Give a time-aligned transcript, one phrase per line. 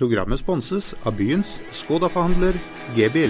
[0.00, 2.56] Programmet sponses av byens Skoda-forhandler
[2.96, 3.28] G-bil.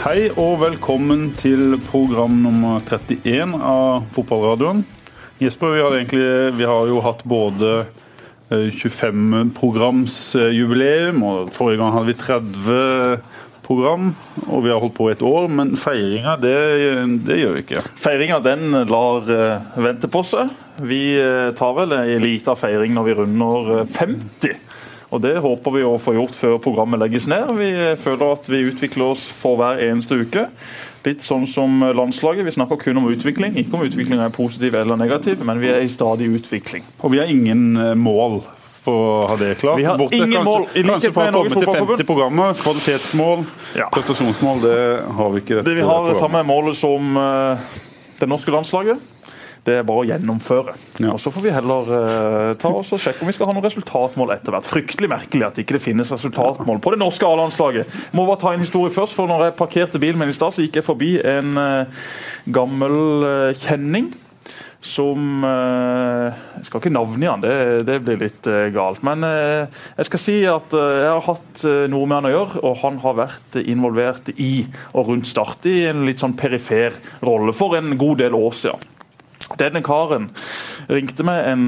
[0.00, 4.80] Hei og velkommen til program nummer 31 av Fotballradioen.
[5.44, 7.84] Jesper, vi har, egentlig, vi har jo hatt både
[8.48, 13.20] 25-programsjubileum, og forrige gang hadde vi 30
[13.64, 14.12] program,
[14.46, 16.54] og vi har holdt på et år, men feiringa, det,
[17.26, 17.82] det gjør vi ikke.
[18.00, 20.52] Feiringa den lar uh, vente på seg.
[20.84, 24.56] Vi uh, tar vel ei lita feiring når vi runder uh, 50.
[25.14, 27.52] Og Det håper vi å få gjort før programmet legges ned.
[27.54, 27.70] Vi
[28.02, 30.48] føler at vi utvikler oss for hver eneste uke.
[31.04, 32.42] Litt sånn som landslaget.
[32.48, 33.54] Vi snakker kun om utvikling.
[33.60, 36.82] Ikke om utviklinga er positiv eller negativ, men vi er i stadig utvikling.
[37.04, 38.40] Og vi har ingen mål
[38.84, 39.80] for å ha det klart.
[39.80, 40.66] Vi har Borte, ingen kanskje, mål.
[40.74, 42.02] I likhet med Norges komme til Fotballforbund.
[42.02, 42.60] 50 programmer.
[42.60, 43.46] Kvalitetsmål,
[43.80, 43.88] Ja.
[43.94, 44.76] prestasjonsmål, det
[45.16, 45.64] har vi ikke.
[45.64, 47.56] Det Vi har det samme målet som uh,
[48.20, 49.10] det norske landslaget.
[49.64, 50.74] Det er bare å gjennomføre.
[51.00, 51.14] Ja.
[51.14, 53.64] Og Så får vi heller uh, ta oss og sjekke om vi skal ha noen
[53.64, 54.68] resultatmål etter hvert.
[54.68, 57.88] Fryktelig merkelig at ikke det finnes resultatmål på det norske A-landslaget.
[58.12, 60.66] Må bare ta en historie først, for når jeg parkerte bilen min i stad, så
[60.66, 62.04] gikk jeg forbi en uh,
[62.52, 64.12] gammel uh, kjenning.
[64.84, 66.28] Som uh,
[66.58, 69.00] Jeg skal ikke navngi han, det, det blir litt uh, galt.
[69.06, 69.64] Men uh,
[69.96, 73.16] jeg skal si at jeg har hatt noe med han å gjøre, og han har
[73.22, 78.20] vært involvert i og rundt Start i en litt sånn perifer rolle for en god
[78.20, 78.90] del år siden.
[79.60, 80.28] Denne karen
[80.88, 81.66] ringte meg en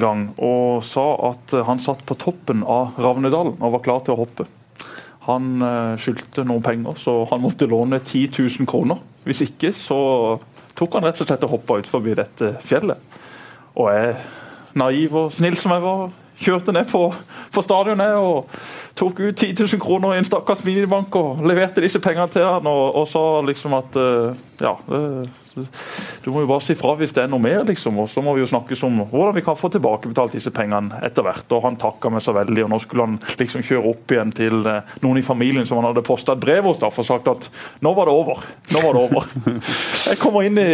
[0.00, 4.20] gang og sa at han satt på toppen av Ravnedalen og var klar til å
[4.24, 4.46] hoppe.
[5.28, 5.62] Han
[6.02, 9.00] skyldte noen penger, så han måtte låne 10 000 kroner.
[9.26, 10.00] Hvis ikke så
[10.76, 13.18] tok han rett og slett og hoppa forbi dette fjellet.
[13.76, 14.14] Og jeg,
[14.76, 17.02] naiv og snill som jeg var, kjørte ned på,
[17.52, 18.50] på stadionet og
[18.98, 22.68] tok ut 10 000 kroner i en stakkars minibank og leverte disse pengene til han
[22.68, 27.14] og, og sa liksom at uh, ja, eh, du må jo bare si fra hvis
[27.16, 27.96] det er noe mer, liksom.
[28.02, 31.24] Og så må vi jo snakkes om hvordan vi kan få tilbakebetalt disse pengene etter
[31.26, 31.46] hvert.
[31.56, 34.68] Og han takka meg så veldig, og nå skulle han liksom kjøre opp igjen til
[34.68, 37.48] eh, noen i familien som han hadde posta et brev hos, da, for sagt at
[37.84, 38.44] nå var det over.
[38.74, 39.32] Nå var det over.
[40.10, 40.70] Jeg kommer inn i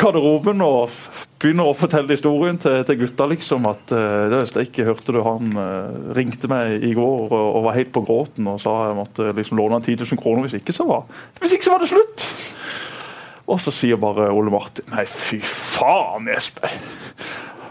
[0.00, 0.94] garderoben og
[1.42, 3.66] begynner å fortelle historien til, til gutta, liksom.
[3.70, 7.92] At uh, ikke hørte du han uh, ringte meg i går og, og var helt
[7.94, 10.86] på gråten og sa jeg måtte liksom låne han 10 000 kroner, hvis ikke så
[10.88, 11.08] var
[11.40, 12.31] Hvis ikke så var det slutt!
[13.50, 16.76] Og så sier bare Ole Martin Nei, fy faen, Jesper.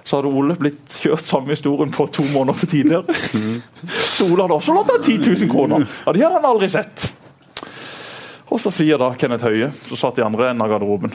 [0.04, 3.16] Så hadde Ole blitt kjørt samme historien på to måneder for tidligere.
[4.04, 5.86] Så Ole hadde også lånt han 10 000 kroner.
[6.06, 7.06] Ja, det har han aldri sett.
[8.52, 11.14] Og så sier da Kenneth Høie, som satt i andre enden av garderoben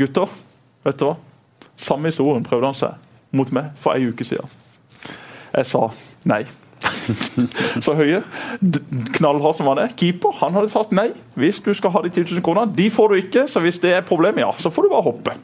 [0.00, 0.28] Gutter,
[0.84, 1.14] vet du hva?
[1.80, 4.48] Samme historien prøvde han seg mot meg for ei uke siden.
[5.54, 5.86] Jeg sa
[6.28, 6.42] nei.
[7.84, 8.22] Så høye.
[9.16, 11.10] knallhard som han er, keeper, han hadde sagt nei.
[11.40, 13.46] Hvis du skal ha de 10 000 kronene, de får du ikke.
[13.50, 15.36] Så hvis det er problemet, ja, så får du bare hoppe.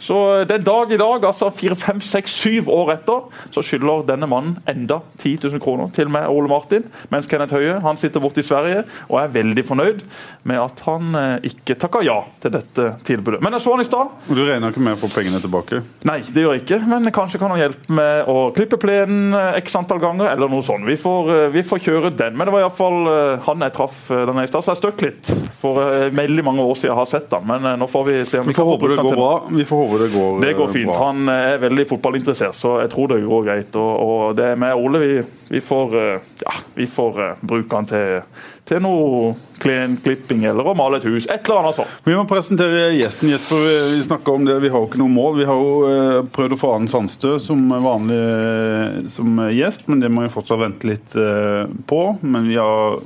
[0.00, 0.16] Så
[0.48, 4.56] den dag i dag, altså fire, fem, seks, syv år etter, så skylder denne mannen
[4.70, 6.86] enda 10 000 kroner til meg Ole Martin.
[7.12, 10.02] Mens Kenneth Høie han sitter borte i Sverige og er veldig fornøyd
[10.48, 13.40] med at han eh, ikke takka ja til dette tilbudet.
[13.44, 14.14] Men jeg så han i stad.
[14.30, 15.82] Du regner ikke med å få pengene tilbake?
[16.08, 19.60] Nei, det gjør jeg ikke, men kanskje kan han hjelpe med å klippe plenen eh,
[19.60, 20.86] x antall ganger, eller noe sånt.
[20.88, 22.36] Vi får, eh, vi får kjøre den.
[22.38, 23.00] Men det var iallfall
[23.46, 25.30] han jeg traff den der nede i stad, så jeg støkk litt.
[25.60, 28.16] For eh, veldig mange år siden jeg har sett han, men eh, nå får vi
[28.28, 29.32] se om Vi vi kan får få brukt han til bra.
[29.60, 30.90] Vi får håpe det går, det går eh, fint.
[30.90, 30.98] bra.
[31.06, 33.80] Han eh, er veldig fotballinteressert, så jeg tror det går greit.
[33.80, 35.18] Og, og det med Ole, vi,
[35.50, 38.22] vi får, eh, ja, vi får eh, bruke han til,
[38.70, 41.26] til noe klipping eller å male et hus.
[41.26, 42.00] Et eller annet sånt.
[42.06, 43.32] Vi må presentere gjesten.
[43.32, 43.66] Jesper,
[43.96, 44.60] vi snakker om det.
[44.62, 45.38] Vi har jo ikke noe mål.
[45.40, 50.02] Vi har jo eh, prøvd å få Arne Sandstø som vanlig eh, som gjest, men
[50.02, 52.04] det må vi fortsatt vente litt eh, på.
[52.22, 53.00] Men vi har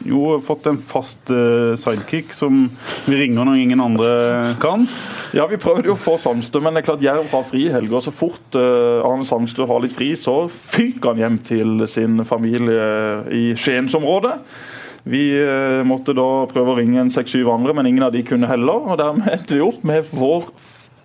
[0.00, 2.62] jo fått en fast sidekick som
[3.04, 4.86] vi ringer når ingen andre kan.
[5.36, 7.74] Ja, Vi prøvde jo å få Sandstø, men det er klart Jerv har fri i
[7.74, 8.00] helga.
[8.00, 12.88] Så fort Arne Sandstø har litt fri, så fyker han hjem til sin familie
[13.28, 14.38] i Skiensområdet.
[15.08, 18.50] Vi eh, måtte da prøve å ringe en seks-syv andre, men ingen av de kunne
[18.50, 18.90] heller.
[18.92, 20.50] og Dermed endte vi opp med vår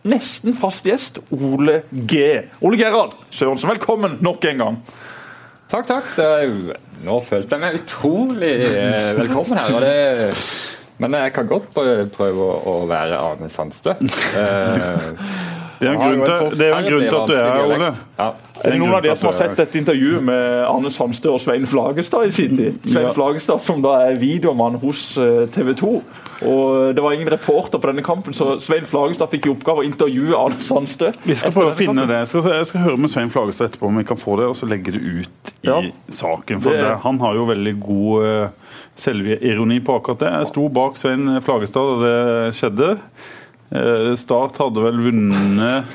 [0.05, 2.21] nesten fast gjest, Ole G.
[2.61, 4.81] Ole Gerhard Sørensen, velkommen nok en gang.
[5.71, 6.11] Takk, takk.
[6.17, 9.79] Det nå følte jeg meg utrolig eh, velkommen her.
[9.83, 10.35] Det,
[11.01, 13.95] men jeg kan godt prøve, å, være Arne Sandstø.
[15.75, 17.43] Eh, Det er jo en grunn til, det er en grunn til at du er
[17.43, 17.93] her, Ole.
[18.19, 18.27] Ja.
[18.65, 21.65] Er det noen av dere som har sett et intervju med Arne Sandstø og Svein
[21.67, 22.77] Flagestad i sin tid?
[22.87, 23.09] Svein.
[23.13, 25.13] Flagestad som da er videomann hos
[25.51, 25.91] TV 2.
[26.47, 29.85] Og Det var ingen reporter på denne kampen, så Svein Flagestad fikk i oppgave å
[29.85, 31.11] intervjue Arne Sandstø.
[31.25, 32.07] Vi skal prøve å finne kampen.
[32.07, 32.17] det.
[32.23, 34.55] Jeg skal, jeg skal høre med Svein Flagestad etterpå om vi kan få det, og
[34.55, 35.81] så legge det ut i Ja.
[36.09, 36.61] saken.
[36.61, 38.49] For Det- det, han har jo veldig god uh,
[38.97, 40.31] selvironi på akkurat det.
[40.39, 42.97] Jeg sto bak Svein Flagestad da det skjedde.
[43.71, 45.85] Eh, Start hadde vel vunnet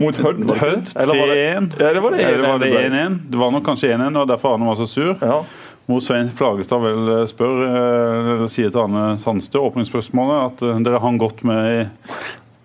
[0.00, 0.92] Mot Hødd, var det ikke Hødd?
[0.96, 1.72] Eller var det- 3-1.
[1.80, 3.18] Ja, det var det Eller var 1-1 det det 1-1?
[3.30, 5.16] Det var nok kanskje 1-1, og derfor Arne var så sur.
[5.20, 5.42] Ja.
[5.90, 11.18] Mot Svein Flagestad vel eh, spør, eh, sier til Arne Sandstø, åpningsspørsmålet, at dere hang
[11.20, 11.90] godt med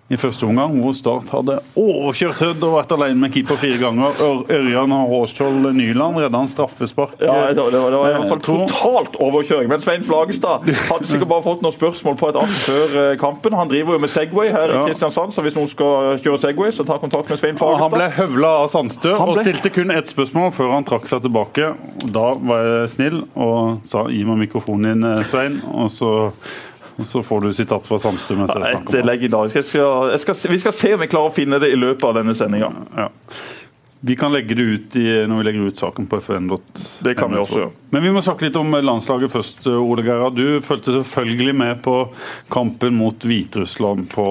[0.06, 4.20] i, første omgang, hvor Start hadde overkjørt Hødd og vært alene med keeper fire ganger.
[4.22, 7.16] Ør, Ørjan Hårskjold Nyland redda en straffespark.
[7.18, 9.70] Ja, det var, det var, i hvert fall totalt overkjøring.
[9.72, 13.56] Men Svein Flagestad hadde sikkert bare fått noen spørsmål på et annet før eh, kampen.
[13.58, 16.86] Han driver jo med Segway her i Kristiansand, så hvis noen skal kjøre Segway, så
[16.86, 17.86] ta kontakt med Svein Flagestad.
[17.88, 19.26] Han ble høvla av Sandstø ble...
[19.26, 21.72] og stilte kun ett spørsmål før han trakk seg tilbake.
[22.14, 26.12] Da var jeg snill og sa 'gi meg mikrofonen din, eh, Svein', og så,
[27.04, 29.04] så får du sitat fra Sandstø mens jeg snakker om det.
[29.04, 29.58] legendarisk.
[29.60, 32.08] Jeg skal, jeg skal, vi skal se om vi klarer å finne det i løpet
[32.08, 32.70] av denne sendinga.
[32.96, 33.10] Ja.
[34.06, 36.60] Vi kan legge det ut i, når vi legger ut saken på fn.no.
[37.02, 37.72] Det kan vi også gjøre.
[37.90, 40.36] Men vi må snakke litt om landslaget først, Ole Gerhard.
[40.36, 41.96] Du fulgte selvfølgelig med på
[42.52, 44.26] kampen mot Hviterussland på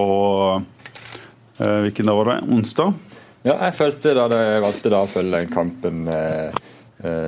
[1.59, 2.37] eh, Hvilken dag var det?
[2.55, 2.93] Onsdag?
[3.45, 6.63] Ja, jeg følte da det valgte da å følge den kampen eh, eh,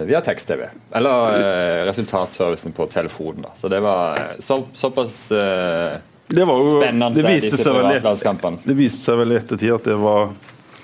[0.07, 0.67] via tekst-TV.
[0.95, 3.41] Eller eh, resultatservicen på telefonen.
[3.43, 3.49] da.
[3.59, 5.97] Så det var eh, så, såpass eh,
[6.27, 9.39] Det var jo spennende, det viste, seg vel i, et- det viste seg vel i
[9.41, 10.29] ettertid at det var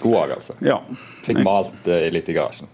[0.04, 0.58] God avgjørelse.
[0.68, 0.82] Ja.
[1.24, 2.68] Fikk malt eh, litt i garasjen.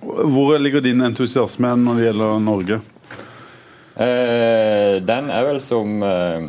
[0.00, 2.78] Hvor ligger din entusiasme når det gjelder Norge?
[3.96, 6.46] Eh, den er vel som eh,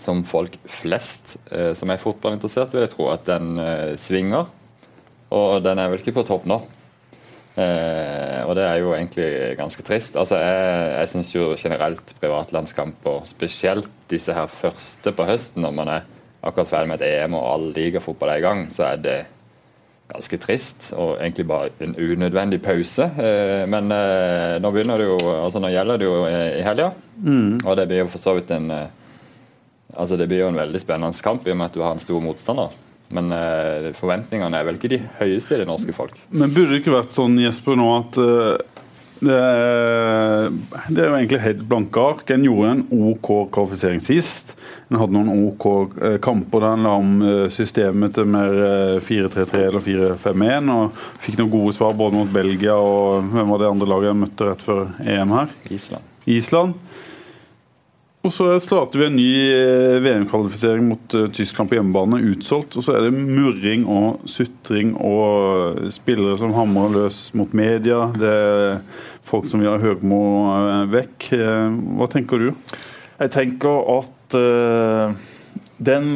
[0.00, 4.46] som folk flest eh, som er fotballinteressert, vil jeg tro at den eh, svinger.
[5.34, 6.60] Og den er vel ikke på topp nå.
[7.60, 10.16] Eh, og det er jo egentlig ganske trist.
[10.16, 15.92] Altså, Jeg, jeg syns jo generelt privatlandskamper, spesielt disse her første på høsten, når man
[15.98, 16.08] er
[16.42, 19.18] akkurat ferdig med et EM og all ligafotball er i gang, så er det
[20.10, 23.06] ganske trist og egentlig bare en unødvendig pause.
[23.06, 26.90] Eh, men eh, nå begynner det jo altså nå gjelder det jo i, i helga,
[27.64, 28.88] og det blir jo for så vidt en eh,
[29.96, 32.02] altså det blir jo en veldig spennende kamp i og med at du har en
[32.02, 32.74] stor motstander.
[33.16, 36.18] Men eh, forventningene er vel ikke de høyeste i det norske folk.
[36.30, 38.80] Men burde det ikke vært sånn, Jesper, nå at eh,
[39.20, 40.46] det, er,
[40.88, 42.30] det er jo egentlig helt blanke ark.
[42.32, 44.54] En gjorde en OK kvalifisering sist.
[44.88, 45.66] En hadde noen OK
[46.00, 50.72] eh, kamper der en la om eh, systemet til mer eh, 4-3-3 eller 4-5-1.
[50.74, 54.20] Og fikk noen gode svar både mot Belgia og hvem var det andre laget jeg
[54.22, 55.52] møtte rett før EM her?
[55.70, 56.08] Island.
[56.30, 56.80] Island.
[58.20, 62.76] Og så starter vi en ny eh, VM-kvalifisering mot eh, Tyskland på hjemmebane, utsolgt.
[62.76, 68.10] Og så er det murring og sutring og spillere som hamrer løs mot media.
[68.12, 68.82] Det er
[69.24, 70.20] folk som vil ha Høgmo
[70.52, 71.30] eh, vekk.
[71.38, 72.50] Eh, Hva tenker du?
[73.22, 75.16] Jeg tenker at eh,
[75.80, 76.10] den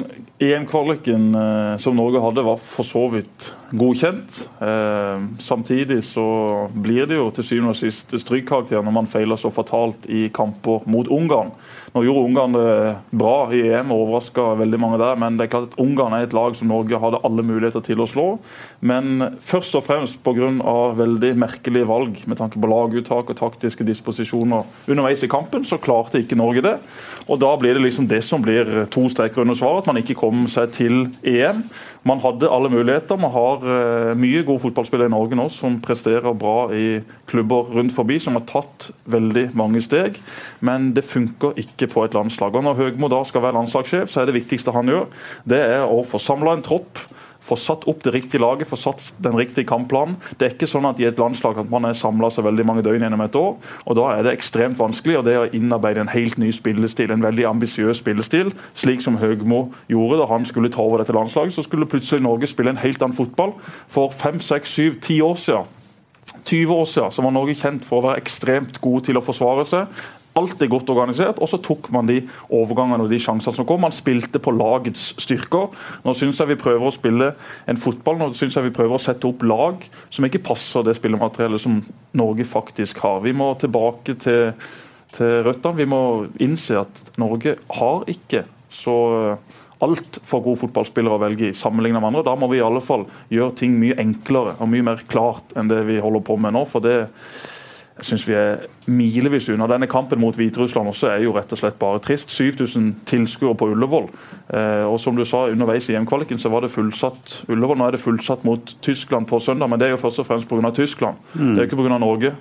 [0.45, 4.43] EM-kvaliken eh, som Norge hadde, var for så vidt godkjent.
[4.61, 6.27] Eh, samtidig så
[6.69, 10.85] blir det jo til syvende og sist strykkarakter når man feiler så fatalt i kamper
[10.85, 11.55] mot Ungarn.
[11.95, 15.51] Nå gjorde Ungarn det bra i EM og overraska veldig mange der, men det er
[15.53, 18.25] klart at Ungarn er et lag som Norge hadde alle muligheter til å slå.
[18.83, 20.51] Men først og fremst pga.
[20.99, 26.19] veldig merkelige valg med tanke på laguttak og taktiske disposisjoner underveis i kampen, så klarte
[26.19, 26.75] ikke Norge det.
[27.25, 30.17] Og da blir det liksom det som blir to streker under svaret, at man ikke
[30.19, 31.63] kom seg til EM.
[32.05, 33.17] Man hadde alle muligheter.
[33.21, 37.01] Man har eh, mye gode fotballspillere i Norge nå som presterer bra i
[37.31, 40.21] klubber rundt forbi, som har tatt veldig mange steg.
[40.65, 42.55] Men det funker ikke på et landslag.
[42.55, 45.09] Og Når Høgmo da skal være landslagssjef, så er det viktigste han gjør,
[45.49, 47.01] det er å få samla en tropp.
[47.45, 50.17] Få satt opp det riktige laget, få satt den riktige kampplanen.
[50.39, 52.85] Det er ikke sånn at i et landslag at man er samla så veldig mange
[52.87, 53.55] døgn gjennom et år.
[53.85, 57.25] og Da er det ekstremt vanskelig og det å innarbeide en helt ny spillestil, en
[57.25, 61.55] veldig ambisiøs spillestil, slik som Høgmo gjorde da han skulle ta over dette landslaget.
[61.55, 63.55] Så skulle plutselig Norge spille en helt annen fotball.
[63.89, 65.73] For fem, seks, syv, ti år siden
[66.45, 69.65] 20 år siden så var Norge kjent for å være ekstremt gode til å forsvare
[69.69, 70.03] seg.
[70.35, 72.17] Alt er godt organisert, og så tok man de
[72.51, 73.85] overgangene og de sjansene som kom.
[73.85, 75.71] Man spilte på lagets styrker.
[76.03, 77.29] Nå syns jeg vi prøver å spille
[77.71, 80.97] en fotball, nå syns jeg vi prøver å sette opp lag som ikke passer det
[80.99, 81.79] spillemateriellet som
[82.19, 83.23] Norge faktisk har.
[83.23, 84.57] Vi må tilbake til,
[85.15, 85.79] til røttene.
[85.79, 86.03] Vi må
[86.43, 88.43] innse at Norge har ikke
[88.75, 88.99] så
[89.85, 92.27] altfor gode fotballspillere å velge i sammenlignet med andre.
[92.27, 95.71] Da må vi i alle fall gjøre ting mye enklere og mye mer klart enn
[95.71, 96.65] det vi holder på med nå.
[96.71, 97.05] for det
[97.95, 99.69] jeg synes vi er milevis unna.
[99.71, 102.33] Denne kampen mot Hviterussland også er jo rett og slett bare trist.
[102.35, 104.09] 7000 tilskuere på Ullevål.
[104.51, 107.79] Eh, og som du sa, underveis i EM-kvaliken så var det fullsatt Ullevål.
[107.79, 110.51] Nå er det fullsatt mot Tyskland på søndag, men det er jo først og fremst
[110.51, 110.73] pga.
[110.75, 111.23] Tyskland.
[111.39, 111.99] Det er jo ikke pga.
[112.03, 112.35] Norge.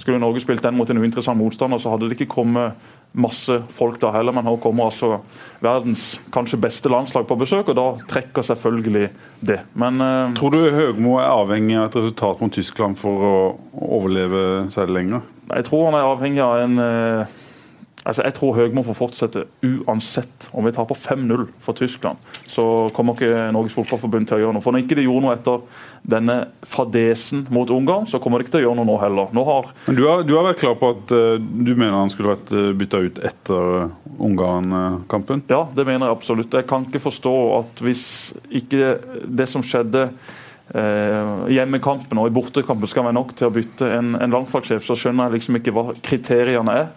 [0.00, 2.78] Skulle Norge spilt den mot en uinteressant motstander, så hadde det ikke kommet
[3.12, 4.32] masse folk da heller.
[4.32, 5.18] Men nå kommer altså
[5.60, 9.10] verdens kanskje beste landslag på besøk, og da trekker selvfølgelig
[9.44, 9.60] det.
[9.80, 13.36] Men uh, Tror du Høgmo er avhengig av et resultat mot Tyskland for å
[14.00, 15.26] overleve seg lenger?
[15.50, 17.38] Jeg tror han er avhengig av en, eh,
[18.00, 20.48] Altså, jeg tror Høgmo får fortsette uansett.
[20.56, 22.64] Om vi taper 5-0 for Tyskland, så
[22.96, 24.64] kommer ikke Norges Fotballforbund til å gjøre noe.
[24.64, 28.54] For når ikke de gjorde noe etter denne fadesen mot Ungarn, så kommer de ikke
[28.56, 29.28] til å gjøre noe nå heller.
[29.36, 32.12] Nå har Men du har, du har vært klar på at uh, du mener han
[32.12, 35.44] skulle vært uh, bytta ut etter Ungarn-kampen?
[35.52, 36.56] Ja, det mener jeg absolutt.
[36.56, 38.04] Jeg kan ikke forstå at hvis
[38.48, 38.94] ikke
[39.28, 40.08] det som skjedde
[40.74, 44.96] eh, hjemmekampen og i bortekampen skal være nok til å bytte en, en landslagssjef, så
[44.98, 46.90] skjønner jeg liksom ikke hva kriteriene er.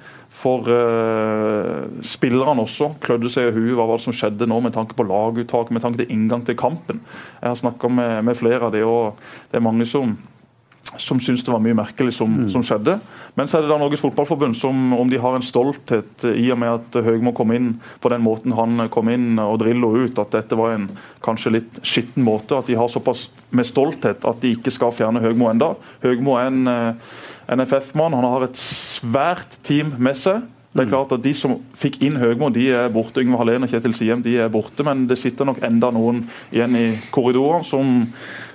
[0.44, 4.76] For uh, spillerne også klødde seg i huet hva var det som skjedde nå med
[4.76, 7.00] tanke på laguttak, med tanke til inngang til kampen.
[7.40, 9.20] Jeg har snakka med, med, flere av de, og
[9.52, 10.18] det er mange som
[10.98, 12.50] som syns det var mye merkelig som, mm.
[12.54, 12.98] som, skjedde.
[13.40, 16.60] Men så er det da Norges Fotballforbund som om de har en stolthet i og
[16.62, 17.72] med at Høgmo kom inn
[18.04, 20.90] på den måten han kom inn og Drillo ut, at dette var en
[21.26, 22.60] kanskje litt skitten måte.
[22.60, 25.74] At de har såpass med stolthet at de ikke skal fjerne Høgmo enda.
[26.06, 27.16] Høgmo er en eh,
[27.52, 28.16] NFF-mann.
[28.16, 30.44] Han har et svært team med seg.
[30.74, 33.22] Det er klart at De som fikk inn Høgmo, de er borte.
[33.22, 36.78] Yngve Hallén og Kjetil Siem de er borte, men det sitter nok enda noen igjen
[36.80, 38.00] i korridoren som,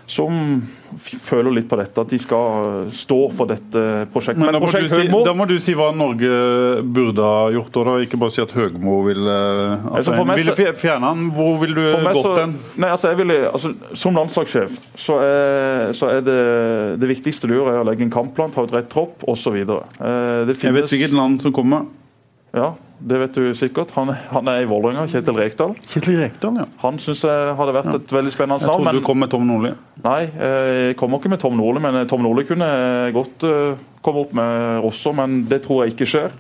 [0.09, 0.63] som
[0.99, 4.41] føler litt på dette, at de skal stå for dette prosjektet.
[4.41, 6.31] Men, da, må prosjekt si, da, må du si, hva Norge
[6.97, 7.97] burde ha gjort, og da.
[8.07, 9.37] ikke bare si at Høgmo ville,
[9.93, 11.29] altså, ville fjerne han.
[11.37, 12.57] Hvor vil du gått den?
[12.89, 16.41] Altså, altså, som landslagssjef så er, så er det,
[17.05, 19.61] det viktigste du gjør, er å legge en kampplan, ta ut rett tropp osv.
[19.61, 21.85] Eh, Jeg vet hvilket land som kommer.
[22.57, 23.93] Ja, det vet du sikkert.
[23.95, 25.77] Han, han er i Vålerenga, Kjetil Rekdal.
[25.87, 26.67] Kjetil Rekdal, ja.
[26.83, 28.67] Han syns jeg hadde vært et veldig spennende navn.
[28.67, 28.99] Jeg trodde men...
[28.99, 29.71] du kom med Tom Nordli.
[30.03, 32.69] Nei, jeg kommer ikke med Tom Nordli, men Tom Nordli kunne
[33.15, 36.35] godt uh, komme opp med også, men det tror jeg ikke skjer.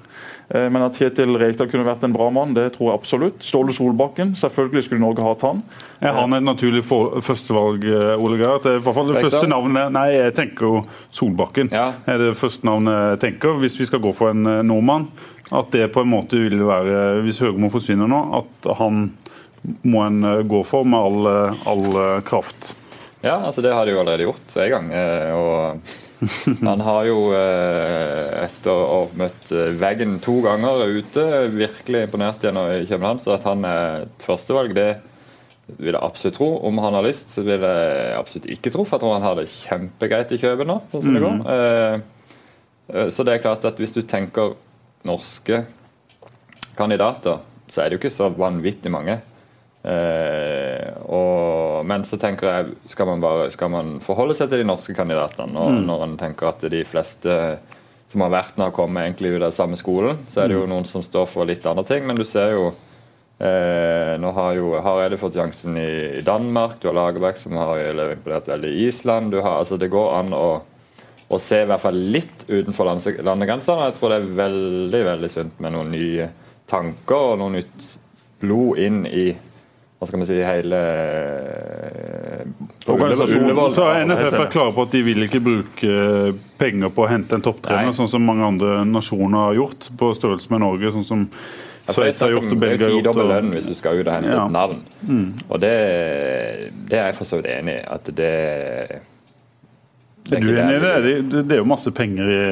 [0.48, 3.38] Uh, men at Kjetil Rekdal kunne vært en bra mann, det tror jeg absolutt.
[3.44, 5.62] Ståle Solbakken, selvfølgelig skulle Norge hatt han.
[6.02, 8.62] Er han et naturlig førstevalg, eh, Ole Gerhard?
[8.64, 9.30] Det er i hvert fall det Rekdal.
[9.30, 11.70] første navnet Nei, jeg tenker jo Solbakken.
[11.74, 11.88] Ja.
[12.06, 15.08] er det første navnet jeg tenker, hvis vi skal gå for en nordmann.
[15.54, 19.06] At det på en måte vil være, hvis Høgmo forsvinner nå, at han
[19.82, 22.74] må en eh, gå for med all, eh, all eh, kraft.
[23.20, 24.90] Ja, altså det har de jo allerede gjort en gang.
[25.34, 25.80] Og
[26.68, 29.50] han har jo, etter å ha møtt
[29.80, 33.18] veggen to ganger ute, virkelig imponert gjennom København.
[33.24, 35.00] Så at han er førstevalg, det
[35.82, 36.52] vil jeg absolutt tro.
[36.70, 38.86] Om han har lyst, så vil jeg absolutt ikke tro.
[38.86, 41.42] For jeg tror han har det kjempegreit i København nå, sånn som det går.
[41.42, 43.10] Mm.
[43.18, 44.54] Så det er klart at hvis du tenker
[45.06, 45.62] norske
[46.78, 49.18] kandidater, så er det jo ikke så vanvittig mange.
[49.88, 54.68] Eh, og, men så tenker jeg, skal man, bare, skal man forholde seg til de
[54.68, 55.52] norske kandidatene?
[55.54, 55.82] Når, mm.
[55.88, 57.36] når en tenker at de fleste
[58.08, 60.70] som har vært når kommet egentlig ut av samme skolen, så er det jo mm.
[60.72, 62.06] noen som står for litt andre ting.
[62.08, 66.88] Men du ser jo eh, Nå har jo Hareide fått sjansen i, i, Danmark, du
[66.88, 69.32] har Lagerbäck som har imponert veldig i Island.
[69.32, 70.48] Du har, altså Det går an å
[71.28, 73.88] å se i hvert fall litt utenfor landegrensene.
[73.90, 76.30] Jeg tror det er veldig veldig sunt med noen nye
[76.68, 77.92] tanker og noe nytt
[78.40, 79.28] blod inn i
[79.98, 80.80] hva skal vi si, hele
[82.88, 83.56] Organisasjonen.
[83.74, 85.94] Så er NFF er klare på at de vil ikke bruke
[86.60, 90.54] penger på å hente en topptrener, sånn som mange andre nasjoner har gjort, på størrelse
[90.54, 90.94] med Norge.
[90.94, 91.26] sånn som
[91.88, 93.10] Sveits har gjort og Belgia har gjort.
[93.16, 94.44] Det lønn hvis du skal ut og hente ja.
[94.44, 94.80] et navn.
[95.08, 95.28] Mm.
[95.48, 95.74] Og det,
[96.88, 97.84] det, er jeg for så vidt enig i.
[97.96, 98.32] at det
[100.36, 100.94] er du enig i det?
[101.06, 101.42] det?
[101.48, 102.42] Det er jo masse penger i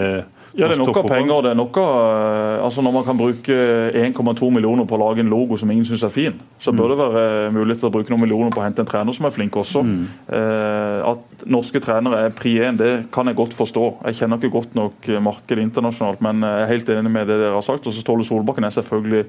[0.56, 1.42] ja, det er noe penger.
[1.44, 3.56] det er noe, eh, altså Når man kan bruke
[3.92, 6.98] 1,2 millioner på å lage en logo som ingen syns er fin, så bør det
[7.00, 9.58] være mulighet til å bruke noen millioner på å hente en trener som er flink
[9.60, 9.82] også.
[9.84, 10.06] Mm.
[10.38, 13.84] Eh, at norske trenere er pri én, det kan jeg godt forstå.
[14.08, 17.58] Jeg kjenner ikke godt nok markedet internasjonalt, men jeg er helt enig med det dere
[17.58, 17.84] har sagt.
[17.84, 19.26] Og så Ståle Solbakken er selvfølgelig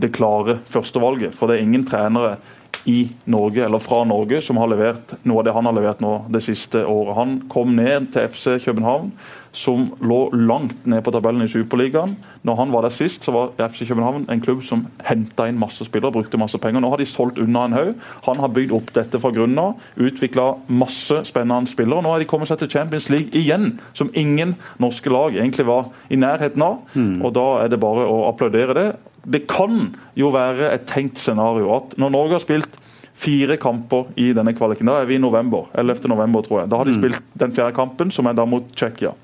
[0.00, 1.36] det klare førstevalget.
[1.36, 2.38] For det er ingen trenere
[2.84, 6.18] i Norge, eller fra Norge, som har levert noe av det han har levert nå
[6.32, 7.16] det siste året.
[7.16, 9.12] Han kom ned til FC København,
[9.54, 12.16] som lå langt ned på tabellen i Superligaen.
[12.42, 15.86] Når han var der sist, så var FC København en klubb som henta inn masse
[15.86, 16.82] spillere, brukte masse penger.
[16.82, 17.94] Nå har de solgt unna en haug.
[18.26, 22.02] Han har bygd opp dette fra grunnen av, utvikla masse spennende spillere.
[22.02, 25.92] Nå har de kommet seg til Champions League igjen, som ingen norske lag egentlig var
[26.10, 26.82] i nærheten av.
[26.98, 27.22] Mm.
[27.22, 28.88] Og Da er det bare å applaudere det
[29.24, 32.80] det kan jo være et tenkt scenario at når Norge har spilt
[33.14, 36.08] fire kamper i denne kvaliken, da er vi i november, 11.
[36.10, 36.70] november, tror jeg.
[36.72, 36.98] Da har de mm.
[36.98, 39.14] spilt den fjerde kampen, som er da mot Tsjekkia.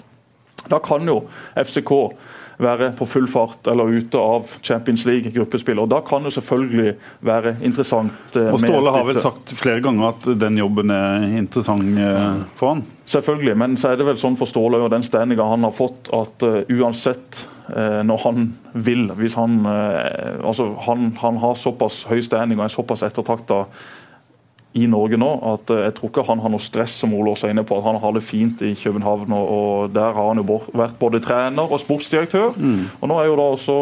[0.70, 1.24] Da kan jo
[1.58, 1.92] FCK
[2.60, 5.78] være på full fart eller ute av Champions League-gruppespill.
[5.80, 6.94] og Da kan det selvfølgelig
[7.26, 8.36] være interessant.
[8.36, 12.74] Eh, og Ståle har vel sagt flere ganger at den jobben er interessant eh, for
[12.74, 12.84] han?
[13.10, 16.12] Selvfølgelig, men så er det vel sånn for Ståle og den standinga han har fått,
[16.14, 17.40] at uh, uansett
[17.72, 18.44] uh, når han
[18.86, 23.64] vil hvis han, uh, altså han, han, har såpass høy standing og er såpass ettertrakta
[24.78, 25.30] i Norge nå.
[25.54, 27.78] at eh, Jeg tror ikke han har noe stress, som Ole også er inne på.
[27.78, 29.32] at Han har det fint i København.
[29.32, 32.54] og, Der har han jo vært både trener og sportsdirektør.
[33.00, 33.78] Og nå er jo da også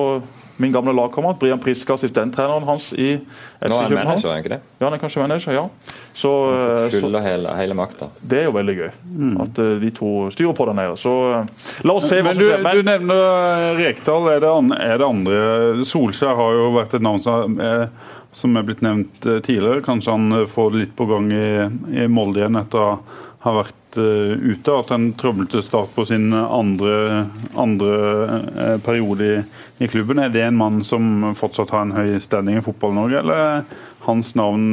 [0.59, 3.13] min gamle lagkamerat Brian Priske assistenttreneren hans i
[3.61, 4.61] FC Nå er han manager, er ikke det?
[4.81, 5.65] Ja, han er kanskje manager, ja.
[6.19, 8.09] Så, eh, så hele, hele makta.
[8.19, 8.89] det er jo veldig gøy
[9.45, 10.97] at eh, de to styrer på der nede.
[10.99, 11.15] Så
[11.87, 12.59] la oss se hva som skjer.
[12.59, 12.59] skjer.
[12.59, 14.29] du Men nevner Rekdal.
[14.35, 17.89] Er er det andre Solskjær har jo vært et navn som er,
[18.39, 19.83] som er blitt nevnt eh, tidligere.
[19.87, 21.49] Kanskje han eh, får det litt på gang i,
[22.05, 22.93] i Molde igjen etter å
[23.45, 24.75] ha vært eh, ute.
[24.75, 27.27] At en trøblete start på sin andre,
[27.59, 29.37] andre periode i,
[29.83, 30.23] i klubben.
[30.23, 34.31] Er det en mann som fortsatt har en høy standing i Fotball-Norge, eller er hans
[34.39, 34.71] navn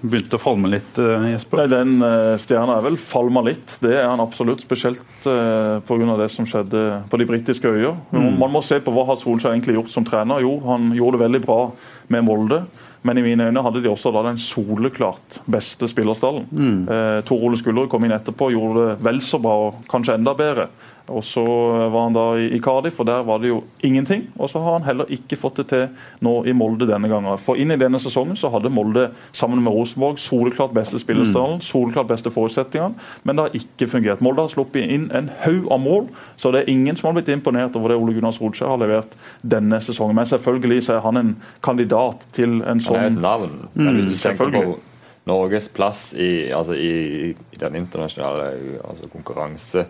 [0.00, 1.60] begynte å falme litt, Jesper?
[1.60, 3.76] Nei, den stjerna er vel falma litt.
[3.84, 4.64] Det er han absolutt.
[4.64, 6.16] Spesielt pga.
[6.18, 6.80] det som skjedde
[7.12, 7.94] på de britiske øyer.
[8.10, 8.32] Mm.
[8.40, 10.42] Man må se på hva har Solskjær egentlig gjort som trener.
[10.42, 11.60] Jo, han gjorde det veldig bra
[12.10, 12.64] med Molde.
[13.04, 16.46] Men i mine øyne hadde de også da den soleklart beste spillerstallen.
[16.88, 20.32] Eh, Tor Ole Skullerud kom inn etterpå gjorde det vel så bra, og kanskje enda
[20.38, 20.70] bedre.
[21.08, 21.44] Og Så
[21.92, 24.22] var han da i Cardiff, og der var det jo ingenting.
[24.38, 25.88] Og så har han heller ikke fått det til
[26.24, 27.36] nå i Molde denne gangen.
[27.44, 32.08] For inn i denne sesongen så hadde Molde sammen med Rosenborg soleklart beste spillerstallen, soleklart
[32.08, 34.22] beste forutsetningene, men det har ikke fungert.
[34.24, 36.08] Molde har sluppet inn en haug av mål,
[36.40, 39.12] så det er ingen som har blitt imponert over det Ole Gunnar Solskjær har levert
[39.42, 40.16] denne sesongen.
[40.16, 43.54] Men selvfølgelig så er han en kandidat til en sånn Han er sånn et navn.
[43.76, 44.80] Men hvis du tenker på.
[45.24, 48.50] Norges plass i, altså i, i den internasjonale
[48.84, 49.86] altså konkurranse,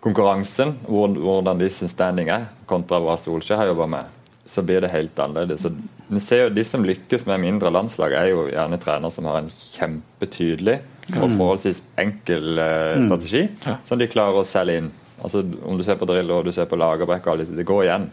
[0.00, 4.16] konkurransen, hvordan de sin standing er, kontra hva Solskjær har jobba med,
[4.48, 5.66] så blir det helt annerledes.
[5.66, 10.80] Så De som lykkes med mindre landslag, er jo gjerne trenere som har en kjempetydelig
[11.20, 13.44] og forholdsvis enkel eh, strategi,
[13.86, 14.90] som de klarer å selge inn.
[15.20, 18.10] Altså Om du ser på Drillo og du ser på Lagerbäck, det går igjen.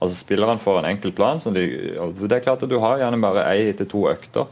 [0.00, 1.40] Altså Spillerne får en enkel plan.
[1.40, 1.66] Som de,
[1.96, 4.46] det er klart at Du har gjerne bare ei til to økter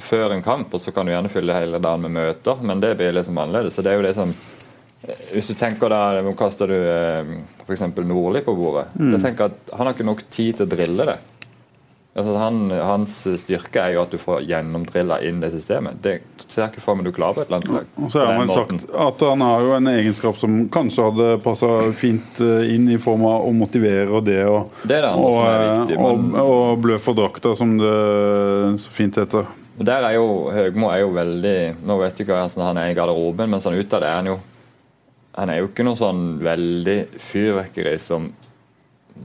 [0.00, 2.94] før en kamp, og så kan du gjerne fylle hele dagen med møter, men det
[2.96, 3.76] blir liksom annerledes.
[3.76, 4.32] Så det er jo det som
[5.02, 7.34] Hvis du tenker da, Nå kaster du eh,
[7.66, 7.84] f.eks.
[8.06, 8.88] Nordli på bordet.
[9.00, 11.18] Jeg tenker at Han har ikke nok tid til å drille det.
[12.12, 15.96] Altså han, hans styrke er jo at du får gjennomdrilla inn det systemet.
[16.04, 17.86] Det ser jeg ikke for meg du klarer på et landslag.
[17.96, 18.82] Og så har man måten.
[18.82, 23.00] sagt at han har jo en egenskap som kanskje hadde passa fint eh, inn i
[23.00, 25.98] form av å motivere og det og, Det er det og, eh, viktig.
[26.04, 27.96] Men og blø for drakta, som det
[28.84, 29.48] så fint heter.
[29.80, 32.94] der er jo Høgmo er jo veldig Nå vet jeg ikke hvordan han er i
[32.98, 34.36] garderoben, men sånn utad er han jo
[35.38, 38.28] Han er jo ikke noe sånn veldig fyrverkeri som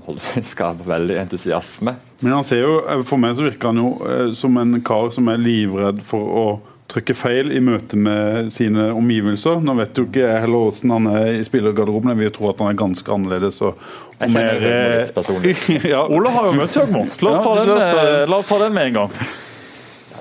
[0.05, 1.97] holder på å skape veldig entusiasme.
[2.19, 5.11] Men han ser jo, eh, for meg så virker han jo eh, som en kar
[5.15, 6.47] som er livredd for å
[6.87, 9.59] trykke feil i møte med sine omgivelser.
[9.63, 12.63] Nå vet jo ikke jeg heller hvordan han er i spillergarderoben, jeg vil tro at
[12.63, 13.59] han er ganske annerledes.
[13.67, 13.81] og,
[14.17, 15.57] kjenner mer, eh, litt personlig.
[15.93, 17.03] ja, Ole har jo møtt Høgmo.
[17.03, 19.19] Eh, la oss ta den med en gang.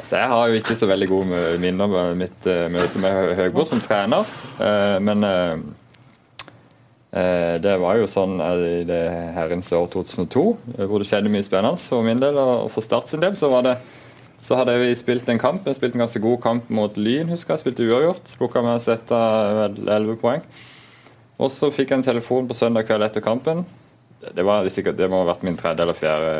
[0.07, 3.64] Altså, jeg har jo ikke så veldig gode minner med mitt eh, møte med Høgbo
[3.66, 4.23] som trener,
[4.62, 5.57] eh, men eh,
[7.59, 9.01] det var jo sånn i det
[9.35, 10.45] herrens år 2002,
[10.77, 13.51] eh, hvor det skjedde mye spennende for min del, og for Start sin del, så
[13.66, 13.75] det
[14.47, 17.57] så hadde vi spilt en kamp, jeg spilte en ganske god kamp mot Lyn, husker
[17.57, 17.64] jeg.
[17.64, 18.37] Spilte uavgjort.
[18.38, 20.45] Plukka med å sette elleve 11 poeng.
[21.42, 23.66] Og så fikk jeg en telefon på søndag kveld etter kampen.
[24.23, 26.37] Det, var det må ha vært min tredje eller fjerde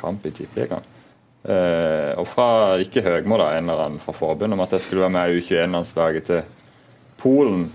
[0.00, 0.96] kamp i Tippeligaen.
[1.40, 2.48] Eh, og fra
[2.82, 5.40] ikke Høgmo, da, en eller annen fra forbundet, om at jeg skulle være med i
[5.40, 6.42] U21-landslaget til
[7.20, 7.66] Polen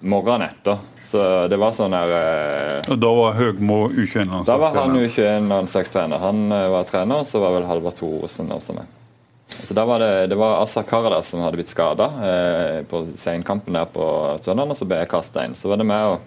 [0.00, 0.78] morgenen etter.
[1.08, 6.20] Så det var sånn der eh, og da var Høgmo U21 Da var han U21-landslagstrener.
[6.20, 8.94] Han eh, var trener, så var vel Halvard Thoresen også med.
[9.48, 13.78] Så da var det, det var Assa Karadas som hadde blitt skada eh, på senkampen
[13.78, 14.04] der på
[14.44, 15.56] søndag, og så ble jeg kasta inn.
[15.56, 16.26] Så var det meg og,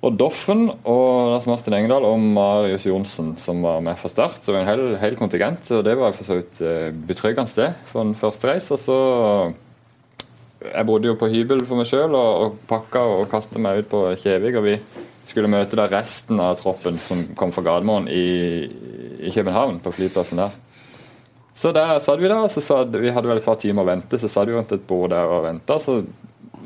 [0.00, 4.38] og Doffen og Lars Martin Engdahl og Marius Johnsen som var med fra start.
[4.40, 7.52] Så det var en hel, hel kontingent, og det var for så vidt eh, betryggende
[7.58, 8.70] det for en første reis.
[8.72, 8.98] Og så
[10.60, 13.92] Jeg bodde jo på hybel for meg sjøl og, og pakka og kasta meg ut
[13.92, 14.56] på Kjevik.
[14.60, 14.74] og vi
[15.30, 18.66] skulle møte da resten av troppen som kom fra Gardermoen i,
[19.20, 20.56] i København, på flyplassen der.
[21.54, 23.90] Så der satt vi der, og så satt, vi hadde vel et par timer å
[23.90, 25.76] vente, så satt vi rundt et bord der og venta.
[25.82, 26.00] Så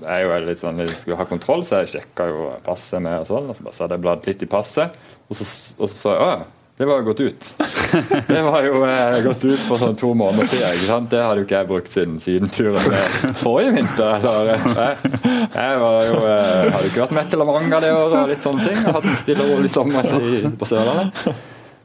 [0.05, 3.31] jeg jo litt sånn, jeg skulle ha kontroll, så jeg sjekka jo passet med og
[3.31, 3.51] sånn.
[3.53, 6.35] Og så hadde jeg bladd litt i passet, og så, og så så jeg å
[6.75, 7.44] det var jo gått ut.
[8.27, 10.73] Det var jo eh, gått ut for sånn to måneder siden.
[10.75, 11.07] ikke sant?
[11.12, 12.97] Det hadde jo ikke jeg brukt siden sydenturen
[13.38, 14.16] forrige vinter.
[14.18, 15.12] eller jeg,
[15.55, 18.42] jeg var jo, eh, hadde ikke vært med til La Manga det året og litt
[18.42, 18.83] sånne ting.
[18.83, 20.11] og hadde en stille og rolig sommer
[20.59, 21.31] på Sørlandet.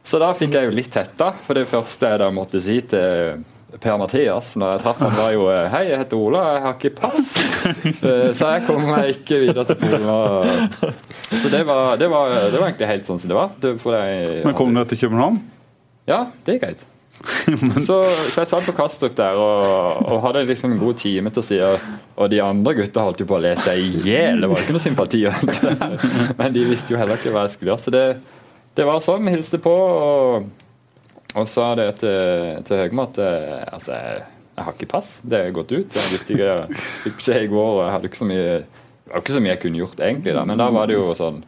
[0.10, 3.46] Så da fikk jeg jo litt hetta, for det første jeg da måtte si til
[3.78, 6.92] Per Mathias når jeg traff ham, var jo Hei, jeg heter Ola, jeg har ikke
[6.98, 7.34] pass.
[7.70, 10.08] Eh, Så jeg kom meg ikke videre til Polen.
[11.30, 13.52] Så det var, det var, det var egentlig helt sånn som det var.
[13.62, 15.38] Det, jeg, Men kom dere til København?
[16.10, 16.88] Ja, det gikk greit.
[17.84, 17.98] Så,
[18.32, 21.44] så jeg satt på Kastrup der og, og hadde liksom en god time til å
[21.44, 24.40] si Og de andre gutta holdt jo på å le seg i hjel.
[24.40, 25.26] Det var ikke noe sympati.
[26.40, 27.84] Men de visste jo heller ikke hva jeg skulle gjøre.
[27.84, 28.06] Så det,
[28.80, 29.28] det var sånn.
[29.28, 30.48] Hilste på og,
[31.38, 34.24] og sa det til, til Høgmo at eh, altså, jeg,
[34.56, 35.12] jeg har ikke pass.
[35.22, 35.94] Det er gått ut.
[35.96, 38.52] Jeg visste ikke, jeg fikk beskjed i går, og jeg hadde ikke så mye
[39.10, 40.34] det var ikke så mye jeg kunne gjort, egentlig.
[40.38, 41.40] da, Men da var det jo sånn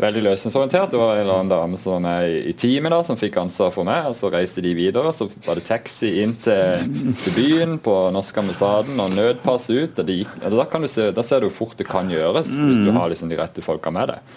[0.00, 0.90] veldig løsningsorientert.
[0.92, 3.72] Det var en eller annen dame som var med i teamet, da, som fikk ansvar
[3.72, 4.10] for meg.
[4.10, 5.12] og Så reiste de videre.
[5.16, 6.84] Så var det taxi inn til,
[7.22, 9.96] til byen på norsk ambassaden og nødpass ut.
[9.96, 12.52] Og de, og da, kan du se, da ser du hvor fort det kan gjøres
[12.52, 14.36] hvis du har liksom de rette folka med deg.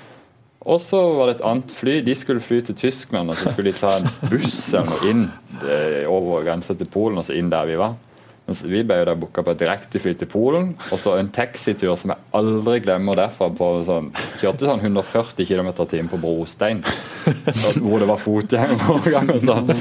[0.64, 1.98] Og så var det et annet fly.
[2.06, 5.26] De skulle fly til Tyskland, og så skulle de ta en buss eller inn
[5.68, 7.98] eh, over grensa til Polen, og så inn der vi var.
[8.44, 11.96] Mens vi ble jo da booka på et direktefly til Polen, og så en taxitur
[12.00, 13.48] som jeg aldri glemmer derfra.
[13.56, 14.10] på sånn,
[14.42, 16.84] Kjørte sånn 140 km i timen på brostein,
[17.84, 19.72] hvor det var fotgjengerovergang og sånn.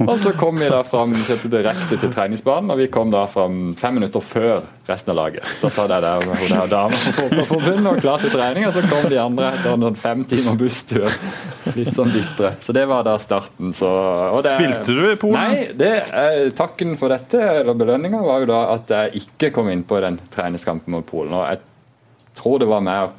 [0.00, 3.74] Og så kom vi da fram, kjørte direkte til treningsbanen, og vi kom da fram
[3.76, 5.48] fem minutter før resten av laget.
[5.60, 8.84] Da sa det der hun der dama på Fotballforbundet og klar til trening, og så
[8.88, 11.18] kom de andre etter en sånn fem timer busstur.
[11.76, 12.54] Litt sånn bitre.
[12.64, 13.74] Så det var da starten.
[13.76, 13.90] Så,
[14.40, 15.36] det, Spilte du i Polen?
[15.36, 19.68] Nei, det, eh, takken for dette, eller belønninga, var jo da at jeg ikke kom
[19.68, 21.36] inn på den treningskampen mot Polen.
[21.36, 21.60] Og jeg
[22.40, 23.12] tror det var meg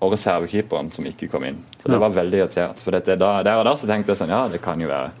[0.00, 1.62] og reservekeeperen som ikke kom inn.
[1.78, 2.82] Så det var veldig irriterende.
[2.82, 5.12] For dette, da, der og da så tenkte jeg sånn, ja, det kan jo være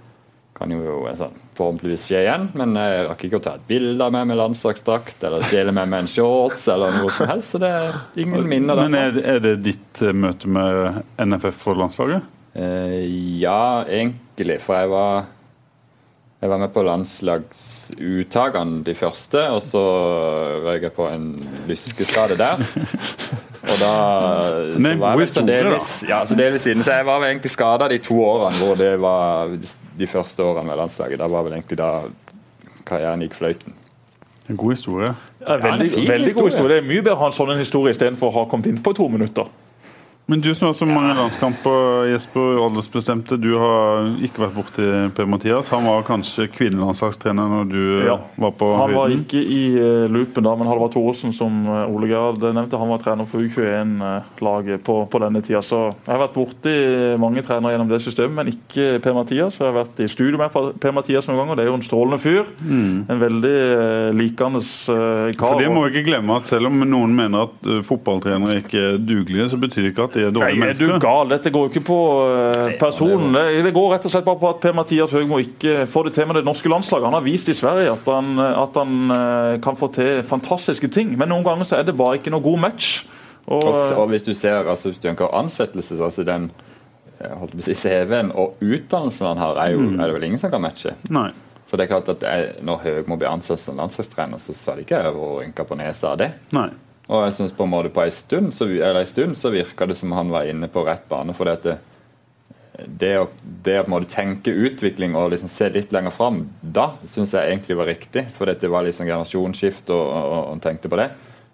[0.60, 4.12] kan jo altså, forhåpentligvis skje igjen, men jeg rakk ikke å ta et bilde av
[4.12, 7.54] meg med landslagsdrakt eller stjele med meg en shorts eller noe som helst.
[7.54, 8.90] Så det er ingen minner derfra.
[8.92, 12.28] Men er, er, det ditt eh, møte med NFF for landslaget?
[12.52, 13.00] Eh,
[13.40, 14.58] ja, egentlig.
[14.60, 15.30] For jeg var,
[16.44, 19.84] jeg var med på landslagsuttakene de første, og så
[20.66, 21.30] røyk jeg på en
[21.70, 22.60] lyskeskade der.
[23.60, 23.94] Og da
[24.72, 27.98] så var jeg historie, delvis, ja, så delvis siden, så jeg var egentlig skada de
[28.02, 29.52] to årene hvor det var
[30.00, 31.20] de første årene med landslaget.
[31.20, 31.90] Da var vel egentlig da
[32.88, 33.76] karrieren gikk fløyten.
[34.50, 35.12] En god historie.
[35.44, 36.70] Ja, veldig, ja, veldig god historie.
[36.72, 38.94] Det er mye bedre å ha en sånn historie istedenfor å ha kommet inn på
[38.98, 39.46] to minutter.
[40.30, 43.34] Men du som har så mange landskamper, Jesper, aldersbestemte.
[43.42, 44.84] Du har ikke vært borti
[45.16, 45.72] Per-Mathias.
[45.74, 48.14] Han var kanskje kvinnelandslagstrener når du ja.
[48.38, 48.84] var på høyden?
[48.84, 52.78] Han var ikke i uh, loopen da, men Halvard Thoresen, som uh, Ole Gerd nevnte,
[52.78, 55.64] han var trener for U21-laget på, på, denne tida.
[55.66, 56.76] Så jeg har vært borti
[57.18, 59.58] mange trenere gjennom det systemet, men ikke Per-Mathias.
[59.58, 61.58] Jeg har vært i studio med Per-Mathias noen ganger.
[61.58, 62.54] Det er jo en strålende fyr.
[62.62, 62.94] Mm.
[63.10, 63.56] En veldig
[64.14, 65.42] likende kar.
[65.42, 69.02] For det må vi ikke glemme at Selv om noen mener at fotballtrenere ikke er
[69.02, 70.86] dugelige, så betyr det ikke at de dårlige Nei, mennesker.
[70.86, 71.30] Er du gal?
[71.32, 71.98] Dette går jo ikke på
[72.30, 73.36] uh, personen.
[73.36, 76.40] Det, går rett og slett bare på at Per-Mathias Høgmo ikke får det til med
[76.40, 77.08] det norske landslaget.
[77.10, 81.16] Han har vist i Sverige at han, at han uh, kan få til fantastiske ting,
[81.18, 83.04] men noen ganger så er det bare ikke noe god match.
[83.50, 86.50] Og, og, hvis du ser altså, hvis du tenker ansettelse, altså den
[87.20, 89.96] holdt på å si CV-en og utdannelsen han har, er, jo, mm.
[89.98, 90.94] er det vel ingen som kan matche.
[91.12, 91.30] Nei.
[91.70, 94.82] Så det er klart at jeg, Når Høgmo blir ansatt som landslagstrener, så sa de
[94.82, 96.32] ikke jeg og rynka på nesa av det.
[96.56, 96.70] Nei.
[97.10, 99.88] Og jeg synes på en måte på en stund så, eller en stund så virka
[99.90, 101.34] det som han var inne på rett bane.
[101.34, 101.78] for det,
[102.86, 107.34] det å, på en måte tenke utvikling og liksom se litt lenger fram, da syns
[107.34, 108.28] jeg egentlig var riktig.
[108.38, 110.06] For det var liksom generasjonsskift og,
[110.54, 111.10] og tenkte på det.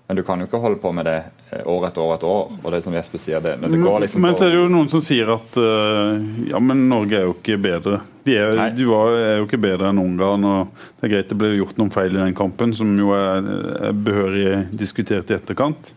[0.06, 1.16] Men du kan jo ikke holde på med det
[1.50, 2.50] eh, år etter år etter år.
[2.62, 5.02] og det som Jesper sier det, det liksom Men så er det jo noen som
[5.02, 7.98] sier at uh, ja, men Norge er jo ikke bedre.
[8.26, 10.46] De er, de var, er jo ikke bedre enn Ungarn.
[10.46, 13.50] og Det er greit det ble gjort noen feil i den kampen, som jo er,
[13.90, 15.90] er behørig diskutert i etterkant.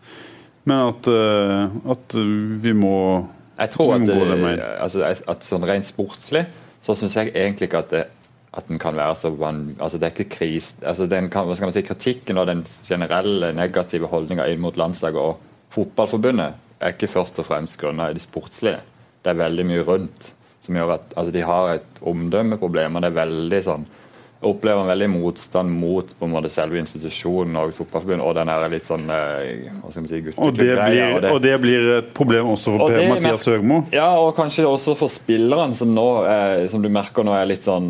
[0.65, 2.17] Men at, uh, at
[2.65, 2.95] vi må
[3.59, 6.47] Jeg tror at, det, altså, at sånn rent sportslig
[6.81, 8.07] så syns jeg egentlig ikke at det
[8.57, 9.29] at den kan være så
[9.79, 12.63] altså Det er ikke kris, altså den kan, hva skal man si, Kritikken og den
[12.63, 18.17] generelle negative holdninga inn mot landslaget og fotballforbundet er ikke først og fremst grunnet i
[18.17, 18.79] det sportslige.
[19.23, 20.33] Det er veldig mye rundt
[20.65, 22.95] som gjør at altså de har et omdømmeproblem.
[22.95, 23.85] og det er veldig sånn
[24.41, 28.69] opplever en veldig motstand mot på en måte selve institusjonen Norges Fotballforbund og den er
[28.71, 31.89] litt sånn eh, hva skal man si, og det, blir, og, det, og det blir
[31.97, 33.81] et problem også for Per Mathias Høgmo?
[33.91, 37.67] Ja, og kanskje også for spillerne, som nå eh, som du merker nå er litt
[37.67, 37.89] sånn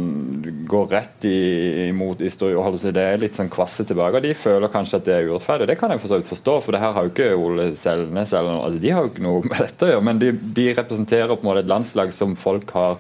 [0.70, 4.18] går rett imot i, i Det er litt sånn kvasse tilbake.
[4.18, 5.70] og De føler kanskje at det er urettferdig.
[5.70, 8.34] Det kan jeg for så vidt forstå, for det her har jo ikke Ole Selnes
[8.34, 10.68] eller noe, altså De har jo ikke noe med dette å gjøre, men de, de
[10.74, 12.98] representerer på en måte et landslag som folk har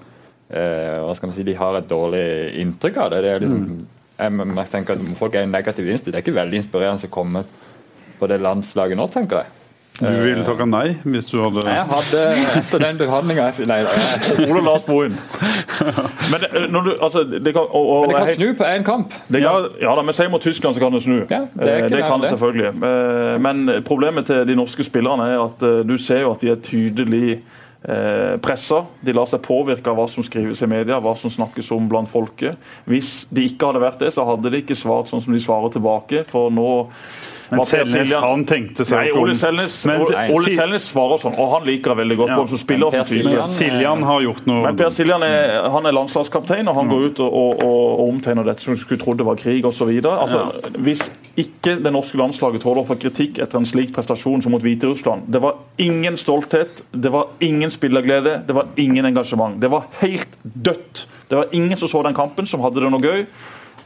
[0.49, 2.25] hva skal man si, de har et dårlig
[2.63, 3.21] inntrykk av det.
[3.21, 3.83] det er liksom, mm.
[4.17, 6.15] jeg, jeg, tenker at Folk er negative innstilt.
[6.15, 7.43] Det er ikke veldig inspirerende å komme
[8.19, 9.55] på det landslaget nå, tenker jeg.
[9.99, 12.21] Du ville takka nei hvis du hadde Jeg hadde
[12.55, 13.95] etter den behandlinga Nei da.
[14.45, 15.17] Ole Lars Bohin.
[16.31, 19.13] Men, eh, du, altså, det kan, og, og, men det kan snu på én kamp.
[19.31, 21.21] Kan, ja, ja da, men si mot Tyskland så kan det snu.
[21.21, 22.73] Ja, det, eh, det kan det selvfølgelig.
[22.89, 26.59] Eh, men problemet til de norske spillerne er at du ser jo at de er
[26.63, 27.58] tydelig eh,
[28.43, 28.81] pressa.
[28.99, 32.11] De lar seg påvirke av hva som skrives i media, hva som snakkes om blant
[32.11, 32.59] folket.
[32.89, 35.71] Hvis de ikke hadde vært det, så hadde de ikke svart sånn som de svarer
[35.77, 36.25] tilbake.
[36.27, 36.69] For nå
[37.49, 41.53] men Selnes han tenkte seg Nei, Ole Selnes, men, Ole, Ole Selnes svarer sånn, og
[41.55, 42.33] han liker veldig godt.
[42.35, 42.43] Ja.
[42.51, 46.69] som spiller per Siljan, Siljan har gjort noe Men Per Siljan er, han er landslagskaptein,
[46.69, 46.93] og han ja.
[46.93, 49.89] går ut og, og, og, omtegner dette som skulle trodd det var krig osv.
[49.89, 50.73] Altså, ja.
[50.85, 51.01] Hvis
[51.37, 55.41] ikke det norske landslaget tåler få kritikk etter en slik prestasjon som mot Hviterussland Det
[55.43, 59.59] var ingen stolthet, det var ingen spillerglede, det var ingen engasjement.
[59.61, 61.07] Det var helt dødt.
[61.29, 63.25] Det var ingen som så den kampen, som hadde det noe gøy.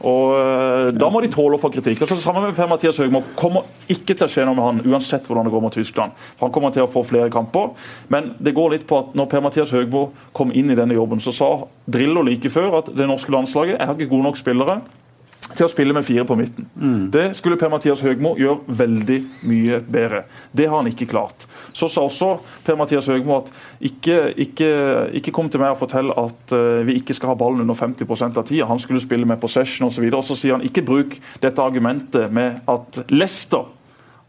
[0.04, 2.02] Og uh, Da må de tåle å få kritikk.
[2.02, 5.46] Altså, sammen med Per-Mathias Høgmo kommer ikke til å skje noe med han uansett hvordan
[5.46, 6.16] det går mot Tyskland.
[6.34, 7.72] For Han kommer til å få flere kamper.
[8.12, 11.32] Men det går litt på at når Per-Mathias Høgmo kom inn i denne jobben, så
[11.36, 11.50] sa
[11.86, 14.80] Drillo like før at det norske landslaget har ikke gode nok spillere
[15.52, 16.66] til å spille med fire på midten.
[16.74, 17.10] Mm.
[17.14, 19.18] Det skulle Per-Mathias Høgmo gjøre veldig
[19.50, 20.24] mye bedre.
[20.52, 21.46] Det har han ikke klart.
[21.76, 22.30] Så sa også
[22.66, 23.50] Per-Mathias Høgmo at
[23.84, 24.70] ikke, ikke,
[25.20, 28.40] ikke, kom til meg og fortell at uh, vi ikke skal ha ballen under 50%
[28.40, 28.68] av tida.
[28.70, 30.06] Han skulle spille med possession osv.
[30.08, 33.68] Og, så og så sier han ikke bruk dette argumentet med at Leicester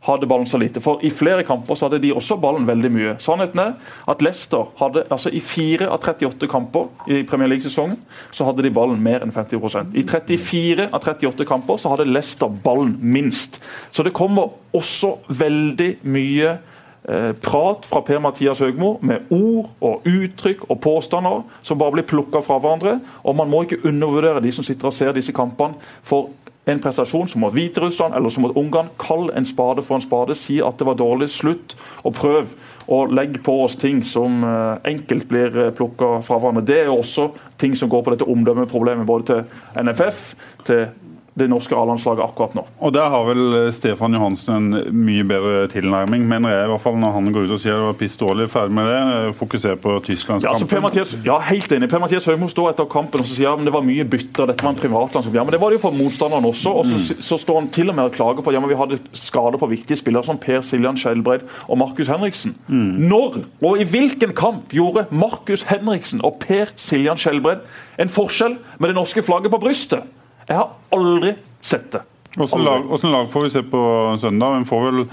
[0.06, 0.82] hadde ballen så lite.
[0.82, 3.16] For I flere kamper så hadde de også ballen veldig mye.
[3.24, 3.74] Sannheten er
[4.12, 7.98] at Leicester hadde altså i 4 av 38 kamper i Premier League-sesongen
[8.34, 12.52] så hadde de ballen mer enn 50% I 34 av 38 kamper så hadde Leicester
[12.64, 13.60] ballen minst.
[13.92, 20.68] Så det kommer også veldig mye eh, prat fra Per-Mathias Høgmo med ord og uttrykk
[20.70, 23.00] og påstander som bare blir plukka fra hverandre.
[23.24, 25.80] Og man må ikke undervurdere de som sitter og ser disse kampene.
[26.04, 26.30] for
[26.66, 28.90] en prestasjon som mot Hviterussland eller som mot Ungarn.
[28.98, 30.36] Kall en spade for en spade.
[30.36, 31.30] Si at det var dårlig.
[31.34, 32.54] Slutt og prøv
[32.92, 36.66] å legge på oss ting som eh, enkelt blir eh, plukka fra hverandre.
[36.66, 40.28] Det er også ting som går på dette omdømmeproblemet både til NFF,
[40.68, 40.88] til
[41.36, 42.64] det norske A-landslaget akkurat nå.
[42.80, 46.64] Og Der har vel eh, Stefan Johansen en mye bedre tilnærming, mener jeg.
[46.64, 48.88] i hvert fall Når han går ut og sier det var piss dårlig, ferdig med
[48.88, 49.00] det.
[49.16, 50.48] Eh, Fokuser på Tysklandskampen.
[50.48, 51.90] Ja, altså per Mathias, ja, helt enig.
[51.92, 54.64] Per Mathias Høgmo står etter kampen og så sier at det var mye bytter, dette
[54.64, 55.36] var en privatlandskamp.
[55.36, 56.72] Ja, men det var det jo for motstanderen også.
[56.80, 57.22] og så, mm.
[57.28, 59.72] så, står han til og med og klager på ja, men vi hadde skader på
[59.76, 62.56] viktige spillere som Per Siljan Skjelbreid og Markus Henriksen.
[62.72, 63.10] Mm.
[63.12, 67.66] Når og i hvilken kamp gjorde Markus Henriksen og Per Siljan Skjelbreid
[68.00, 70.06] en forskjell med det norske flagget på brystet?
[70.46, 72.04] Jeg har aldri sett det.
[72.36, 73.82] Hvordan lag, lag, får vi se på
[74.22, 74.60] søndag?
[74.60, 75.06] Vi får vel,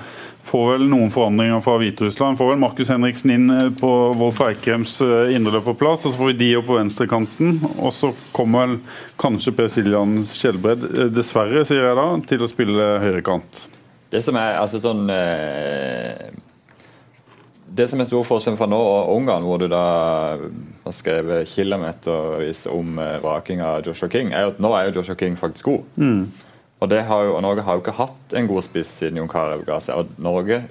[0.44, 2.38] får vel noen forandringer fra Hviterussland.
[2.38, 6.38] Får vel Markus Henriksen inn eh, på Wolf Eikhems eh, indreløperplass, og så får vi
[6.40, 7.60] de opp på venstrekanten.
[7.76, 8.78] Og så kommer vel
[9.22, 13.66] kanskje Per Siljan Skjelbred, eh, dessverre, sier jeg da, til å spille høyrekant.
[14.12, 16.41] Det som er altså sånn eh
[17.72, 19.82] det som er stor forskjell fra nå og Ungarn, hvor du da
[20.82, 24.98] har skrevet kilometervis om eh, vraking av Joshua King, er jo at nå er jo
[24.98, 25.86] Joshua King faktisk god.
[25.96, 26.22] Mm.
[26.82, 29.62] Og, har jo, og, Norge har jo ikke hatt en god spiss siden Jon Carew
[29.64, 30.02] ga seg.
[30.02, 30.64] Og Norge,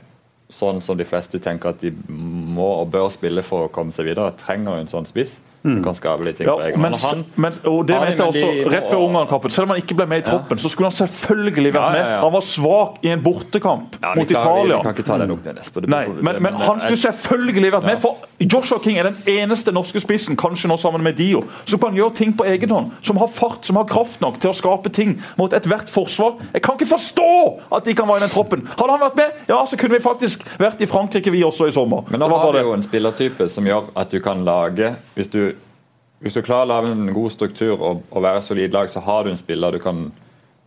[0.52, 4.10] sånn som de fleste tenker at de må og bør spille for å komme seg
[4.12, 5.84] videre, trenger en sånn spiss som mm.
[5.86, 8.72] kan skape litt ting ja, på egen mens, han, mens, og det mente jeg også
[8.74, 10.64] Rett før Ungarn-kampen, selv om han ikke ble med i troppen, ja.
[10.64, 12.10] så skulle han selvfølgelig vært med.
[12.24, 14.80] Han var svak i en bortekamp mot Italia.
[14.80, 15.86] Vi kan ikke ta den opp, Nesper.
[15.92, 18.02] Nei, men, men, han skulle selvfølgelig vært med.
[18.02, 21.96] For Joshua King er den eneste norske spissen, kanskje nå sammen med Dio, som kan
[21.98, 22.92] gjøre ting på egen hånd.
[23.06, 26.38] Som har fart, som har kraft nok til å skape ting mot ethvert forsvar.
[26.54, 27.32] Jeg kan ikke forstå
[27.78, 28.68] at de kan være i den troppen!
[28.72, 31.76] Hadde han vært med, ja, så kunne vi faktisk vært i Frankrike, vi også, i
[31.76, 32.08] sommer.
[32.10, 35.44] Men nå har vi jo en spillertype som gjør at du kan lage hvis du
[36.22, 39.24] hvis du klarer å lage en god struktur og, og være solid lag, så har
[39.26, 40.04] du en spiller du kan,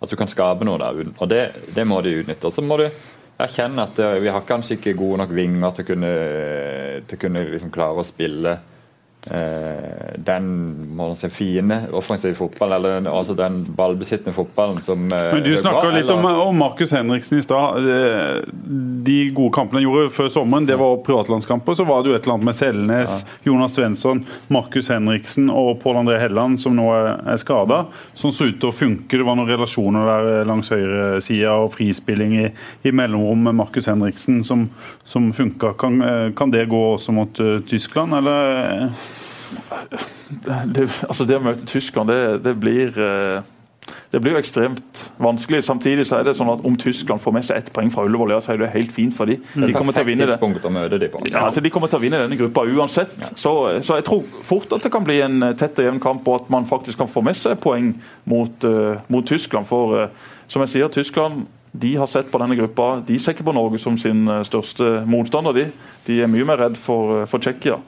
[0.02, 1.12] at du kan skape noe der.
[1.14, 1.44] Og det,
[1.76, 2.50] det må de utnytte.
[2.50, 2.88] Så må du
[3.38, 6.12] erkjenne at vi har kanskje ikke gode nok vinger til å kunne,
[7.08, 8.73] til kunne liksom klare å spille Eh,
[9.24, 10.48] den
[10.96, 15.54] må man si, fine offensive fotballen, eller altså den ballbesittende fotballen som eh, Men Du
[15.56, 17.88] snakka litt om, om Markus Henriksen i stad.
[17.88, 18.42] Eh,
[19.04, 21.76] de gode kampene han gjorde før sommeren, det var privatlandskamper.
[21.78, 23.38] Så var det jo et eller annet med Selnes, ja.
[23.48, 27.84] Jonas Svensson, Markus Henriksen og Pål André Helland, som nå er skada,
[28.14, 29.16] som så ut til å funke.
[29.16, 32.46] Det var noen relasjoner der langs høyresida og frispilling i,
[32.84, 34.68] i mellomrom med Markus Henriksen som,
[35.04, 35.74] som funka.
[35.78, 36.00] Kan,
[36.36, 38.88] kan det gå også mot uh, Tyskland, eller?
[40.66, 43.44] det, altså det å møte Tyskland, det, det, blir eh,
[44.12, 45.62] det blir jo ekstremt vanskelig.
[45.66, 48.34] Samtidig så er det sånn at om Tyskland får med seg ett poeng fra Ullevål,
[48.36, 49.42] ja, så er det helt fint for dem.
[49.54, 50.38] De kommer til å vinne det.
[50.40, 53.16] De, ja, altså de kommer til å vinne denne gruppa uansett.
[53.32, 56.28] Så, så, jeg tror fort at det kan bli en eh, tett og jevn kamp,
[56.28, 57.92] og at man faktisk kan få med seg poeng
[58.30, 59.68] mot, uh, mot Tyskland.
[59.68, 63.02] For uh, som jeg sier, Tyskland de har sett på denne gruppa.
[63.06, 65.56] De ser ikke på Norge som sin eh, største motstander.
[65.56, 65.64] De,
[66.06, 67.80] de er mye mer redd for, eh, for Tsjekkia.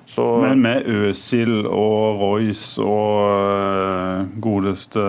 [0.43, 5.05] Men med Øsil og Royce og uh, godeste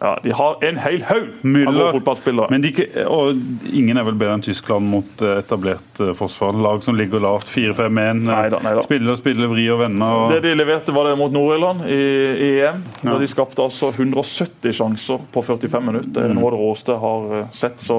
[0.00, 2.50] Ja, De har en hel haug av gode fotballspillere.
[2.52, 2.70] Men de,
[3.10, 6.54] og ingen er vel bedre enn Tyskland mot eh, etablert eh, forsvar.
[6.54, 7.48] Lag som ligger lavt.
[7.50, 8.22] 4-5-1.
[8.28, 8.84] Neida, neida.
[8.86, 10.06] Spiller og spiller, vri og vende.
[10.06, 12.84] Og, Det de leverte var det mot Nord-Irland i, i EM.
[13.02, 13.10] Ja.
[13.10, 16.14] Da de skapte altså 170 sjanser på 45 minutter.
[16.14, 17.82] Det er noe av det råeste jeg har eh, sett.
[17.82, 17.98] Så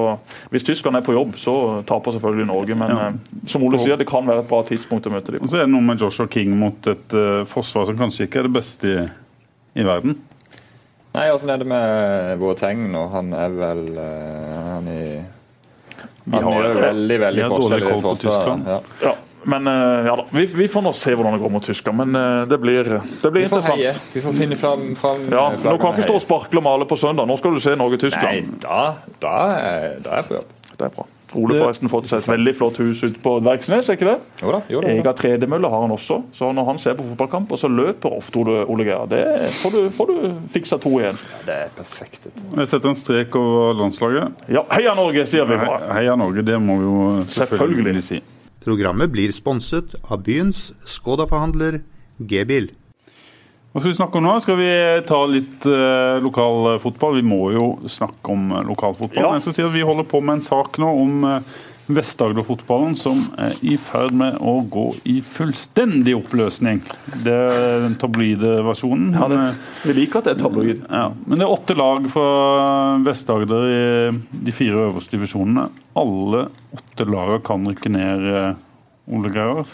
[0.54, 1.56] hvis Tyskland er på jobb, så
[1.88, 2.78] taper selvfølgelig Norge.
[2.80, 3.10] Men Ja.
[3.10, 5.52] eh, som Ole sier, det kan være et bra tidspunkt å møte dem og på.
[5.52, 8.48] så er det noe med Joshua King mot et uh, forsvar som kanskje ikke er
[8.48, 9.04] det beste i,
[9.80, 10.16] i verden.
[11.14, 13.00] Nei, åssen er det med Boateng nå?
[13.10, 15.00] Han er vel eh, Han, i,
[16.30, 18.12] han har- er veldig, veldig forskjellig på.
[18.20, 18.68] Tyskland.
[18.70, 18.76] Ja.
[19.02, 19.14] Ja,
[19.50, 21.98] men eh, ja da, vi, vi får nå se hvordan det går mot Tyskland.
[22.04, 23.80] Men eh, det blir, det blir Vi interessant.
[23.80, 23.94] heie.
[24.14, 26.86] Vi får finne fram, fram Ja, eh, Nå kan ikke stå og sparkle og male
[26.90, 27.26] på søndag.
[27.26, 28.60] Nå skal du se Nei, Norge-Tyskland.
[28.62, 28.82] da,
[29.24, 30.54] da, er, da er jeg på jobb.
[30.76, 31.08] Det er bra.
[31.38, 34.16] Ole forresten fått seg et veldig flott hus ute på Dverksnes, er ikke det?
[34.42, 34.60] Jo da.
[34.72, 35.04] Jo da, jo da.
[35.04, 38.40] Ega tredemølle har han også, så når han ser på fotballkamp, og så løper ofte
[38.42, 39.20] Ole, Ole Geir, det
[39.60, 40.16] får du, får du
[40.56, 41.20] fiksa to igjen.
[41.46, 42.26] Det er perfekt.
[42.56, 44.42] Vi setter en strek over landslaget.
[44.50, 45.92] Ja, heia Norge, sier vi bare.
[45.94, 46.98] Heia Norge, det må vi jo
[47.30, 48.04] selvfølgelig, Selvfølgelig.
[48.10, 48.20] si.
[48.64, 51.78] Programmet blir sponset av byens Skoda-forhandler
[52.20, 52.72] G-bil.
[53.70, 54.32] Hva skal vi snakke om nå?
[54.42, 54.70] Skal vi
[55.06, 57.20] ta litt uh, lokalfotball?
[57.20, 59.22] Vi må jo snakke om lokalfotball.
[59.22, 59.34] Ja.
[59.36, 61.36] Jeg skal si at Vi holder på med en sak nå om uh,
[61.94, 66.80] Vest-Agder-fotballen som er i ferd med å gå i fullstendig oppløsning.
[67.22, 69.12] Det er den tabloide versjonen.
[69.14, 69.38] Ja, det,
[69.86, 70.80] vi liker at det er tabloid.
[70.86, 72.26] ja, men det er åtte lag fra
[73.06, 73.84] Vest-Agder i
[74.48, 75.68] de fire øverste divisjonene.
[75.98, 78.26] Alle åtte lagene kan rykke ned,
[79.14, 79.70] Ole Geir.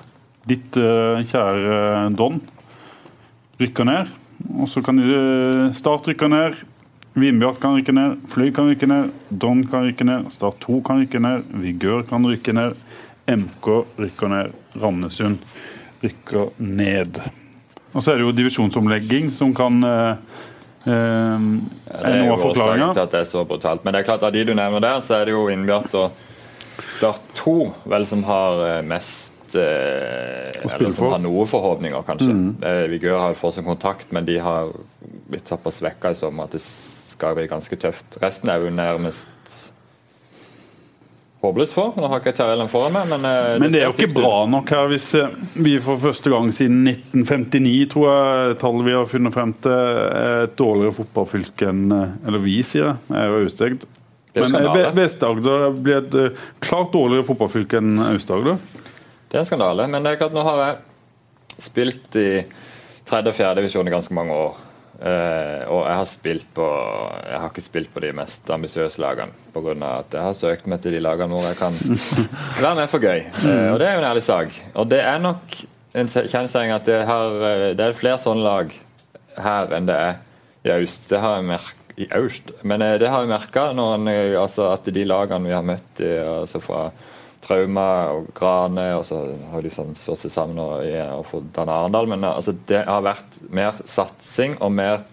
[0.47, 1.81] Ditt uh, kjære
[2.17, 2.45] Don
[3.61, 4.15] rykker ned.
[4.61, 6.59] Og så kan uh, Start rykke ned.
[7.17, 8.19] Vindbjart kan rykke ned.
[8.29, 9.13] Fløy kan rykke ned.
[9.31, 10.29] Don kan rykke ned.
[10.35, 11.47] Start 2 kan rykke ned.
[11.63, 12.77] Vigør kan rykke ned.
[13.33, 14.53] MK rykker ned.
[14.83, 15.39] Randesund
[16.05, 17.21] rykker ned.
[17.97, 20.19] Og så er det jo divisjonsomlegging som kan eh,
[20.85, 23.85] eh, Ja, det er jo av årsaken til at det er så brutalt.
[23.85, 26.23] Men det er klart av de du nevner der, så er det jo Vindbjart og
[26.99, 27.57] Start 2
[27.89, 32.35] vel som har eh, mest eh, Eller som har noen forhåpninger, kanskje.
[32.67, 34.75] Eh, Vigør har fortsatt kontakt, men de har
[35.31, 38.21] blitt såpass svekka i sommer at det skal bli ganske tøft.
[38.23, 39.31] Resten er jo nærmest
[41.47, 41.93] håpløst for.
[41.99, 44.73] Nå har ikke tabellen foran meg, men eh, Men det er jo ikke bra nok
[44.73, 49.37] her hvis eh, vi for første gang siden 1959, tror jeg tallet vi har funnet
[49.37, 52.99] frem til, er et dårligere fotballfylke enn eh, Eller vi, sier jeg.
[53.13, 53.77] Jeg er jo.
[54.37, 58.61] Er Men eh, Vest-Agder blir et klart dårligere fotballfylke enn Aust-Agder.
[59.37, 59.85] Det er en skandale.
[59.93, 62.31] Men det er klart, nå har jeg spilt i
[63.05, 64.63] tredje og fjerde divisjon i ganske mange år.
[64.97, 66.67] Eh, og jeg har spilt på
[67.21, 69.75] Jeg har ikke spilt på de mest ambisiøse lagene pga.
[69.91, 71.77] at jeg har søkt meg til de lagene hvor jeg kan
[72.65, 73.27] være med for gøy.
[73.29, 74.57] Eh, og det er jo en ærlig sak.
[74.73, 75.59] Og det er nok
[75.93, 78.73] en kjensgjerning at det, har, eh, det er flere sånne lag
[79.37, 80.17] her enn det er
[80.65, 81.11] i Aust.
[81.13, 82.55] Det har jeg merk i Aust.
[82.65, 86.87] Men eh, det har jeg merka altså at de lagene vi har møtt altså fra
[87.47, 89.21] Trauma og Grane, og så
[89.53, 90.83] har de sånn slått seg sammen og,
[91.19, 92.09] og fått danne Arendal.
[92.11, 95.05] Men altså, det har vært mer satsing og mer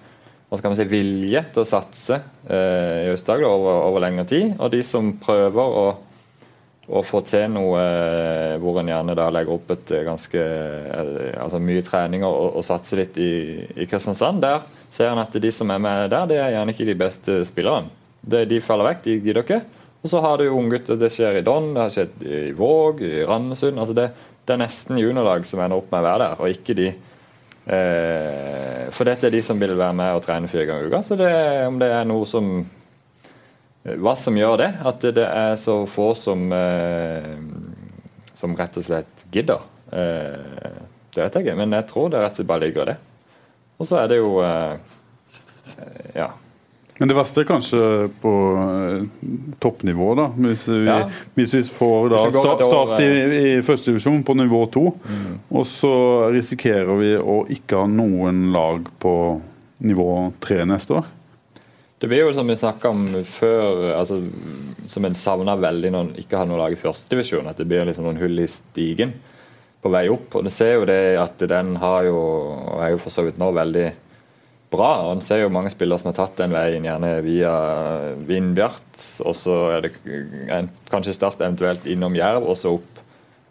[0.53, 4.51] hva skal man si, vilje til å satse eh, i Aust-Agder over, over lengre tid.
[4.59, 5.85] Og de som prøver å,
[6.93, 11.33] å få til noe eh, hvor en gjerne da legger opp et eh, ganske eh,
[11.41, 13.33] altså mye trening og, og satser litt i,
[13.65, 14.61] i Kristiansand, der
[14.93, 17.89] ser en at de som er med der, det er gjerne ikke de beste spillerne.
[18.21, 19.63] De faller vekk, de gidder ikke.
[20.03, 20.99] Og så har du unggutter.
[20.99, 23.79] Det skjer i Don, det har skjedd i Våg, i Randesund.
[23.79, 24.09] altså det,
[24.43, 28.87] det er nesten juniorlag som ender opp med å være der, og ikke de eh,
[28.91, 31.03] For dette er de som vil være med og trene fire ganger i uka.
[31.07, 31.31] Så det,
[31.67, 32.51] om det er noe som
[33.83, 34.69] Hva som gjør det?
[34.91, 37.31] At det er så få som eh,
[38.43, 39.63] som rett og slett gidder.
[39.91, 40.79] Eh,
[41.13, 42.95] det vet jeg ikke, men jeg tror det rett og slett bare ligger i det.
[43.79, 44.73] Og så er det jo eh,
[45.77, 46.31] eh, Ja.
[46.99, 47.79] Men det verste er kanskje
[48.21, 49.05] på eh,
[49.63, 50.27] toppnivå, da.
[50.45, 50.99] Hvis vi, Ja.
[51.35, 53.07] hvis vi får da, Hvis start, start i,
[53.57, 54.85] i førstedivisjon på nivå to,
[55.49, 55.93] og så
[56.35, 59.15] risikerer vi å ikke ha noen lag på
[59.83, 61.09] nivå tre neste år.
[61.99, 64.17] Det blir jo som vi snakka om før, altså,
[64.91, 67.47] som en savner veldig når en ikke har noe lag i førstedivisjon.
[67.47, 69.13] At det blir liksom noen hull i stigen
[69.81, 70.35] på vei opp.
[70.35, 73.39] Og du ser jo det at den har jo, og er jo for så vidt
[73.39, 73.85] nå veldig
[74.73, 74.89] bra.
[75.05, 77.53] og En ser jo mange spillere som har tatt den veien, gjerne via
[78.27, 79.05] Vindbjart.
[79.23, 79.93] Og så er det
[80.51, 83.01] en, kanskje Start eventuelt innom Jerv, og så opp.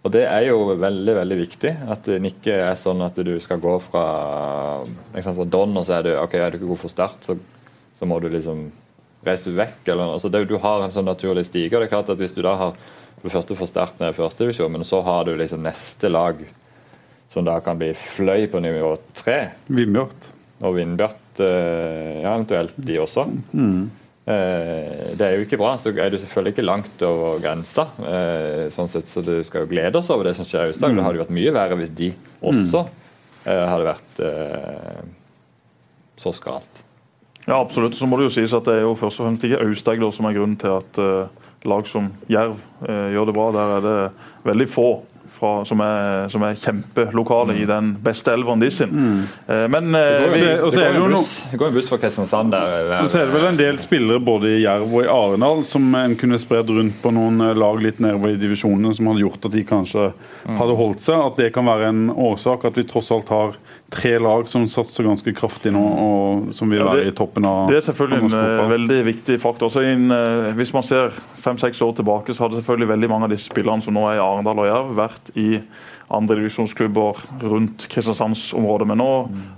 [0.02, 1.74] Og Det er jo veldig veldig viktig.
[1.94, 4.06] At det ikke er sånn at du skal gå fra
[5.14, 7.38] liksom fra Don, og så er det ok, er du ikke god for Start, så,
[7.98, 8.66] så må du liksom
[9.22, 9.86] reise vekk.
[9.86, 10.16] eller.
[10.16, 11.76] Altså det, Du har en sånn naturlig stige.
[11.76, 12.74] og det er klart at Hvis du da har
[13.22, 16.40] for det første får Start men så har du liksom neste lag
[17.28, 20.32] som da kan bli Fløy på nivå tre Vindbjart.
[20.62, 23.26] Og Vindbjart eh, ja, eventuelt de også.
[23.52, 23.90] Mm.
[24.22, 25.72] det er jo ikke bra.
[25.82, 27.88] Så er du selvfølgelig ikke langt over grensa.
[28.06, 31.00] Eh, sånn sett, så du skal jo glede oss over det som skjer i Aust-Agder.
[31.00, 35.02] Det hadde vært mye verre hvis de også eh, hadde vært eh,
[36.22, 36.82] så skralt.
[37.46, 37.96] Ja, absolutt.
[37.98, 40.28] Så må det jo sies at det er jo først og fremst ikke Aust-Agder som
[40.28, 43.48] er grunnen til at eh, lag som Jerv eh, gjør det bra.
[43.56, 43.96] Der er det
[44.46, 44.88] veldig få
[45.42, 48.92] fra, som, er, som er kjempelokale i den beste elveren de sin.
[49.50, 51.88] Eh, men eh, vi, så- Det er går jo en buss, det går en buss
[51.90, 52.76] fra Kristiansand der.
[52.92, 55.64] eh, Og så er det vel en del spillere både i Jerv og i Arendal
[55.66, 59.24] som en kunne spredd rundt på noen eh, lag litt nedover i divisjonene, som hadde
[59.26, 60.08] gjort at de kanskje
[60.46, 61.18] hadde holdt seg.
[61.26, 63.58] At det kan være en årsak at vi tross alt har
[63.92, 67.44] tre lag som satser ganske kraftig nå, og som vil Ja, være det- i toppen
[67.46, 68.70] av Det er selvfølgelig en eh, fotball.
[68.78, 69.68] veldig viktig faktor.
[69.68, 73.30] Også inn, uh, hvis man ser fem-seks år tilbake, så hadde selvfølgelig veldig mange av
[73.30, 75.60] de spillerne som nå er i Arendal og Jerv, vært i
[76.12, 78.86] andredivisjonsklubber rundt Kristiansandsområdet.
[78.86, 79.10] Men nå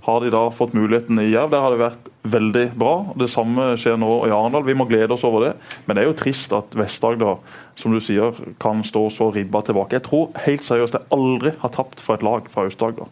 [0.07, 1.51] har de da fått muligheten i Jerv.
[1.51, 2.93] Der har det vært veldig bra.
[3.19, 4.65] Det samme skjer nå i Arendal.
[4.67, 5.57] Vi må glede oss over det.
[5.87, 7.39] Men det er jo trist at Vest-Agder
[7.77, 9.99] som du sier, kan stå så ribba tilbake.
[9.99, 13.11] Jeg tror helt seriøst jeg aldri har tapt for et lag fra Aust-Agder.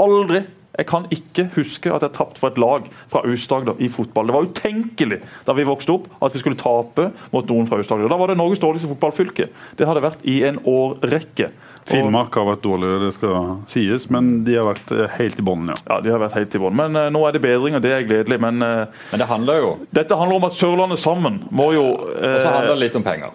[0.00, 0.44] Aldri!
[0.78, 4.30] Jeg kan ikke huske at jeg tapte for et lag fra Aust-Agder i fotball.
[4.30, 8.10] Det var utenkelig da vi vokste opp at vi skulle tape mot noen fra Aust-Agder.
[8.10, 9.50] Da var det Norges dårligste fotballfylke.
[9.76, 11.50] Det har det vært i en årrekke.
[11.90, 15.72] Finnmark har vært dårligere, det skal sies, men de har vært eh, helt i bånn,
[15.72, 15.78] ja.
[15.88, 16.76] Ja, de har vært helt i bånn.
[16.78, 18.38] Men uh, nå er det bedring, og det er gledelig.
[18.42, 22.34] Men uh, Men det handler jo dette handler om at Sørlandet sammen må jo uh,
[22.36, 23.34] Og så handler det litt om penger.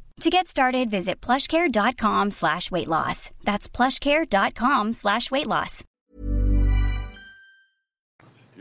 [0.19, 3.31] To get started, visit plushcare.com slash weight loss.
[3.43, 5.83] That's plushcare.com slash weight loss.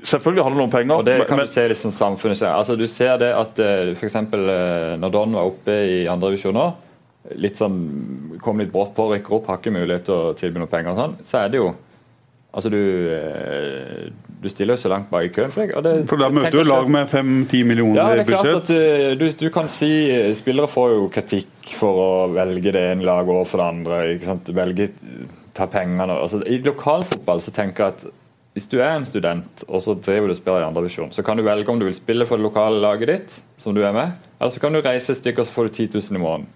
[0.03, 0.95] Selvfølgelig handler det om penger.
[0.95, 2.43] Og det kan men, du se sånn samfunnet.
[2.49, 3.99] Altså, du ser det at f.eks.
[3.99, 6.67] for eksempel eh, når Don var oppe i andre divisjon nå,
[7.37, 7.77] litt sånn,
[8.41, 11.03] kom litt brått på, rykker opp, har ikke mulighet til å tilby noe penger og
[11.03, 11.69] sånn, så er det jo
[12.51, 12.81] Altså, du,
[13.15, 14.11] eh,
[14.43, 15.53] du stiller så langt bak i køen.
[15.55, 18.71] For, det, For da møter du lag med fem-ti millioner ja, det er klart budsjett.
[18.71, 22.83] at eh, du, du kan si eh, Spillere får jo kritikk for å velge det
[22.95, 24.01] ene laget overfor det andre.
[24.17, 24.51] ikke sant?
[24.57, 24.91] Velge,
[25.55, 28.09] ta pengene altså, I lokalfotball så tenker jeg at
[28.57, 31.23] hvis du er en student og så driver du og spiller i andre divisjon, så
[31.23, 33.95] kan du velge om du vil spille for det lokale laget ditt, som du er
[33.95, 36.23] med, eller så kan du reise et stykke og så får du 10 000 i
[36.25, 36.49] måneden.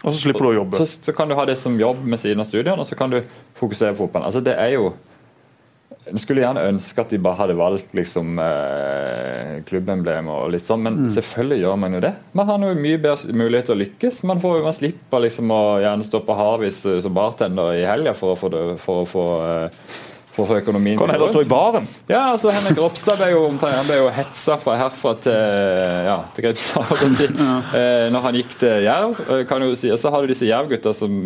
[0.00, 0.80] og så slipper du å jobbe.
[0.80, 3.12] Så, så kan du ha det som jobb med siden av studiene, og så kan
[3.12, 3.20] du
[3.58, 4.30] fokusere på fotballen.
[4.30, 4.92] Altså, det er jo
[6.08, 10.84] jeg skulle gjerne ønske at de bare hadde valgt liksom, eh, klubbemblem og litt sånn,
[10.86, 12.12] men selvfølgelig gjør man jo det.
[12.38, 14.22] Man har jo mye bedre mulighet til å lykkes.
[14.28, 18.16] Man, får, man slipper liksom å gjerne stå på Harvis eh, som bartender i helga
[18.16, 19.92] for å få, det, for å få, eh,
[20.38, 21.88] for økonomien Kan heller stå i baren.
[22.08, 25.34] Ja, altså Henrik Ropstad ble jo, han ble jo hetsa fra herfra til
[26.08, 26.54] ja, til å
[27.18, 27.28] si.
[27.78, 29.18] Eh, når han gikk til Jerv.
[29.28, 31.20] eh, kan jo si, og Så har du disse Jerv-gutta som,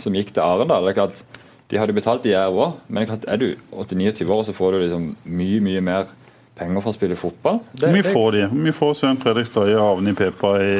[0.00, 0.88] som gikk til Arendal.
[0.88, 1.22] det er klart
[1.70, 4.78] De hadde betalt i Jerv òg, men er er du 89 år, så får du
[4.82, 6.08] liksom mye mye mer
[6.58, 7.60] penger for å spille fotball.
[7.78, 8.46] Hvor mye får de?
[8.50, 10.74] Hvor mye får Søren Fredrik Støye og Avni Pepa i,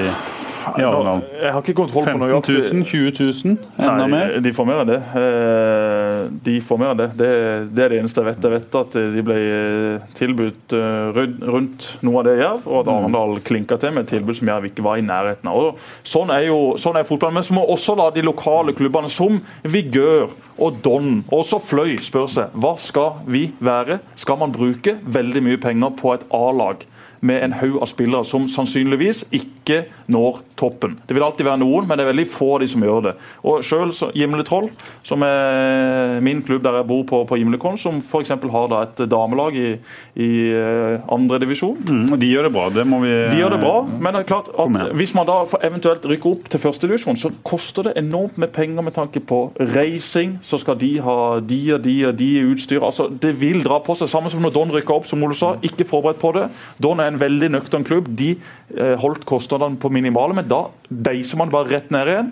[0.78, 1.22] i Arendal?
[1.42, 2.84] Jeg har ikke kontroll på 15 000?
[2.86, 3.56] 20 000?
[3.78, 4.34] Enda Nei, mer?
[4.44, 4.98] de får mer enn det.
[5.20, 7.08] Eh, De får mer enn det.
[7.18, 7.30] det.
[7.74, 8.44] Det er det eneste jeg vet.
[8.46, 12.92] Jeg vet at de ble eh, tilbudt eh, rundt noe av det Jerv, og at
[12.94, 15.58] Arendal klinka til med et tilbud som Jerv ikke var i nærheten av.
[15.70, 17.38] Og Sånn er jo sånn er fotballen.
[17.40, 21.94] Men så må også da de lokale klubbene som Vigør og Don, og også Fløy,
[22.04, 24.00] spør seg hva skal vi være?
[24.20, 26.82] Skal man bruke veldig mye penger på et A-lag?
[27.20, 30.96] Med en haug av spillere som sannsynligvis ikke når toppen.
[31.06, 33.14] Det vil alltid være noen, men det er veldig få av de som gjør det.
[33.46, 34.70] Og så Gimletroll,
[35.06, 38.32] som er min klubb der jeg bor på, på Gimlekollen, som f.eks.
[38.32, 39.68] har da et damelag i,
[40.16, 41.20] i andredivisjon.
[41.20, 41.76] andre divisjon.
[41.86, 44.28] Mm, de gjør det bra, det må vi De gjør det bra, men det er
[44.28, 48.38] klart at hvis man da får eventuelt rykker opp til førstedivisjon, så koster det enormt
[48.40, 49.42] med penger med tanke på
[49.74, 50.38] reising.
[50.46, 52.82] Så skal de ha de og de og de utstyr.
[52.82, 54.10] Altså, det vil dra på seg.
[54.10, 55.54] Samme som når Don rykker opp, som Ole sa.
[55.66, 56.48] Ikke forberedt på det.
[56.82, 58.08] Don er en veldig nøktern klubb.
[58.16, 62.30] De eh, holdt kostnadene på minimale, men da deiser man bare rett ned igjen.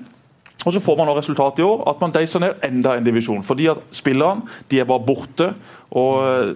[0.67, 3.45] Og så får man resultatet i år, at man deiser ned enda en divisjon.
[3.47, 5.53] Fordi at spillerne de er bare borte.
[5.97, 6.49] Og eh,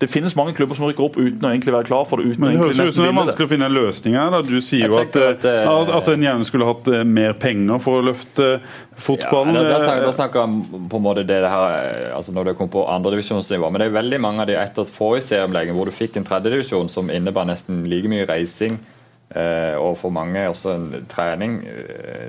[0.00, 2.32] Det finnes mange klubber som rykker opp uten å egentlig være klar for det.
[2.32, 4.30] uten Men det egentlig høres ut som det er vanskelig å finne en løsning her.
[4.32, 4.40] Da.
[4.48, 7.82] Du sier Jeg jo at, at, eh, at, at en gjerne skulle hatt mer penger
[7.84, 8.48] for å løfte
[8.96, 9.60] fotballen.
[9.60, 12.86] Ja, da, snakker jeg på en måte det, det her altså når det kom på
[12.94, 13.68] andredivisjonsnivå.
[13.68, 16.88] Men det er veldig mange av de etter forrige serieomlegging hvor du fikk en tredjedivisjon
[16.92, 18.80] som innebar nesten like mye reising
[19.28, 21.58] og for mange også en trening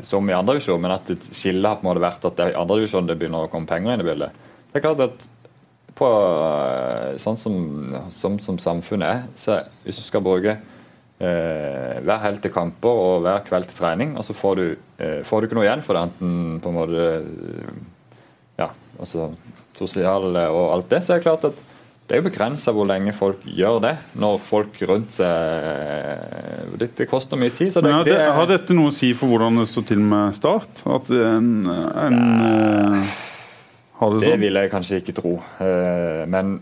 [0.04, 2.58] som i andredivisjon, men at skillet har på en måte vært at det er i
[2.60, 4.36] andredivisjon det begynner å komme penger inn i bildet.
[4.68, 5.30] Det er klart at
[6.00, 7.56] på, eh, sånn som,
[8.14, 13.24] som, som samfunnet er, så hvis du skal bruke eh, hver helg til kamper og
[13.26, 14.68] hver kveld til trening, og så får du,
[15.04, 17.10] eh, får du ikke noe igjen for det, enten på en måte
[18.60, 19.32] ja, altså
[19.78, 21.66] sosial og alt det, så er det klart at
[22.10, 23.92] det er jo begrensa hvor lenge folk gjør det.
[24.18, 27.70] Når folk rundt seg Det, det koster mye tid.
[27.70, 30.82] Det, det, har, dette noe å si for hvordan det står til med Start?
[30.90, 33.12] At en, en uh,
[34.00, 34.44] har det, det sånn?
[34.44, 35.38] Vil jeg kanskje ikke tro.
[35.60, 36.60] Uh, men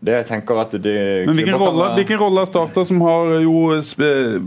[0.00, 0.94] det jeg tenker at det,
[1.28, 3.66] Men Hvilken rolle, hvilken rolle har Starta, som har jo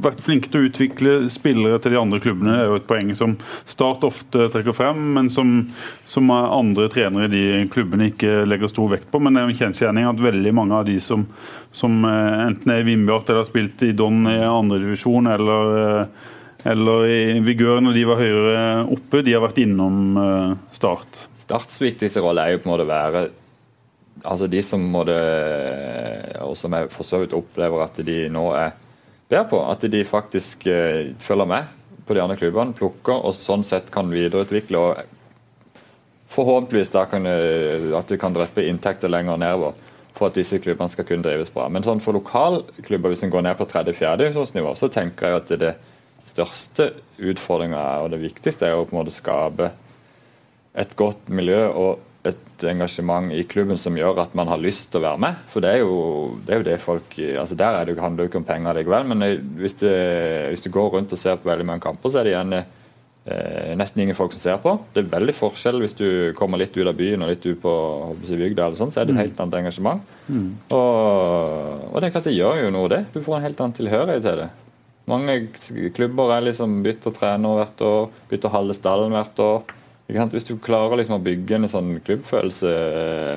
[0.01, 2.55] vært flinke til å utvikle spillere til de andre klubbene?
[2.55, 3.36] Det er jo et poeng som
[3.69, 5.51] Start ofte trekker frem, men som,
[6.09, 9.21] som andre trenere i de klubbene ikke legger stor vekt på.
[9.21, 11.27] Men det er jo en kjensgjerning at veldig mange av de som,
[11.69, 16.31] som eh, enten er i Vindbjart eller har spilt i Don i andredivisjon eller, eh,
[16.73, 18.65] eller i Vigør når de var høyere
[18.97, 21.27] oppe, de har vært innom eh, Start.
[21.43, 23.23] Starts viktigste rolle er jo på en måte å være
[24.21, 25.15] altså de som måtte
[26.45, 28.73] Og som jeg for så vidt opplever at de nå er
[29.31, 31.69] bedre på, at de faktisk uh, følger med
[32.05, 34.77] på de andre klubbene, plukker og sånn sett kan videreutvikle.
[34.77, 39.79] og Forhåpentligvis da kan, uh, at de kan drepe inntekter lenger nedover
[40.13, 41.65] for at disse klubbene skal kunne drives bra.
[41.71, 45.55] Men sånn for lokalklubber, hvis en går ned på tredje-fjerde nivå, så tenker jeg at
[45.63, 45.73] det
[46.29, 49.71] største utfordringa og det viktigste er å på en måte skape
[50.74, 51.67] et godt miljø.
[51.69, 55.41] og et engasjement i klubben som gjør at man har lyst til å være med.
[55.51, 55.97] For det er jo
[56.45, 59.09] det, er jo det folk altså Der er det, handler det ikke om penger likevel,
[59.11, 59.26] men
[59.59, 59.97] hvis, det,
[60.53, 63.74] hvis, du går rundt og ser på veldig mange kamper, så er det igjen eh,
[63.80, 64.78] nesten ingen folk som ser på.
[64.95, 66.07] Det er veldig forskjell hvis du
[66.39, 67.76] kommer litt ut av byen og litt ut på
[68.24, 69.24] bygda, eller sånn, så er det et mm.
[69.26, 70.17] helt annet engasjement.
[70.32, 70.49] Mm.
[70.71, 73.03] Og, og, det er klart det gjør jo noe, det.
[73.11, 74.51] Du får en helt annen tilhørighet til det.
[75.11, 75.39] Mange
[75.91, 79.74] klubber er liksom bytter trener hvert år, bytter halve stallen hvert år.
[80.14, 82.74] Hvis du klarer liksom å bygge en sånn klubbfølelse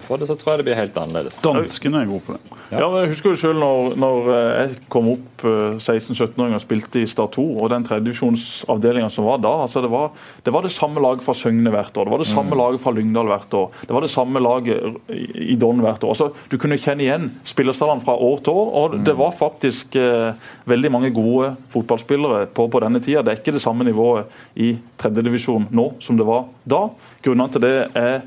[0.06, 1.40] for det, så tror jeg det blir helt annerledes.
[1.44, 2.58] Danskene er gode på det.
[2.70, 6.64] Ja, ja Jeg husker jo selv når, når eh, jeg kom opp 16-17-åringer eh, og
[6.64, 9.52] spilte i Start 2, og den tredjedivisjonsavdelinga som var da.
[9.66, 10.10] altså det var,
[10.44, 12.60] det var, det samme laget fra Søgne hvert år, det var det samme mm.
[12.60, 13.80] laget fra Lyngdal hvert år.
[13.86, 14.98] Det var det samme laget
[15.34, 16.14] i Don hvert år.
[16.14, 18.72] altså Du kunne kjenne igjen spillerstallene fra år til år.
[18.80, 19.20] og Det mm.
[19.20, 23.22] var faktisk eh, veldig mange gode fotballspillere på, på denne tida.
[23.22, 26.86] Det er ikke det samme nivået i tredjedivisjon nå som det var da.
[27.24, 28.20] Grunnen til det er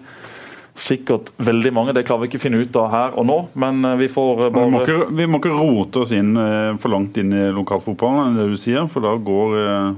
[0.79, 1.93] sikkert veldig mange.
[1.95, 4.45] Det klarer vi ikke å finne ut av her og nå, men eh, vi får
[4.47, 7.49] bare vi må, ikke, vi må ikke rote oss inn eh, for langt inn i
[7.55, 9.89] lokalfotballen, det du sier, for da går eh,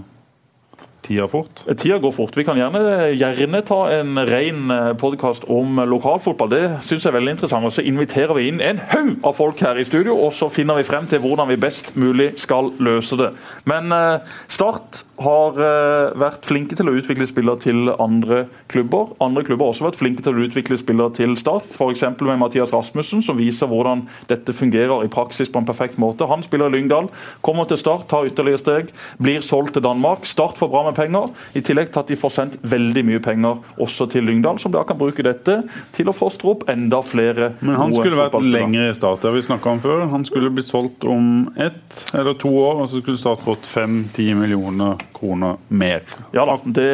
[1.01, 1.63] tida fort?
[1.77, 2.37] Tida går fort.
[2.37, 6.51] Vi kan gjerne, gjerne ta en ren eh, podkast om lokalfotball.
[6.51, 7.67] Det syns jeg er veldig interessant.
[7.67, 10.77] Og Så inviterer vi inn en haug av folk her i studio, og så finner
[10.79, 13.31] vi frem til hvordan vi best mulig skal løse det.
[13.69, 19.15] Men eh, Start har eh, vært flinke til å utvikle spillere til andre klubber.
[19.23, 22.05] Andre klubber har også vært flinke til å utvikle spillere til Start, f.eks.
[22.21, 26.29] med Mathias Rasmussen, som viser hvordan dette fungerer i praksis på en perfekt måte.
[26.29, 27.09] Han spiller i Lyngdal,
[27.45, 30.25] kommer til Start, tar ytterligere steg, blir solgt til Danmark.
[30.29, 33.81] Start får bra med penger, i tillegg til at de får sendt veldig mye penger
[33.81, 35.61] også til Lyngdal, som da kan bruke dette
[35.95, 39.37] til å fostre opp enda flere Men han skulle vært lenger i Start, det har
[39.37, 40.05] vi snakka om før.
[40.11, 44.31] Han skulle blitt solgt om ett eller to år, og så skulle Start fått fem-ti
[44.37, 46.01] millioner kroner mer.
[46.33, 46.89] Ja da, det,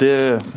[0.00, 0.14] det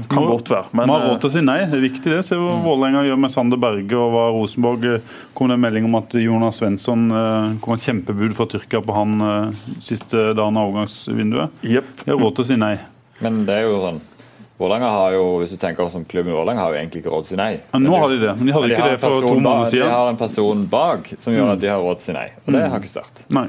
[0.10, 0.72] kan godt være.
[0.72, 2.22] Men man har råd til å si nei, det er viktig det.
[2.28, 2.64] Se hva mm.
[2.66, 6.16] Vålerenga gjør med Sander Berge og hva Rosenborg eh, kom det en melding om at
[6.22, 11.60] Jonas Svensson eh, kom et kjempebud fra Tyrkia på han eh, siste dagen av overgangsvinduet.
[11.68, 11.92] Yep.
[12.06, 12.71] De har råd til å si nei.
[13.22, 14.02] Men det er jo sånn
[14.62, 17.32] Vålerenga har jo hvis du tenker som klubben Vålerenga har jo egentlig ikke råd til
[17.32, 17.54] å si nei.
[17.74, 19.72] Men nå har de det, men de hadde men de ikke det for to måneder
[19.74, 19.88] siden.
[19.88, 21.54] De har en person bak som gjør mm.
[21.56, 22.28] at de har råd til å si nei.
[22.44, 22.70] Og det mm.
[22.70, 23.24] har ikke Start.
[23.34, 23.48] Nei.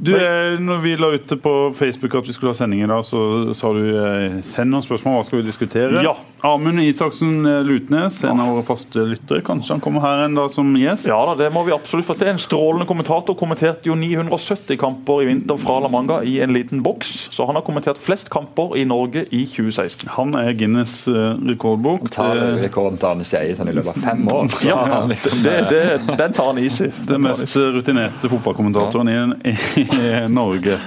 [0.00, 3.02] Du, eh, når vi la ut på Facebook at vi skulle ha sending i dag,
[3.02, 5.16] så sa du eh, send noen spørsmål.
[5.16, 6.04] Hva skal vi diskutere?
[6.06, 6.12] Ja.
[6.46, 9.42] Amund Isaksen eh, Lutnes, en av våre faste lyttere.
[9.42, 11.08] Kanskje han kommer her en dag som gjest?
[11.10, 12.30] Ja da, det må vi absolutt få til.
[12.30, 13.34] En strålende kommentator.
[13.40, 17.16] Kommenterte jo 970 kamper i vinter fra La Manga i en liten boks.
[17.34, 20.14] Så han har kommentert flest kamper i Norge i 2016.
[20.14, 22.06] Han er Guinness rekordbok.
[22.06, 24.56] Han tar rekorden til Arne sånn i løpet av fem år.
[24.62, 24.78] ja,
[25.42, 25.84] det, det,
[26.14, 26.92] den tar han easy.
[27.10, 29.10] Den mest rutinerte fotballkommentatoren
[29.42, 29.87] i, i
[30.38, 30.78] Norge.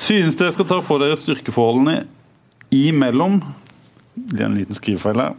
[0.00, 2.02] Synes dere skal ta for dere styrkeforholdene
[2.74, 3.40] imellom
[4.14, 5.36] Det er en liten skrivefeil her.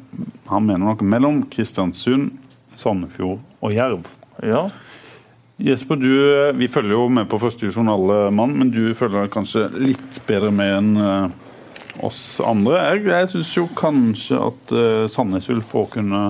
[0.50, 2.32] Han mener nok mellom Kristiansund,
[2.80, 4.08] Sandefjord og Jerv.
[4.42, 4.70] Ja.
[5.60, 6.14] Jesper, du,
[6.56, 10.54] vi følger jo med på første divisjon alle mann, men du følger kanskje litt bedre
[10.56, 11.50] med enn eh,
[12.08, 12.78] oss andre.
[12.80, 16.22] Jeg, jeg syns jo kanskje at uh, Sandnes Ulf får kunne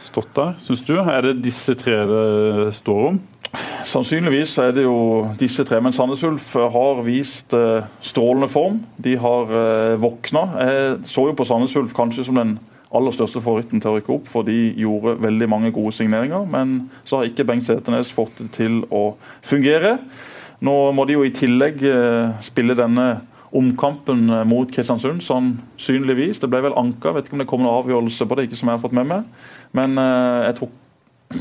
[0.00, 0.94] stått der, syns du?
[0.96, 3.20] Er det disse tre det står om?
[3.86, 5.78] Sannsynligvis er det jo disse tre.
[5.82, 8.80] Men Sandnes Ulf har vist eh, strålende form.
[9.02, 10.42] De har eh, våkna.
[10.58, 12.56] Jeg så jo på Sandnes Ulf kanskje som den
[12.96, 16.46] aller største favoritten til å rykke opp, for de gjorde veldig mange gode signeringer.
[16.50, 19.98] Men så har ikke Bengt Seternes fått det til å fungere.
[20.66, 23.20] Nå må de jo i tillegg eh, spille denne
[23.56, 26.42] omkampen mot Kristiansund, sannsynligvis.
[26.42, 28.72] Det ble vel anka, vet ikke om det kom noen avgjørelse på det, ikke som
[28.72, 29.46] jeg har fått med meg.
[29.76, 30.74] Men jeg tror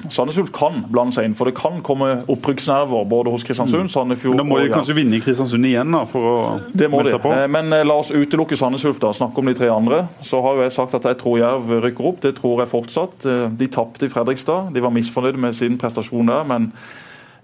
[0.10, 4.34] Sandnes Ulf kan blande seg inn, for det kan komme opprykksnerver både hos Kristiansund, Sandefjord
[4.36, 6.36] Men da må de kanskje vinne i Kristiansund igjen da, for å
[6.74, 7.34] Det må melde seg på.
[7.38, 7.46] De.
[7.54, 9.14] Men eh, la oss utelukke Sandnes Ulf, da.
[9.14, 10.04] Snakke om de tre andre.
[10.26, 12.20] Så har jo jeg sagt at jeg tror Jerv rykker opp.
[12.26, 13.28] Det tror jeg fortsatt.
[13.30, 14.74] Eh, De tapte i Fredrikstad.
[14.74, 16.72] De var misfornøyde med sin prestasjon der, men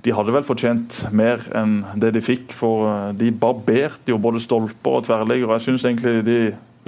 [0.01, 2.49] de hadde vel fortjent mer enn det de fikk.
[2.57, 5.59] For eh, de barberte jo både stolper og tverrliggere.
[5.61, 6.39] Jeg syns egentlig de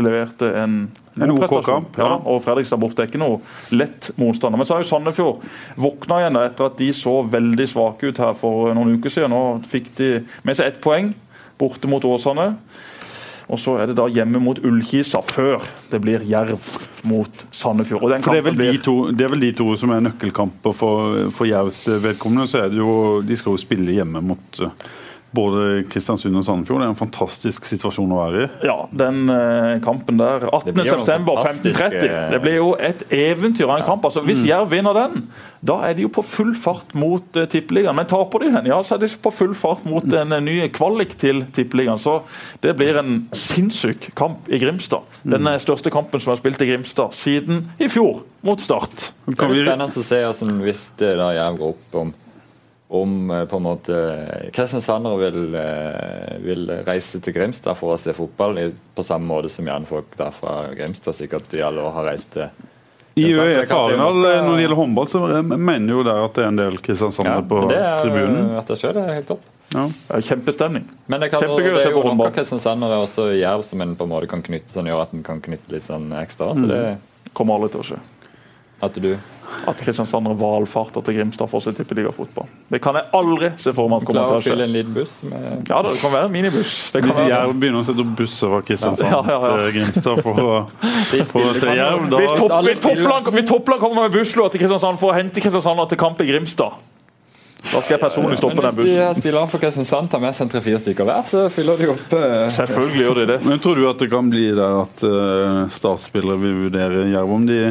[0.01, 0.83] leverte en
[1.21, 2.15] En OK kamp, ja.
[2.25, 3.37] Og Fredrikstad borte er ikke noe
[3.69, 4.57] lett motstander.
[4.57, 5.43] Men så har jo Sandefjord
[5.77, 9.35] våkna igjen etter at de så veldig svake ut her for noen uker siden.
[9.35, 10.07] Nå fikk de
[10.41, 11.11] med seg ett poeng
[11.61, 12.47] borte mot Åsane.
[13.51, 16.63] Og så er det da hjemme mot Ullkisa før det blir Jerv
[17.05, 18.07] mot Sandefjord.
[18.23, 21.85] Det er, de to, det er vel de to som er nøkkelkamper for, for Jervs
[22.01, 22.47] vedkommende.
[22.49, 24.87] Så er det jo, de skal jo spille hjemme mot eh,
[25.33, 26.81] både Kristiansund og Sandefjord.
[26.83, 28.49] Det er en fantastisk situasjon å være i.
[28.69, 30.45] Ja, den eh, kampen der.
[30.65, 31.25] Det blir jo noen 18.9.
[31.29, 32.31] fantastiske- 15.30.
[32.33, 34.05] Det blir jo et eventyr av en kamp.
[34.05, 35.27] altså Hvis Jerv vinner den,
[35.63, 37.95] da er de jo på full fart mot uh, Tippeligaen.
[37.97, 40.57] Men taper de den, ja, så er de på full fart mot en eh, ny
[40.75, 42.01] kvalik til Tippeligaen.
[42.01, 42.19] Så
[42.63, 45.07] det blir en sinnssyk kamp i Grimstad.
[45.23, 49.09] Den eh, største kampen som er spilt i Grimstad siden i fjor, mot Start.
[49.25, 52.13] Det Kan blir spennende å se hvordan, hvis det da Jerv går opp om,
[52.93, 54.01] om eh, på en måte
[54.53, 58.59] Kristiansandere vil, eh, vil reise til Grimstad for å se fotball
[58.93, 62.35] på samme måte som gjerne folk der fra Grimstad sikkert i alle år har reist
[62.35, 62.45] til
[63.15, 65.93] I Det er sant, ØF det kan til Arendal, når det gjelder håndball, så mener
[65.93, 68.53] jo der at det er en del kristiansandere på men det er, tribunen.
[68.61, 69.49] At det skjer, det er helt topp.
[69.73, 69.87] Ja.
[70.13, 70.85] Er Kjempestemning.
[71.09, 72.29] Men det, kan, det er på jo noe håndball.
[72.29, 75.25] av kristiansandere også Jerv som en på en måte kan knytte sånn, gjør at en
[75.25, 76.53] kan knytte litt sånn ekstra.
[76.57, 76.83] Så det
[77.33, 77.99] Kommer aldri til å skje.
[78.83, 79.13] At du
[79.69, 82.47] At Kristiansand valfarter til Grimstad for å se Tippeliga-fotball.
[82.73, 84.73] Det kan jeg aldri se for meg at kommer klarer å til å fylle en
[84.73, 86.71] liten buss med Ja, det kan være en minibuss.
[86.91, 87.27] Det kan Hvis.
[87.29, 89.59] Jerv begynner å sette opp buss over Kristiansand Ja, ja, ja.
[89.59, 90.55] til Grimstad for å,
[91.29, 94.65] for å se Jerv, da Hvis, topp, hvis, Toppland, hvis Toppland kommer med busslåt til
[94.65, 96.81] Kristiansand for å hente Kristiansand til kamp i Grimstad,
[97.63, 98.83] da skal jeg personlig stoppe Men bussen.
[98.83, 99.07] hvis de bussen.
[99.07, 102.35] an spillerne fra Kristiansand tar med seg tre-fire stykker hver, så fyller de opp eh,
[102.57, 103.37] Selvfølgelig gjør de det.
[103.47, 107.47] Men tror du at det kan bli der at uh, startspillere vil vurdere Jerv om
[107.47, 107.61] de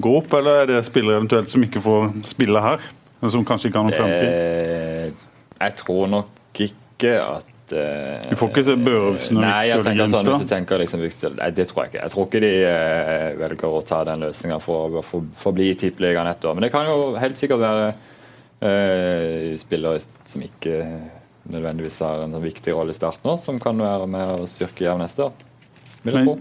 [0.00, 2.86] går opp, eller er det spillere eventuelt som ikke får spille her?
[3.32, 4.30] Som kanskje ikke har noen fremtid?
[4.30, 5.12] eh,
[5.64, 10.10] Jeg tror nok ikke at eh, Du får ikke se Børufsen og Nei, jeg tenker
[10.12, 12.02] sånn, hvis du tenker liksom Vikstøl Nei, det tror jeg ikke.
[12.04, 15.78] Jeg tror ikke de eh, velger å ta den løsninga for å for, forbli i
[15.80, 16.54] Tippeligaen ett år.
[16.58, 17.88] Men det kan jo helt sikkert være
[18.60, 20.80] eh, spillere som ikke
[21.46, 24.84] nødvendigvis har en sånn viktig rolle i starten nå, som kan være med å styrke
[24.86, 25.34] Jerv neste år.
[26.04, 26.36] Vil jeg tro.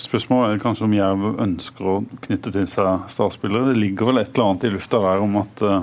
[0.00, 3.72] Spørsmålet er kanskje om Jerv ønsker å knytte til seg startspillere.
[3.74, 5.82] Det ligger vel et eller annet i lufta der om at eh,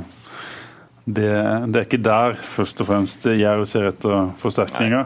[1.08, 1.28] det,
[1.72, 5.06] det er ikke der først og fremst Jerv ser etter forsterkninger.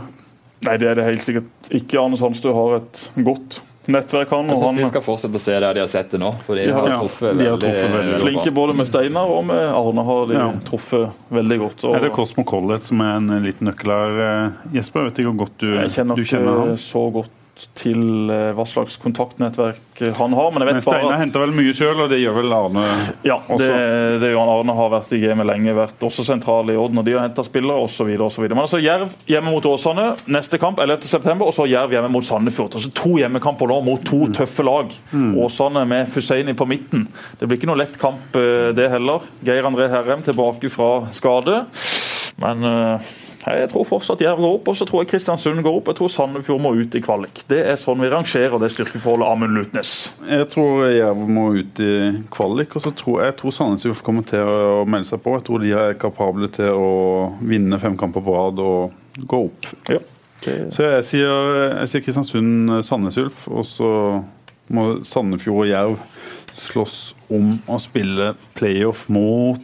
[0.66, 2.00] Nei, det er det helt sikkert ikke.
[2.02, 3.60] Arne Sandstø har et godt
[3.92, 4.50] nettverk, han.
[4.54, 6.30] Jeg syns de skal fortsette å se der de har sett det nå.
[6.46, 7.00] For de Ja, har ja.
[7.02, 8.56] truffet De har veldig, truffet veldig veldig flinke bra.
[8.62, 10.48] både med Steinar og med Arne har de Ja.
[10.70, 11.84] truffet veldig godt.
[11.90, 14.22] Og Er det Cosmo Collett som er en liten nøkkel her?
[14.30, 16.76] eh, Jesper, jeg vet ikke hvor godt du, jeg kjenner du kjenner ham.
[16.78, 17.38] så godt
[17.78, 21.52] til eh, hva slags kontaktnettverk han har, men jeg Men vet bare Steinar henter vel
[21.54, 22.84] mye sjøl, og det gjør vel Arne
[23.28, 23.58] Ja, Også.
[23.62, 26.96] det, det jo han Arne har vært i gamet lenge, vært også sentral i Odd
[26.98, 28.10] når de har henta spillere osv.
[28.18, 32.80] Men altså Jerv hjemme mot Åsane, neste kamp 11.9., og så Jerv hjemme mot Sandefjord.
[32.80, 34.94] Altså To hjemmekamper nå mot to tøffe lag.
[35.14, 37.06] Åsane med Fuseini på midten.
[37.38, 39.28] Det blir ikke noe lett kamp, eh, det heller.
[39.46, 41.66] Geir André Herrem tilbake fra skade.
[42.42, 45.88] Men eh, jeg tror fortsatt Jerv går opp, og så tror jeg Kristiansund går opp.
[45.90, 47.42] Jeg tror Sandefjord må ut i kvalik.
[47.50, 49.94] Det er sånn vi rangerer det styrkeforholdet Amund Lutnes.
[50.30, 51.96] Jeg tror Jerv må ut i
[52.34, 55.34] kvalik, og så tror jeg tror Sandnes kommer til å melde seg på.
[55.40, 56.92] Jeg tror de er kapable til å
[57.42, 59.72] vinne fem kamper på rad og gå opp.
[59.90, 60.02] Ja.
[60.42, 63.90] Så jeg sier, jeg sier Kristiansund-Sandnes Ulf, og så
[64.74, 65.98] må Sandefjord og Jerv
[66.62, 67.00] slåss
[67.34, 69.62] om å spille playoff mot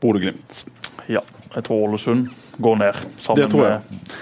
[0.00, 0.64] Bodø-Glimt.
[1.12, 1.20] Ja,
[1.54, 2.28] jeg tror Ålesund
[2.58, 3.82] går ned, sammen Det tror jeg.
[3.90, 4.14] med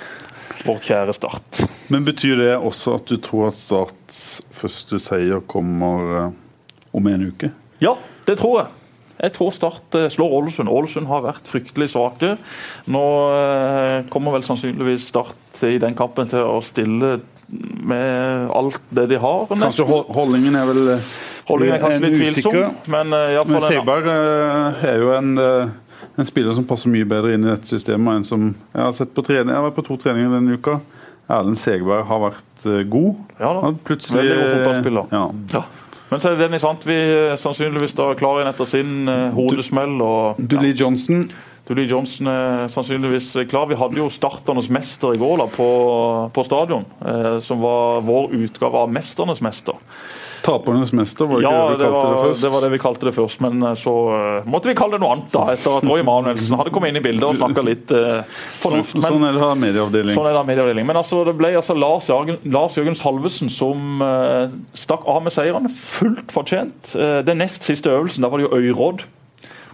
[0.67, 1.63] vårt kjære Start.
[1.93, 4.21] Men betyr det også at du tror at Starts
[4.55, 6.31] første seier kommer eh,
[6.95, 7.51] om en uke?
[7.83, 7.97] Ja,
[8.29, 8.79] det tror jeg.
[9.23, 10.71] Jeg tror Start eh, slår Ålesund.
[10.71, 12.37] Ålesund har vært fryktelig svake.
[12.91, 13.05] Nå
[13.35, 17.19] eh, kommer vel sannsynligvis Start i den kampen til å stille
[17.53, 19.45] med alt det de har.
[19.51, 19.67] Nesten.
[19.67, 20.83] Kanskje holdningen er vel
[21.43, 25.33] Holdningen er kanskje litt tvilsom, men Men Seiberg er jo en
[26.17, 29.15] en spiller som passer mye bedre inn i dette systemet enn som Jeg har sett
[29.17, 30.81] på trening, jeg har vært på to treninger denne uka.
[31.33, 33.23] Erlend Segberg har vært eh, god.
[33.39, 33.71] Ja da.
[33.87, 35.15] Plutselig Veldig god fotballspiller.
[35.15, 35.23] Ja.
[35.55, 35.63] Ja.
[36.11, 39.97] Men så er det Dennis Antvi eh, sannsynligvis da klar igjen etter sin eh, hodesmell.
[40.03, 40.51] og ja.
[40.53, 41.25] Dulee Johnson
[41.69, 43.69] Dooley Johnson er sannsynligvis klar.
[43.71, 45.67] Vi hadde jo Starternes mester i går da, på,
[46.35, 49.79] på stadion, eh, som var vår utgave av Mesternes mester.
[50.43, 52.43] Tapernes mester, var det Ja, ikke det vi du kalte var, det først?
[52.43, 55.05] det var det vi kalte det først, men eh, så uh, måtte vi kalle det
[55.05, 57.95] noe annet da, etter at Roy Manuelsen hadde kommet inn i bildet og snakka litt
[57.95, 58.27] uh,
[58.59, 58.99] fornuft.
[58.99, 60.19] Men, sånn er det å medieavdeling.
[60.19, 60.89] Sånn er det medieavdeling.
[60.91, 65.71] Men altså, det ble altså Lars Lars Jørgen Salvesen som uh, stakk av med seieren.
[65.73, 66.95] Fullt fortjent.
[67.27, 69.07] Den nest siste øvelsen, da var det jo øyråd.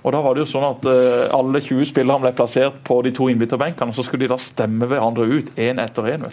[0.07, 3.13] Og da var det jo sånn at uh, Alle 20 spillerne ble plassert på de
[3.15, 3.93] to innbytterbenkene.
[3.93, 6.27] og Så skulle de da stemme hverandre ut én etter én.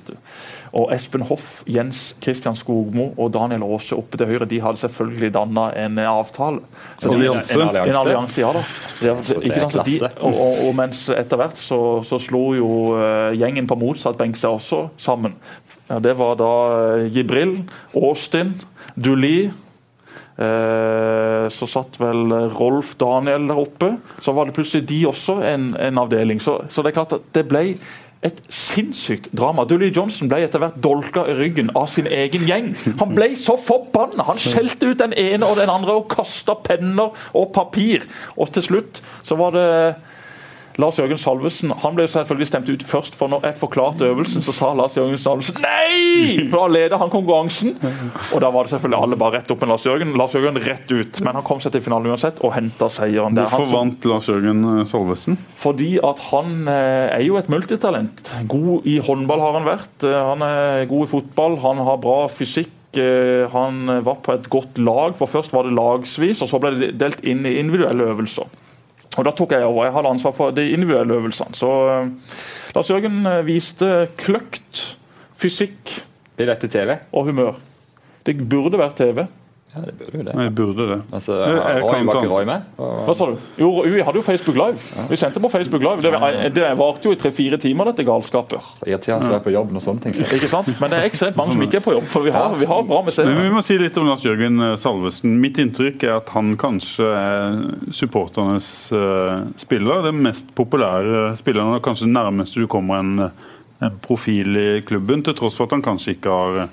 [0.76, 5.30] Og Espen Hoff, Jens Christian Skogmo og Daniel Aase oppe til høyre de hadde selvfølgelig
[5.38, 6.60] danna en eh, avtale.
[7.00, 7.16] Så de-.
[7.16, 7.60] En allianse.
[7.62, 8.64] en allianse, ja da.
[9.00, 10.12] Det, Så det ikke sant, de, klasse.
[10.20, 14.36] og, og, og mens etter hvert så, så slo jo eh, gjengen på motsatt benk
[14.40, 15.38] seg også sammen.
[15.88, 16.54] Ja, det var da
[16.98, 17.60] uh, Gibril,
[17.96, 18.56] Austin,
[18.98, 19.52] Duli.
[20.36, 23.92] eh, så satt vel Rolf Daniel der oppe.
[24.20, 26.42] Så var det plutselig de også en, en avdeling.
[26.44, 27.64] Så, så det er klart at det ble
[28.26, 29.66] et sinnssykt drama.
[29.70, 32.72] Dully Johnson ble etter hvert dolka i ryggen av sin egen gjeng.
[33.02, 34.26] Han ble så forbanna!
[34.30, 38.08] Han skjelte ut den ene og den andre og kasta penner og papir.
[38.36, 39.70] Og til slutt så var det
[40.82, 44.52] Lars Jørgen Salvesen han ble selvfølgelig stemt ut først, for når jeg forklarte øvelsen, så
[44.56, 46.42] sa Lars Jørgen Salvesen nei!
[46.52, 47.76] For da leder han konkurransen.
[48.34, 50.14] Og da var det selvfølgelig alle bare rett opp med Lars Jørgen.
[50.20, 53.36] Lars Jørgen rett ut, men han kom seg til finalen uansett og henta seieren.
[53.38, 53.48] Der.
[53.48, 55.38] er Hvorfor vant Lars Jørgen eh, Salvesen?
[55.62, 58.32] fordi at han eh, er jo et multitalent.
[58.52, 59.96] God i håndball har han vært.
[60.08, 62.72] Eh, han er god i fotball, han har bra fysikk.
[63.52, 66.94] Han var på et godt lag, for først var det lagsvis, og så ble det
[67.02, 68.48] delt inn i individuelle øvelser.
[69.16, 69.86] Og Da tok jeg over.
[69.86, 71.56] Jeg hadde ansvar for de individuelle øvelsene.
[71.56, 72.10] Så eh,
[72.76, 74.98] Lars Jørgen eh, viste kløkt,
[75.40, 76.02] fysikk
[76.36, 76.98] Blir dette TV?
[77.16, 77.60] og humør.
[78.28, 79.22] Det burde vært TV.
[79.76, 80.36] Ja, det burde jo det.
[80.40, 80.98] Nei, burde det.
[81.12, 82.62] Altså, Roy, var ikke Roy med?
[82.80, 83.38] Og- Hva sa du?
[83.60, 84.78] Jo, vi hadde jo Facebook Live.
[85.10, 86.00] Vi sendte på Facebook Live.
[86.02, 88.64] Det, det varte jo i tre-fire timer, dette galskapet.
[88.88, 90.32] Irriterende å være på jobb når sånne ting skjer.
[90.40, 90.70] Ikke sant?
[90.80, 92.84] Men det er ekstremt mange som ikke er på jobb, for vi har, vi har
[92.88, 95.36] bra med Men vi må si litt om Lars Jørgen eh, Salvesen.
[95.44, 97.60] Mitt inntrykk er at han kanskje er
[97.92, 100.04] supporternes eh, spiller.
[100.08, 103.30] Den mest populære spilleren, og kanskje nærmeste du kommer en,
[103.84, 105.24] en profil i klubben.
[105.26, 106.68] Til tross for at han kanskje ikke har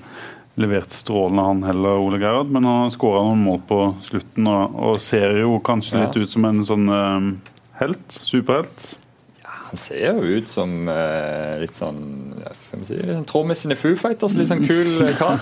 [0.55, 2.51] eh, levert strålende, han heller, Ole Gerhard.
[2.53, 6.33] Men han har skåra noen mål på slutten, og, og ser jo kanskje litt ut
[6.33, 7.31] som en sånn eh,
[7.81, 8.05] helt.
[8.13, 8.93] Superhelt.
[9.73, 12.01] Han ser jo ut som eh, litt sånn
[12.37, 14.35] ja, skal vi si, litt sånn trommisen i Foo Fighters.
[14.37, 15.41] Litt sånn kul eh, kar.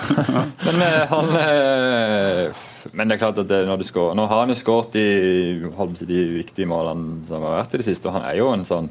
[0.63, 2.61] Men eh, han eh,
[2.95, 5.03] Men det er klart at det, når du skår, Nå har han jo skåret de,
[6.07, 8.87] de viktige målene som har vært i det siste, og han er jo en sånn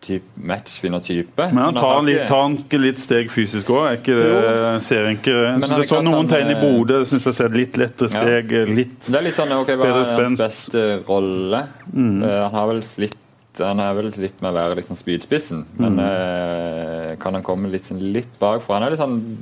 [0.00, 1.46] typ matchvinner-type.
[1.52, 4.08] Men han tar, han litt, tar han ikke litt steg fysisk òg?
[4.08, 7.00] Er Ser ikke Jeg synes jeg så noen han, tegn i eh, Bodø.
[7.08, 8.22] Syns jeg ser litt lettere Ja.
[8.24, 8.54] steg.
[8.74, 11.66] Litt Det er litt sånn, ok, Hva er hans beste rolle?
[11.92, 12.22] Mm.
[12.24, 13.18] Uh, han har vel slitt
[13.60, 16.00] han er vel litt med å være liksom spydspissen, men Mm.
[16.00, 18.78] eh, kan han komme litt, sånn litt bakfra?
[18.78, 19.36] Han er litt sånn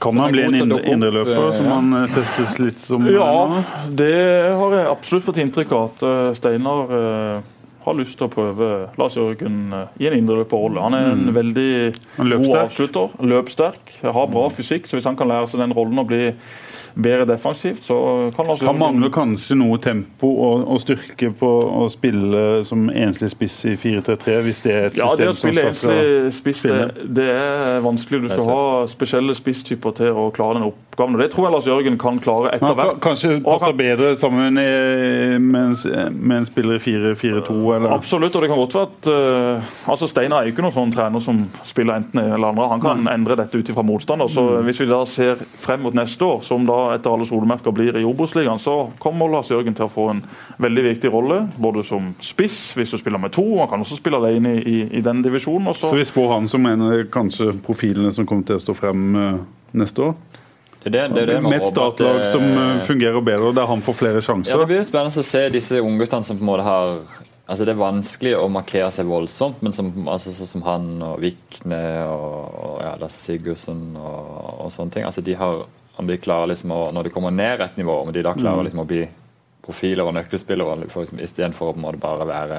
[0.00, 1.74] Kan han han bli en indre, indreløper, eh, som ja.
[1.78, 3.06] han eh, testes litt som?
[3.06, 7.40] Ja, det har jeg absolutt fått inntrykk av at eh, Steinar eh,
[7.84, 8.68] har lyst til å prøve
[9.00, 10.82] Lars Jørgen eh, i en indreløperrolle.
[10.84, 11.72] Han er en veldig
[12.18, 16.02] Han god avslutter, løpsterk, har bra fysikk, så hvis han kan lære seg den rollen
[16.02, 16.28] og bli
[16.94, 17.96] bedre defensivt, så
[18.36, 18.66] kan også...
[18.66, 21.50] Han mangler kanskje noe tempo og, og styrke på
[21.82, 25.50] å spille som enslig spiss i 4-3-3, hvis det er et Ja, det å system
[25.50, 27.08] spille som skal enslig spiss, det, spille.
[27.18, 28.22] det er vanskelig.
[28.24, 31.16] Du skal ha spesielle spisstyper til å klare den oppgaven.
[31.16, 33.00] og Det tror jeg Lars Jørgen kan klare etter hvert.
[33.04, 38.44] kanskje passer bedre sammen med, med, en, med en spiller i 4-4-2, eller Absolutt, og
[38.44, 41.42] det kan godt være at uh, altså Steinar er jo ikke noen sånn trener som
[41.68, 42.68] spiller enten eller andre.
[42.76, 44.30] Han kan endre dette ut ifra motstander.
[44.30, 44.66] så Mm.
[44.66, 48.04] Hvis vi da ser frem mot neste år, som da etter alle solemerker blir i
[48.08, 50.22] Obos-ligaen, så kommer Lars Jørgen til å få en
[50.62, 51.38] veldig viktig rolle.
[51.56, 55.00] Både som spiss, hvis du spiller med to, han kan også spille alene i, i
[55.04, 55.68] den divisjonen.
[55.72, 55.86] Også.
[55.86, 58.74] så- Så vi spår han som en av kanskje profilene som kommer til å stå
[58.76, 59.38] frem eh,
[59.74, 60.14] neste år?
[60.82, 63.66] Det er det, det, er det Med et startlag eh, som eh, fungerer bedre, der
[63.70, 64.50] han får flere sjanser.
[64.50, 64.58] Ja.
[64.58, 66.96] Det blir spennende å se disse ungguttene som på en måte har
[67.52, 71.18] Altså Det er vanskelig å markere seg voldsomt, men som, altså, sånn som han og
[71.20, 75.04] Vikne og, og ja, Lasse Sigurdsen og, og sånne ting.
[75.04, 75.64] altså de har
[76.02, 78.66] Om de klarer liksom å Når de kommer ned et nivå, om de da klarer
[78.66, 79.04] liksom å bli
[79.62, 82.56] profiler og nøkkelspillere for liksom, istedenfor å på en måte bare være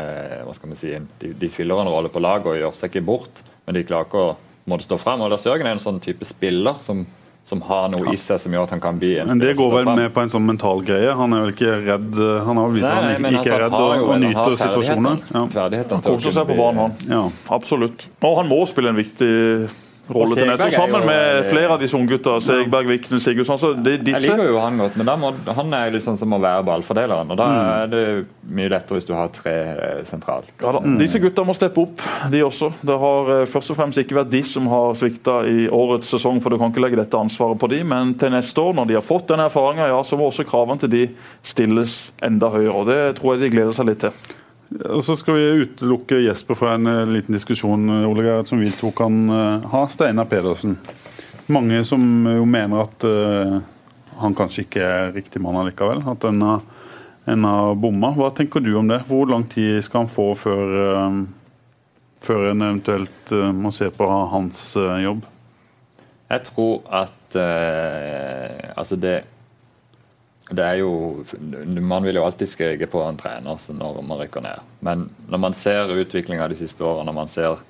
[0.48, 3.04] hva skal vi si, de, de fyller en rolle på laget og gjør seg ikke
[3.10, 4.30] bort, men de klarer ikke å
[4.72, 5.20] måtte stå frem.
[5.20, 7.04] Og Lars Jørgen er en sånn type spiller som
[7.46, 9.74] som har noe i seg som gjør at han kan bli en Men det går
[9.74, 11.12] vel med på en sånn mental greie.
[11.20, 13.76] Han er vel ikke redd Han har vist at han ikke, ikke altså, er redd
[13.80, 15.24] og, og nyter situasjonen.
[15.28, 15.42] Ja.
[15.92, 16.96] Han koser seg på banen, han.
[17.12, 17.24] Ja.
[17.58, 18.08] Absolutt.
[18.24, 19.34] Og han må spille en viktig
[20.12, 22.40] rolle til neste, sammen jo- med flere av disse unggutta.
[22.44, 23.58] Segberg, Vikne, Sigurdsson.
[23.58, 26.64] Så det, Jeg liker jo han godt, men må, han er liksom som å være
[26.66, 27.32] ballfordeleren.
[27.32, 27.84] Og da Mm.
[27.84, 30.46] er det mye lettere hvis du har tre eh, sentralt.
[30.62, 32.74] Ja da, Disse gutta må steppe opp, de også.
[32.84, 36.42] Det har eh, først og fremst ikke vært de som har svikta i årets sesong,
[36.42, 38.94] for du kan ikke legge dette ansvaret på de, men til neste år, når de
[38.96, 41.08] har fått den erfaringa, ja, så må også kravene til de
[41.44, 42.74] stilles enda høyere.
[42.76, 44.12] og Det tror jeg de gleder seg litt til.
[44.82, 48.62] Og Så skal vi utelukke Jesper fra en eh, liten diskusjon eh, Ole Gerhard, som
[48.62, 49.84] vi to kan eh, ha.
[49.92, 50.78] Steinar Pedersen.
[51.52, 53.04] Mange som jo mener at
[54.16, 56.00] han kanskje ikke er riktig mann allikevel.
[56.08, 56.62] At en har,
[57.28, 58.14] en har bomma.
[58.16, 59.02] Hva tenker du om det?
[59.10, 61.20] Hvor lang tid skal han få før, eh,
[62.24, 64.70] før en eventuelt må se på hans
[65.04, 65.28] jobb?
[66.32, 69.24] Jeg tror at Altså, det
[70.52, 71.24] det er jo
[71.80, 74.60] Man vil jo alltid skrike på en trener så når man rykker ned.
[74.84, 77.62] Men når man ser utviklinga de siste årene, når man ser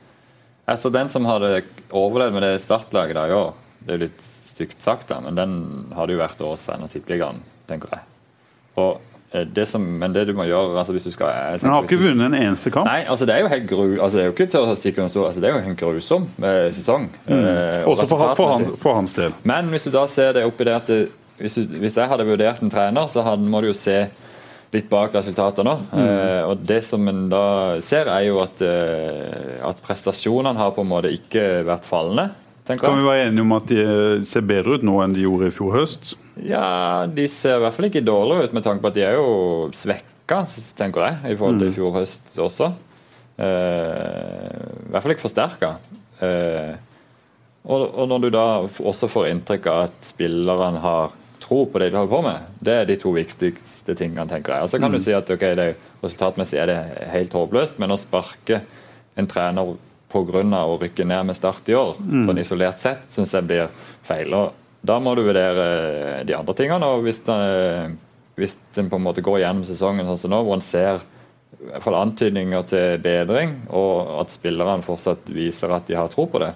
[0.66, 3.50] Altså Den som hadde overlevd med det startlaget der i år,
[3.84, 5.56] det er jo litt stygt sagt, da, men den
[5.98, 8.06] hadde jo vært årets trener Tippeligaen, tenker jeg.
[8.80, 9.02] Og
[9.34, 11.88] eh, det som, Men det du må gjøre altså hvis du skal tenker Han har
[11.90, 12.88] ikke vunnet en eneste kamp.
[12.88, 13.84] Nei, altså det er jo helt gru...
[13.98, 15.28] Altså det er jo ikke til å stikke under stol.
[15.28, 17.10] Altså det er jo en grusom eh, sesong.
[17.28, 18.72] eh, og Også for, for, resultatmessig.
[18.72, 19.36] hans, for hans del.
[19.44, 21.02] Men hvis du da ser det oppi det at det,
[21.40, 23.98] hvis, du, hvis jeg hadde vurdert en trener, så hadde, må du jo se
[24.74, 25.76] litt bak resultatene.
[25.94, 27.44] Eh, og det som en da
[27.86, 32.32] ser, er jo at, eh, at prestasjonene har på en måte ikke vært fallende.
[32.66, 35.28] tenker Kan vi være enige om at de eh, ser bedre ut nå enn de
[35.28, 36.16] gjorde i fjor høst?
[36.42, 39.20] Ja, de ser i hvert fall ikke dårligere ut, med tanke på at de er
[39.20, 40.42] jo svekka,
[40.80, 42.72] tenker jeg, i forhold til i fjor høst også.
[43.38, 44.58] Eh,
[44.88, 45.76] I hvert fall ikke forsterka.
[46.24, 46.74] Eh,
[47.64, 51.14] og, og når du da også får inntrykk av at spillerne har
[51.44, 54.66] tro på det de holder på med, det er de to viktigste tingene, tenker jeg.
[54.66, 55.70] Og så kan du si at ok, det
[56.04, 56.80] resultatmessig er det
[57.14, 58.62] helt håpløst, men å sparke
[59.20, 59.76] en trener
[60.14, 60.44] pga.
[60.64, 63.72] å rykke ned med start i år, sånn isolert sett, syns jeg blir
[64.06, 64.34] feil.
[64.38, 64.54] Og
[64.86, 66.86] da må du vurdere de andre tingene.
[66.86, 67.96] og hvis det,
[68.36, 71.02] hvis en på en måte går gjennom sesongen sånn som nå, hvor en ser
[71.64, 76.42] for fall antydninger til bedring, og at spillerne fortsatt viser at de har tro på
[76.44, 76.52] det,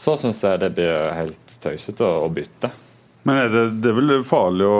[0.00, 2.70] så syns jeg det blir helt tøysete å bytte.
[3.24, 4.78] Men er det, det er vel farlig å,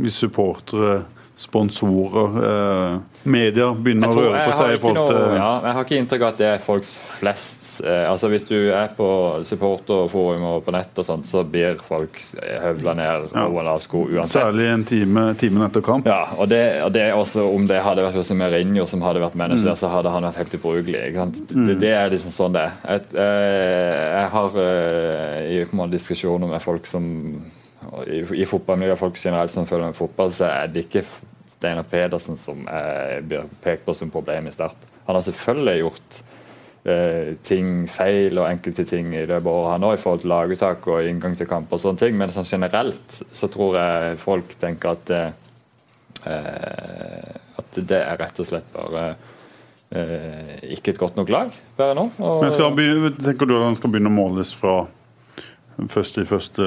[0.00, 1.02] hvis supportere,
[1.36, 6.22] sponsorer, eh, medier begynner å røre på seg til noe- ja, jeg har ikke inntrykk
[6.22, 9.08] av at det er folks flest eh, altså Hvis du er på
[9.48, 13.46] supporterforum og på nett, og sånt, så blir folk høvla ned Ja.
[13.48, 14.36] over en lav sko uansett.
[14.44, 16.06] Særlig en time, timen etter kamp.
[16.06, 19.34] Ja, og det, og det også Om det hadde vært Jose Merinho som hadde vært
[19.34, 19.76] manager, Mm.
[19.82, 21.02] så hadde han vært helt ubrukelig.
[21.16, 21.66] Mm.
[21.66, 22.72] Det, det er liksom sånn det er.
[22.86, 27.10] Jeg, eh, jeg har eh, i på diskusjoner med folk som
[28.06, 31.04] i, i fotballmiljøet, folk generelt som følger med fotball, så er det ikke
[31.54, 34.88] Steinar Pedersen som er, blir pekt på som problem i Start.
[35.06, 36.18] Han har selvfølgelig gjort
[36.84, 40.32] eh, ting feil og enkelte ting i løpet av året han òg, i forhold til
[40.34, 44.56] laguttak og inngang til kamp og sånne ting, men sånn generelt så tror jeg folk
[44.60, 45.30] tenker at eh,
[46.30, 49.06] eh, at det er rett og slett bare
[49.94, 52.08] eh, ikke et godt nok lag bare nå.
[52.18, 54.84] Og, Men skal han begynne, tenker du at han skal begynne å måles fra
[55.90, 56.66] først i første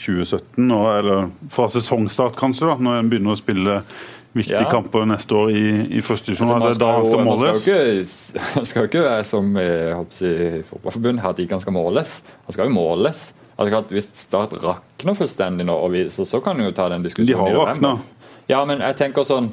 [0.00, 3.80] 2017, og, eller fra sesongstart kanskje, da, når en begynner å spille
[4.36, 4.70] viktige Ja.
[4.70, 5.64] kamper neste år i,
[5.98, 6.52] i første divisjon?
[6.62, 7.62] Altså, da han skal man måles?
[7.62, 11.64] skal jo ikke, man skal jo ikke være som i håper fotballforbundet, at ikke han
[11.64, 12.16] skal måles.
[12.46, 13.24] Han skal jo måles.
[13.60, 17.32] Altså, hvis Start rakner fullstendig nå, vi, så, så kan vi jo ta den diskusjonen.
[17.34, 17.96] De har i rakna.
[18.50, 19.50] Ja, men jeg tenker sånn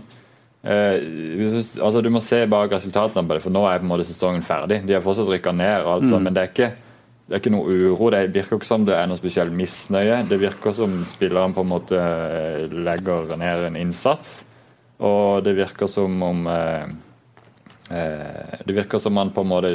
[0.64, 1.43] eh, du,
[1.84, 4.45] altså, Du må se bak resultatene på det, for nå er på en måte sesongen
[4.45, 4.80] ferdig.
[4.88, 6.70] De har fortsatt rykka ned, og alt sånt, men det er ikke
[7.28, 8.09] det er ikke noe uro.
[8.13, 10.21] Det virker ikke som det er noe spesiell misnøye.
[10.30, 14.45] Det virker som spilleren på en måte eh, legger ned en innsats.
[15.03, 16.86] Og det virker som om eh,
[17.91, 19.73] eh, Det virker som man på en måte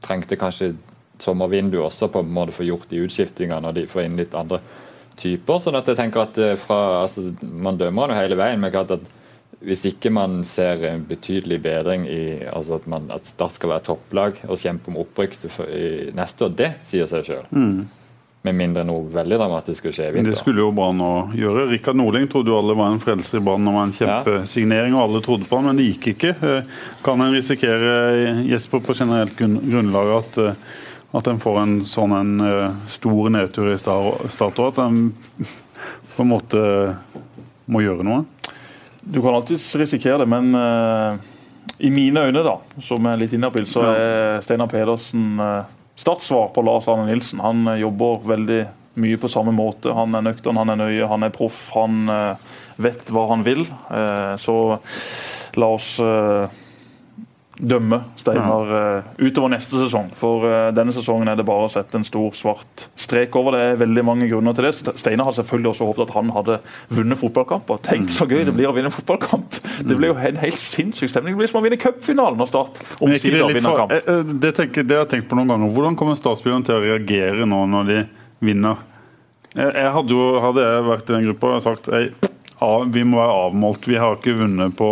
[0.00, 0.72] trengte kanskje
[1.20, 4.62] sommervindu også på en måte få gjort de utskiftingene og få inn litt andre
[5.20, 5.60] typer.
[5.60, 8.72] sånn at jeg tenker at eh, fra, altså, Man dømmer han jo hele veien, men
[8.72, 9.04] klart at
[9.60, 13.84] hvis ikke man ser en betydelig bedring i altså at, man, at Start skal være
[13.90, 15.36] topplag og kjempe om opprykk
[16.16, 17.48] neste år, det sier seg sjøl.
[18.40, 21.66] Med mindre noe veldig dramatisk skulle skje i Det skulle jo Brann å gjøre.
[21.74, 25.02] Rikard Nordling trodde jo alle var en frelser i Brann og var en kjempesignering, og
[25.02, 26.32] alle trodde på han, men det gikk ikke.
[26.40, 30.64] Eh, Kan en risikere, Jesper, på generelt grunn- grunnlag at, eh,
[31.20, 35.02] at en får en sånn en eh, stor nedtur i og at en
[36.14, 36.64] på en måte
[37.68, 38.24] må gjøre noe?
[39.00, 41.16] Du kan alltids risikere det, men uh,
[41.78, 45.64] i mine øyne, da, som er litt inhabil, så er Steinar Pedersen uh,
[45.96, 47.40] startsvar på Lars Arne Nilsen.
[47.44, 48.60] Han uh, jobber veldig
[49.00, 49.92] mye på samme måte.
[49.94, 51.68] Han er nøktern, han er nøye, han er proff.
[51.76, 53.64] Han eh, vet hva han vil.
[53.66, 54.56] Eh, så
[55.60, 56.59] la oss eh,
[57.60, 60.06] dømme Steinar eh, utover neste sesong.
[60.16, 63.56] For eh, denne sesongen er det bare å sette en stor, svart strek over.
[63.56, 64.72] Det er veldig mange grunner til det.
[64.78, 66.58] St- Steinar hadde selvfølgelig også håpet at han hadde
[66.96, 67.82] vunnet fotballkamper.
[67.86, 69.60] Tenk så gøy det blir å vinne en fotballkamp!
[69.80, 71.36] Det blir jo en helt sinnssyk stemning.
[71.36, 73.92] Det blir som å vinne cupfinalen og Start er omsider vinner kamp.
[74.00, 75.74] eh, det, tenker, det har jeg tenkt på noen ganger.
[75.76, 78.00] Hvordan kommer startspillerne til å reagere nå når de
[78.48, 78.86] vinner?
[79.50, 82.04] Jeg, hadde jo hadde jeg vært i den gruppa sagt «Ei,
[82.92, 83.86] vi må være avmålt.
[83.88, 84.88] Vi har ikke vunnet på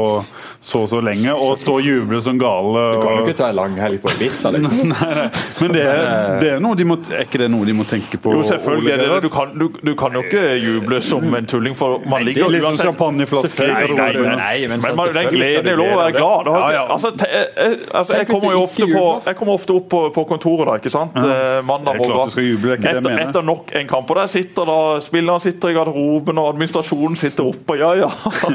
[0.60, 1.32] så og så lenge.
[1.36, 2.80] Og stå og juble som gale.
[2.96, 4.50] Du kan jo ikke ta en lang helg på Ibiza.
[4.54, 4.88] Liksom.
[4.94, 5.26] nei, nei.
[5.60, 6.00] Men det er,
[6.40, 8.32] det er, noe de må, er ikke det noe de må tenke på?
[8.34, 9.20] Jo, selvfølgelig er det det.
[9.26, 12.48] Du kan, du, du kan jo ikke juble som en tulling, for man Det ligger
[12.48, 13.68] er litt sånn uansett- champagneflaske.
[13.68, 16.50] Nei, nei, nei, Nei, men men man, den gleden er lov å være glad.
[16.54, 16.82] Ja, ja.
[16.96, 20.26] Altså, te, jeg, altså, jeg kommer jo ofte på, jeg kommer ofte opp på, på
[20.32, 21.16] kontoret, da, ikke sant?
[21.20, 21.60] Ja.
[21.68, 22.34] Mandag Det er morgen.
[22.34, 24.10] det er det etter, etter nok en kamp.
[24.10, 27.57] Og der sitter da spillerne sitter i garderoben, og administrasjonen sitter oppe.
[27.78, 28.08] Ja, ja.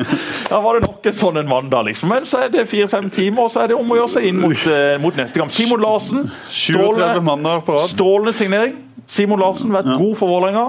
[0.50, 2.10] Da var det nok en sånn en mandag, liksom.
[2.10, 4.40] Men så er det fire-fem timer, og så er det om å gjøre seg inn
[4.42, 5.52] mot, eh, mot neste kamp.
[5.56, 7.90] Simon Larsen, 37 mandager på rad.
[7.90, 8.76] Strålende signering.
[9.08, 10.68] Simon Larsen vært god for Vålerenga.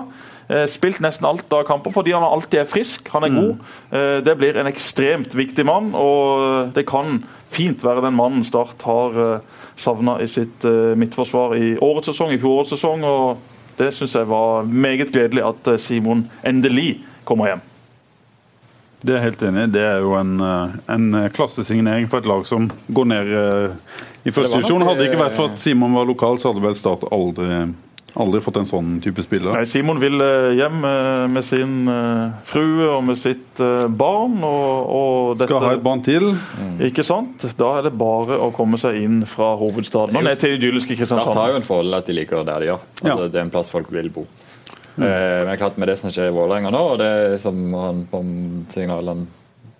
[0.51, 3.09] Eh, Spilt nesten alt av kamper fordi han alltid er frisk.
[3.14, 3.37] Han er Mm.
[3.41, 3.57] god.
[3.93, 8.82] Eh, Det blir en ekstremt viktig mann, og det kan fint være den mannen Start
[8.82, 9.41] har
[9.76, 13.05] savna i sitt eh, midtforsvar i årets sesong, i fjorårets sesong.
[13.05, 13.39] og
[13.76, 17.61] Det syns jeg var meget gledelig at eh, Simon endelig kommer hjem.
[19.05, 19.67] Det er helt enig.
[19.75, 24.33] Det er jo en, eh, en klassesignering for et lag som går ned eh, i
[24.33, 24.85] første divisjon.
[24.89, 27.59] Hadde det ikke vært for eh, at Simon var lokal, så hadde vel Start aldri,
[28.17, 29.53] aldri fått en sånn type spiller.
[29.59, 34.39] Nei, Simon vil eh, hjem eh, med sin eh, frue og med sitt eh, barn.
[34.41, 36.31] Og, og dette, Skal ha et barn til.
[36.89, 37.45] Ikke sant?
[37.61, 41.29] Da er det bare å komme seg inn fra hovedstaden og ned til idylliske Start
[41.37, 42.89] har jo en forhold at de liker der de gjør.
[43.03, 43.29] Altså, Ja.
[43.29, 44.25] Det er en plass folk vil bo.
[44.97, 48.21] Eh, men klart med det som skjer i Vålerenga nå, og det som han på
[48.75, 49.27] signalen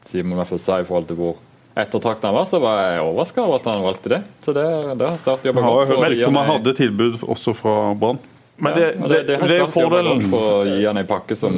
[0.09, 1.37] Simon i sa i forhold til hvor
[1.75, 4.21] ettertraktet han var, så var jeg overraska over at han valgte det.
[4.45, 4.67] Så det,
[4.99, 5.97] det har Start jobba Jeg har godt for.
[5.97, 8.21] å hørt om han hadde tilbud også fra Brann.
[8.57, 10.21] Men det, Ja, det, det, det er jo fordelen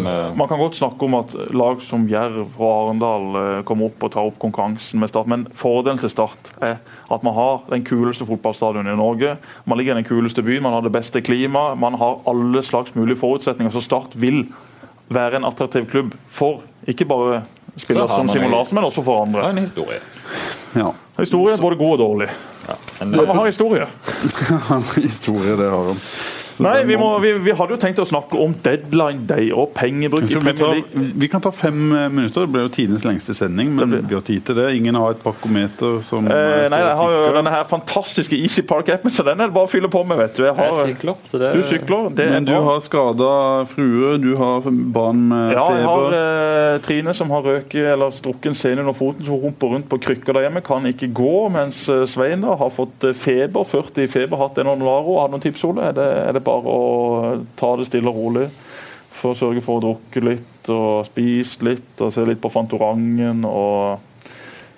[0.07, 4.07] eh, Man kan godt snakke om at lag som Jerv og Arendal eh, kommer opp
[4.07, 6.79] og tar opp konkurransen med Start, men fordelen til Start er
[7.13, 9.37] at man har den kuleste fotballstadionet i Norge.
[9.69, 12.97] Man ligger i den kuleste byen, man har det beste klimaet, man har alle slags
[12.97, 13.75] mulige forutsetninger.
[13.77, 14.47] Så Start vil
[15.13, 17.43] være en attraktiv klubb for ikke bare
[17.77, 19.43] spillere som Simon Larsen, men også for andre.
[19.45, 20.01] har er en historie.
[20.77, 20.91] Ja.
[21.19, 22.29] Historie både god og dårlig.
[22.67, 22.75] Ja,
[23.05, 23.87] Men man har historie.
[24.97, 26.01] Historie, det har han.
[26.65, 30.23] Nei, vi, må- vi, vi hadde jo tenkt å snakke om deadline day og pengebruk
[30.25, 31.11] i vi, Premier tar, League.
[31.21, 32.47] vi kan ta fem eh, minutter.
[32.47, 34.69] Det ble jo tidenes lengste sending, men vi har tid til det.
[34.79, 38.63] Ingen har et pakkometer som Eh, eh, nei, jeg har jo denne her fantastiske Easy
[38.67, 40.17] Park-appen, så den er det bare å fylle på med.
[40.19, 42.63] vet Du Jeg jeg sykler, så det Du sykler, det er Men du bra.
[42.71, 43.31] har skada
[43.71, 44.61] frue, du har
[44.97, 48.93] barn med Ja, jeg har eh, Trine som har røket eller strukket en sene under
[48.97, 50.63] foten, så hun humper rundt på krykker der hjemme.
[50.67, 53.65] Kan ikke gå, mens eh, Svein da har fått feber.
[53.67, 55.17] 40 i feber, hatt en Onolaro.
[55.21, 55.89] Har du noen tips, Ole?
[55.91, 58.49] Er det, er det bare å ta det stille og rolig?
[59.17, 63.45] For å sørge for å drukke litt og spise litt og se litt på Fantorangen
[63.49, 64.03] og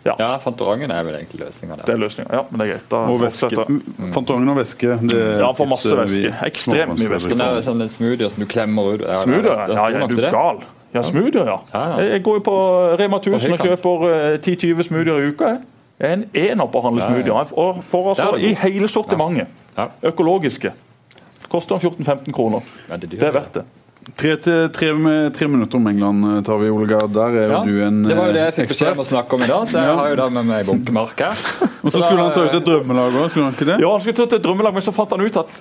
[0.07, 2.31] Ja, Fantorangen er vel egentlig løsninga Det er løsninga.
[2.33, 2.85] Ja, men det er greit.
[2.89, 3.49] Da Og væske.
[3.51, 4.13] fortsetter.
[4.15, 4.95] Fantorangen og væske.
[5.11, 6.31] Det Ja, får masse væske.
[6.47, 7.35] Ekstremt mye væske.
[7.35, 9.01] Sånn der, sånn smoothier som du klemmer ut.
[9.03, 9.53] Ja, Smoothier?
[9.53, 10.59] er- er Ja, ja, er du gal.
[10.95, 11.59] Ja, smoothier, ja.
[11.75, 12.09] Ja, ja.
[12.15, 12.57] Jeg går jo på
[12.99, 15.45] Rema 1000 og kjøper eh, 10-20 smoothier i uka.
[15.45, 15.59] jeg.
[16.01, 17.45] Er en ener på å handle Ja, ja.
[17.45, 17.59] smoothier.
[17.59, 19.47] Og får, altså i hele sortimentet.
[20.03, 20.73] Økologiske.
[21.49, 22.65] Koster 14-15 kroner.
[22.89, 23.65] Ja, det, Det er verdt det.
[24.17, 27.01] Tre, til, tre, med, tre minutter om England eh, tar vi, Olga.
[27.13, 29.03] Der er jo Ja, du en det var jo det eh, jeg fikk beskjed om
[29.03, 31.43] å snakke om i dag, så jeg har jo da med meg bunkemark her.
[31.85, 33.81] Og så skulle han ta ut et drømmelag òg, skulle han ikke det?
[33.83, 35.59] Ja, Han skulle ta ut et drømmelag, men så fant han ut at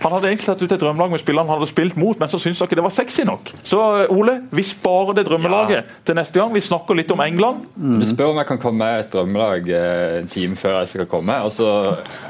[0.00, 2.38] han hadde egentlig tatt ut et drømmelag med spillerne han hadde spilt mot, men så
[2.40, 3.50] syntes ikke det var sexy nok.
[3.68, 5.82] Så eh, Ole, vi sparer det drømmelaget Ja.
[6.08, 6.54] til neste gang.
[6.56, 7.66] Vi snakker litt om England.
[7.76, 11.06] Du spør om jeg kan komme med et drømmelag eh, en time før jeg skal
[11.12, 11.68] komme, og så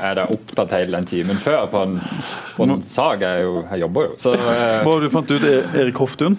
[0.03, 1.99] er det opptatt hele den timen før på en,
[2.57, 3.21] på en sak.
[3.23, 4.17] Jeg, jo, jeg jobber jo.
[4.19, 6.39] Så, eh, Bare du fant ut E- Erik Hoftun?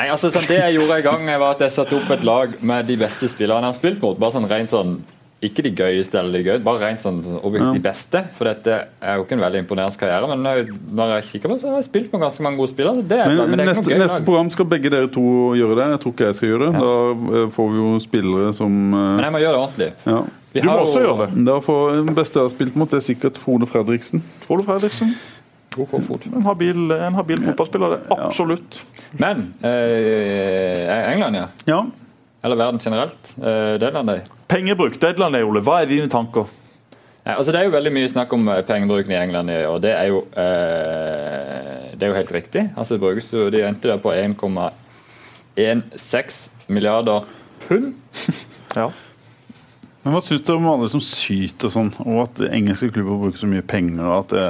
[0.00, 2.52] nei, altså, sånn, det jeg gjorde i gang, var at jeg satte opp et lag
[2.64, 4.16] med de beste spillerne jeg har spilt mot.
[4.22, 4.94] Bare sånn rent sånn
[5.42, 8.20] ikke de gøyeste eller de gøyeste, bare rent sånn objektivt de beste.
[8.36, 11.60] For dette er jo ikke en veldig imponerende karriere, men når jeg- kikker på det,
[11.62, 12.96] så har jeg spilt med ganske mange gode spillere.
[13.00, 14.90] så Det er, Men men det er neste, ikke noe gøy neste program skal begge
[14.90, 15.20] dere to
[15.56, 15.86] gjøre det.
[15.90, 16.72] Jeg tror ikke jeg skal gjøre det.
[16.80, 16.90] Da
[17.40, 19.92] eh, får vi jo spillere som Men eh, jeg må gjøre det ordentlig.
[20.06, 20.22] ja.
[20.52, 21.44] Vi Du må også jo- gjøre det.
[21.46, 24.20] Da får Den beste jeg har spilt mot, det er sikkert Frode Fredriksen.
[24.44, 25.14] Frode Fredriksen.
[26.34, 28.10] En habil, en habil fotballspiller, det.
[28.10, 28.82] absolutt.
[29.16, 31.46] Men eh, England, ja.
[31.66, 31.84] Ja.
[32.42, 33.34] Eller verden generelt.
[33.36, 34.20] Eh, Deadline Day.
[34.48, 35.60] Pengebruk, Deadland day, Ole.
[35.60, 36.46] Hva er dine tanker?
[37.26, 39.80] Ja, altså Det er jo veldig mye snakk om eh, pengebruken i England, i- og
[39.84, 42.62] det er jo eh, det er jo helt riktig.
[42.76, 44.08] Altså, det brukes jo, De endte der på
[45.56, 47.24] 1,16 milliarder
[47.68, 47.94] pund.
[48.76, 48.86] Ja.
[50.04, 53.48] Men Hva syns du om alle som syter sånn, og at engelske klubber bruker så
[53.50, 54.04] mye penger?
[54.06, 54.44] og at det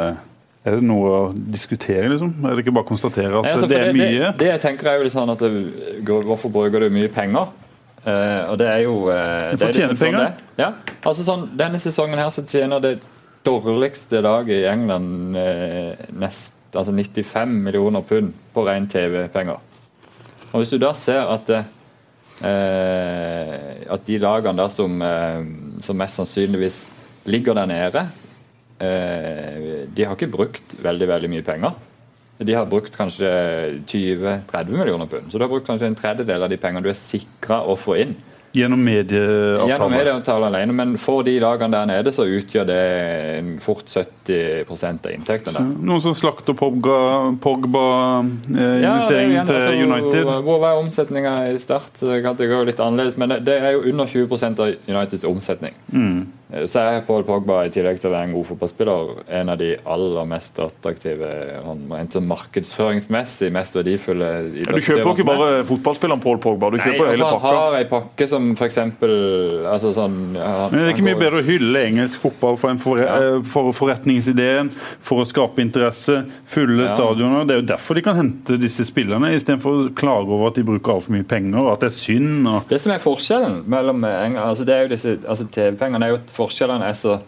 [0.69, 2.35] er det noe å diskutere, liksom?
[2.45, 4.27] Er det ikke bare å konstatere at Nei, altså, det for er mye?
[4.29, 5.51] Det, det jeg tenker er jo litt sånn at det,
[6.05, 7.49] Hvorfor bruker du mye penger?
[8.01, 10.23] Eh, og det er jo uh, Du får er liksom tjene sånn penger.
[10.25, 10.61] er.
[10.61, 10.69] Ja,
[11.05, 12.95] altså sånn, Denne sesongen her så tjener det
[13.45, 19.61] dårligste laget i England uh, nest, altså 95 millioner pund på ren TV-penger.
[20.51, 21.67] Og Hvis du da ser at eh,
[23.91, 25.03] at de lagene der som,
[25.85, 26.79] som mest sannsynligvis
[27.31, 28.03] ligger der nede,
[28.81, 31.77] de har ikke brukt veldig veldig mye penger.
[32.41, 33.31] De har brukt kanskje
[33.91, 35.29] 20-30 millioner pund.
[35.29, 37.99] Så du har brukt kanskje en tredjedel av de pengene du er sikra å få
[38.01, 38.15] inn.
[38.53, 39.69] Gjennom medieavtaler?
[39.69, 40.47] Gjennom medieavtaler?
[40.49, 42.81] alene, men for de dagene der nede så utgjør det
[43.63, 45.63] fort 70 av inntektene.
[45.87, 46.97] Noen som slakter Pogba,
[47.43, 47.85] Pogba
[48.51, 50.33] eh, Ja, til altså, United?
[50.49, 51.93] Hvor, var omsetninga i start?
[52.01, 54.75] Så det kan det gå litt annerledes, men det, det er jo under 20% av
[54.89, 55.79] Uniteds omsetning.
[55.95, 56.21] Mm.
[56.53, 59.59] Eh, Så er Paul Pogba, i tillegg til å være en god fotballspiller, en av
[59.61, 61.29] de aller mest attraktive
[61.65, 64.31] han- en sånn markedsføringsmessig mest verdifulle
[64.61, 67.41] Ja, Du kjøper ikke bare fotballspilleren Paul Pogba, du Nei, kjøper hele pakka.
[67.41, 68.79] hele han har ei pakke som f.eks.
[68.79, 72.79] Altså sånn han- Men det er ikke mye bedre å hylle engelsk fotball for, en
[72.79, 73.41] forre ja.
[73.43, 74.71] for forretningsideen,
[75.01, 76.89] for å skape interesse, fulle Ja.
[76.89, 77.47] stadioner.
[77.47, 80.63] Det er jo derfor de kan hente disse spillerne, istedenfor å klage over at de
[80.63, 82.47] bruker altfor mye penger, at det er synd.
[82.49, 87.19] Og Det som er forskjellen mellom altså altså TV-pengene er jo forskjellene er så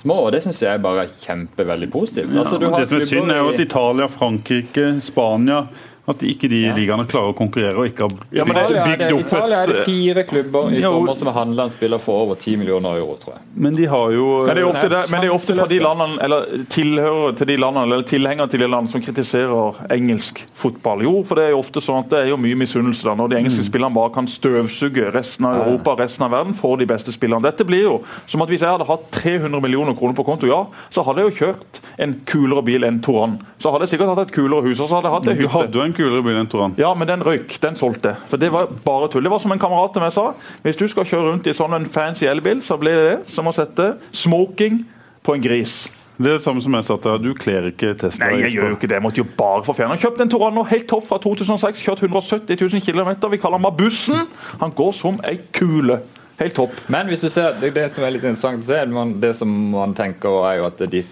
[0.00, 2.30] små, og det syns jeg bare er kjempeveldig positivt.
[2.32, 5.64] Altså, du Ja, har det som er synd, er jo at Italia, Frankrike, Spania
[6.10, 6.74] At ikke de Ja.
[6.74, 9.56] ligaene klarer å konkurrere og ikke har Ja, bygd, Italia, er bygd det, opp Italia
[9.62, 12.56] er det fire klubber i Ja, sommer som har handla en spiller for over 10
[12.58, 13.42] millioner euro, tror jeg.
[13.56, 15.78] Men de har jo Men det er ofte, det, men det er ofte fra de
[15.80, 21.02] landene, eller tilhører til de landene, eller tilhengere til de landene som kritiserer engelsk fotball.
[21.06, 23.30] Jo, for det er jo ofte sånn at det er jo mye misunnelse da, når
[23.30, 27.12] de engelske spillerne bare kan støvsuge resten av Europa resten av verden for de beste
[27.14, 27.42] spillerne.
[27.42, 30.64] Dette blir jo som at hvis jeg hadde hatt 300 millioner kroner på konto, ja,
[30.90, 33.38] så hadde jeg jo kjørt en kulere bil enn Toran.
[33.60, 35.72] Så hadde jeg sikkert hatt et kulere hus, og så hadde jeg hatt ei hytte.
[36.00, 36.74] Kulere bil enn Toran.
[36.80, 37.54] Ja, men den røyk.
[37.62, 38.16] Den solgte.
[38.32, 39.24] For det var bare tull.
[39.26, 40.26] Det var som en kamerat av meg sa.
[40.64, 43.48] Hvis du skal kjøre rundt i sånn en fancy elbil, så blir det det som
[43.48, 44.82] å sette smoking
[45.26, 45.82] på en gris.
[46.20, 48.28] Det er det samme som jeg sa til du kler ikke Tesla.
[48.28, 48.98] Nei, jeg gjør jo ikke det.
[48.98, 49.96] Jeg måtte jo bare få fjerne.
[50.02, 51.80] Kjøpt en Torano helt topp fra 2006.
[51.80, 53.14] Kjørt 170 000 km.
[53.32, 54.26] Vi kaller han bare bussen.
[54.60, 55.96] Han går som ei kule.
[56.40, 56.76] Helt topp.
[56.92, 59.48] Men hvis du ser, det, det som er litt interessant å se, man, det som
[59.72, 61.02] man tenker er jo at de,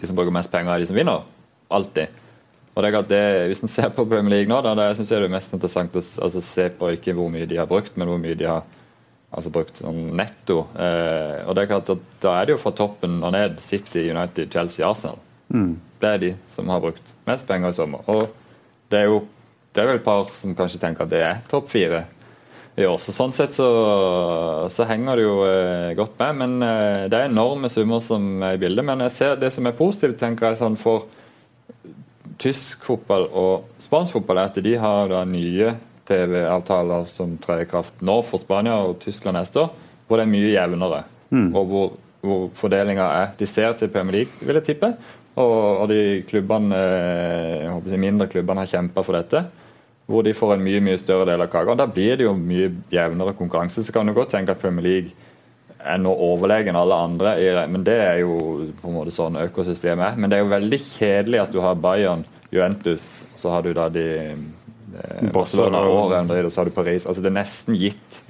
[0.00, 1.28] de som bruker mest penger, er de som vinner.
[1.68, 2.19] Alltid.
[2.80, 5.10] Og det er klart det, Hvis man ser på Premier League nå, da, da synes
[5.12, 7.92] jeg det er mest interessant å altså, se på ikke hvor mye de har brukt,
[8.00, 8.62] men hvor mye de har
[9.28, 10.62] altså, brukt sånn netto.
[10.80, 14.06] Eh, og det er klart at Da er det jo fra toppen og ned City,
[14.08, 15.20] United, Chelsea, Arsenal.
[16.00, 18.08] Det er de som har brukt mest penger i sommer.
[18.08, 18.30] Og
[18.88, 19.20] det er jo
[19.70, 22.00] det er vel et par som kanskje tenker at det er topp fire
[22.80, 22.96] i år.
[22.98, 23.68] Så sånn sett så,
[24.72, 26.40] så henger det jo eh, godt med.
[26.40, 28.86] Men eh, det er enorme summer som er i bildet.
[28.88, 31.06] Men jeg ser det som er positivt, tenker jeg sånn for
[32.40, 35.74] tysk fotball og spansk fotball, er at de har da nye
[36.08, 39.72] TV-avtaler som trer i kraft nå for Spania og Tyskland neste år,
[40.08, 41.04] hvor det er mye jevnere.
[41.54, 41.92] Og hvor,
[42.24, 44.94] hvor fordelinga er De ser til Premier League, vil jeg tippe.
[45.38, 49.44] Og, og de klubbene, eh, jeg håper de mindre klubbene har kjempa for dette.
[50.10, 51.76] Hvor de får en mye mye større del av kaka.
[51.78, 53.84] Da blir det jo mye jevnere konkurranse.
[53.86, 55.14] Så kan du godt tenke at Premier League
[55.84, 58.36] er nå overlegen alle andre, i, men det er jo
[58.80, 60.20] på en måte sånn økosystemet er.
[60.20, 63.04] Men det er jo veldig kjedelig at du har Bayern, Juventus,
[63.38, 67.06] så har du da de eh, Barcelona og Real Madrid, og så har du Paris.
[67.06, 68.22] Altså Det er nesten gitt.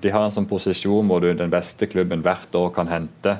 [0.00, 3.38] De har en sånn posisjon hvor du den beste klubben hvert år kan hente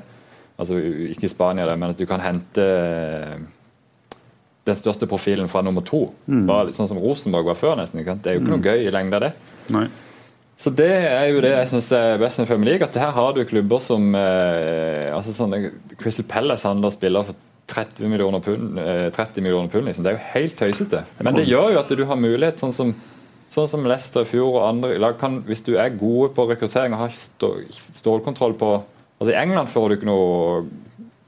[0.54, 0.76] altså
[1.10, 3.38] Ikke Spania, men at du kan hente eh,
[4.64, 6.06] den største profilen fra nummer to.
[6.46, 8.00] Bare sånn som Rosenborg var før, nesten.
[8.00, 9.32] Det er jo ikke noe gøy i lengda, det.
[9.74, 9.88] Nei.
[10.64, 12.86] Så det er jo det jeg syns er best med Premier League.
[12.86, 17.36] At her har du klubber som eh, altså sånne, Crystal Palace handler spiller for
[17.68, 18.78] 30 millioner pund.
[18.80, 20.06] Eh, 30 millioner pund liksom.
[20.06, 21.02] Det er jo helt tøysete.
[21.20, 22.94] Men det gjør jo at du har mulighet, sånn som,
[23.52, 26.96] sånn som Leicester i fjor og andre lag kan, Hvis du er gode på rekruttering
[26.96, 27.20] og har
[28.00, 28.72] stålkontroll på
[29.20, 30.64] altså I England får du ikke noe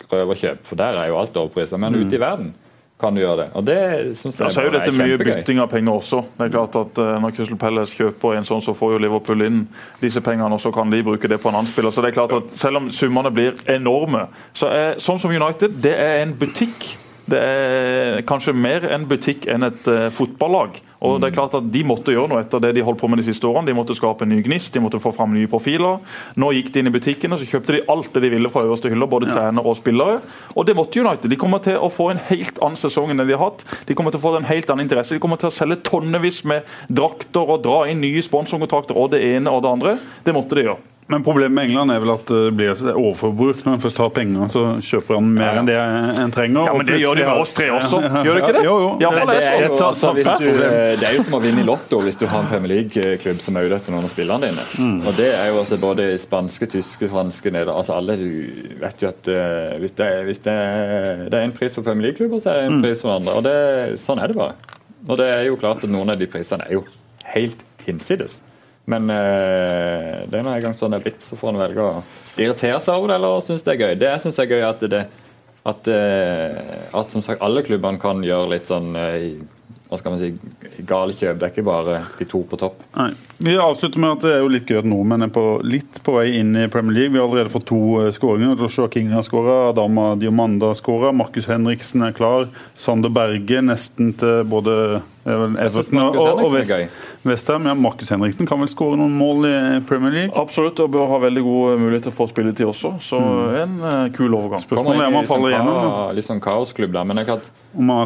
[0.07, 1.77] røverkjøp, for der er jo alt overpriset.
[1.83, 2.55] Men ute i verden
[3.01, 3.47] kan du gjøre det.
[3.55, 3.79] Og det
[4.17, 6.23] syns Ja, så er jo dette dette mye bytting av penger også.
[6.39, 9.45] Det er klart at uh, Når Crystal Palace kjøper en sånn, så får jo Liverpool
[9.45, 9.63] inn
[10.01, 11.93] disse pengene, og så kan de bruke det på en annen spiller.
[11.93, 15.77] Så det er klart at Selv om summene blir enorme, så er sånn som United
[15.85, 16.97] det er en butikk
[17.27, 20.79] Det er kanskje mer en butikk enn et uh, fotballag.
[21.07, 23.21] Og det er klart at De måtte gjøre noe etter det de holdt på med
[23.21, 23.69] de siste årene.
[23.69, 26.01] De måtte skape en ny gnist, de måtte få fram nye profiler.
[26.41, 28.65] Nå gikk de inn i butikken og så kjøpte de alt det de ville fra
[28.67, 29.37] øverste hyller, både ja.
[29.37, 30.23] trener og spillere.
[30.55, 31.29] Og det måtte United.
[31.33, 33.67] De kommer til å få en helt annen sesong enn de har hatt.
[33.89, 35.17] De kommer til å få en helt annen interesse.
[35.17, 39.25] De kommer til å selge tonnevis med drakter og dra inn nye sponsorkontrakter og det
[39.35, 39.99] ene og det andre.
[40.25, 40.96] Det måtte de gjøre.
[41.09, 43.61] Men problemet med England er vel at det blir overforbruk.
[43.63, 46.67] Når en først har penger, så kjøper han mer enn det en trenger.
[46.67, 48.63] Ja, Men det gjør de med oss tre også, gjør det ikke det?
[48.67, 48.89] Jo, jo.
[49.05, 50.49] Ja, det, er er, altså, du,
[50.99, 53.59] det, er jo som å vinne i Lotto hvis du har en Premier League-klubb som
[53.59, 54.65] er ute etter noen av spillerne dine.
[54.83, 54.97] Mm.
[55.07, 59.31] Og Det er jo altså både spanske, tyske, franske neder, altså Alle vet jo at
[59.31, 60.57] uh, hvis, det, hvis det,
[61.31, 62.83] det, er en pris for Premier League-klubber, så er det en mm.
[62.89, 63.37] pris for andre.
[63.39, 63.57] Og det,
[64.03, 64.59] Sånn er det bare.
[65.07, 66.83] Og det er jo klart at noen av de prisene er jo
[67.37, 68.41] helt hinsides.
[68.87, 71.25] Men øh, det er en gang sånn det er blitt.
[71.27, 72.03] Så får en velge å
[72.39, 73.95] irritere seg over det eller synes det er gøy.
[73.99, 75.03] Det jeg syns er gøy, at, det,
[75.67, 79.57] at, uh, at som sagt alle klubbene kan gjøre litt sånn uh,
[79.87, 81.39] hva skal man si, gale kjøp.
[81.39, 82.81] Det er ikke bare de to på topp.
[82.97, 83.13] Nei.
[83.47, 86.17] Vi avslutter med at det er jo litt gøy at nordmenn er på, litt på
[86.17, 87.15] vei inn i Premier League.
[87.15, 88.59] Vi har allerede fått to skåringer.
[88.59, 92.49] Joshua King har skåra, Adama Diomanda har skåra, Markus Henriksen er klar.
[92.79, 96.73] Sander Berge nesten til både Everton og, og West,
[97.27, 97.67] Westham.
[97.67, 99.57] Ja, Markus Henriksen kan vel skåre noen mål i
[99.89, 100.35] Premier League?
[100.39, 102.95] Absolutt, og bør ha veldig god mulighet til å få spilletid også.
[103.03, 103.43] Så mm.
[103.65, 104.63] en uh, kul overgang.
[104.63, 105.91] Spørsmålet er om han faller igjennom.
[106.19, 107.53] Litt sånn kaosklubb, der, Men jeg kan,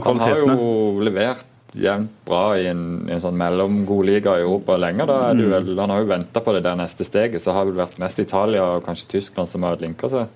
[0.09, 0.71] han har jo
[1.05, 5.07] levert jevnt bra i en, en sånn mellomgod liga i Europa lenge.
[5.07, 5.51] Da er mm.
[5.53, 8.23] vel, han har jo venta på det der neste steget, så har vel vært mest
[8.23, 10.33] Italia og kanskje Tyskland som har linka seg.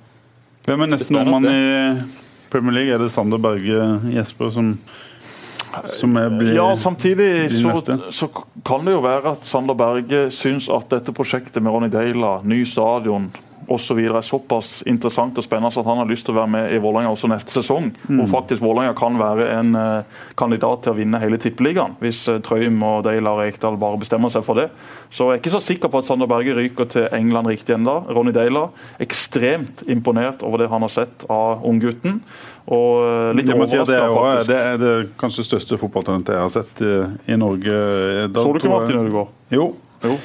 [0.69, 1.59] Hvem er neste nordmann i
[2.53, 2.95] Premier League?
[2.95, 4.77] Er det Sander Berge Jesper som
[5.99, 7.75] som blir, ja, samtidig så,
[8.11, 8.29] så,
[8.65, 12.63] kan det jo være at Sander Berge syns at dette prosjektet med Ronny Deila, ny
[12.69, 13.31] stadion,
[13.69, 13.99] osv.
[13.99, 17.13] er såpass interessant og spennende at han har lyst til å være med i Vålerenga
[17.15, 17.91] også neste sesong.
[18.07, 18.21] Mm.
[18.21, 21.97] Hvor faktisk Vålerenga kan være en uh, kandidat til å vinne hele tippeligaen.
[22.03, 24.69] Hvis Trøym og Deila og Rekdal bare bestemmer seg for det.
[25.15, 28.01] Så jeg er ikke så sikker på at Sander Berge ryker til England riktig ennå.
[28.11, 28.69] Ronny Deila
[29.03, 32.21] ekstremt imponert over det han har sett av unggutten.
[32.65, 36.53] Og uh, litt overraska, si det, er, det er det kanskje største fotballtalentet jeg har
[36.55, 36.95] sett i,
[37.35, 37.75] i Norge.
[38.33, 39.35] Da, så du ikke Martin Ødegaard?
[39.53, 39.67] Jo.
[40.07, 40.17] jo.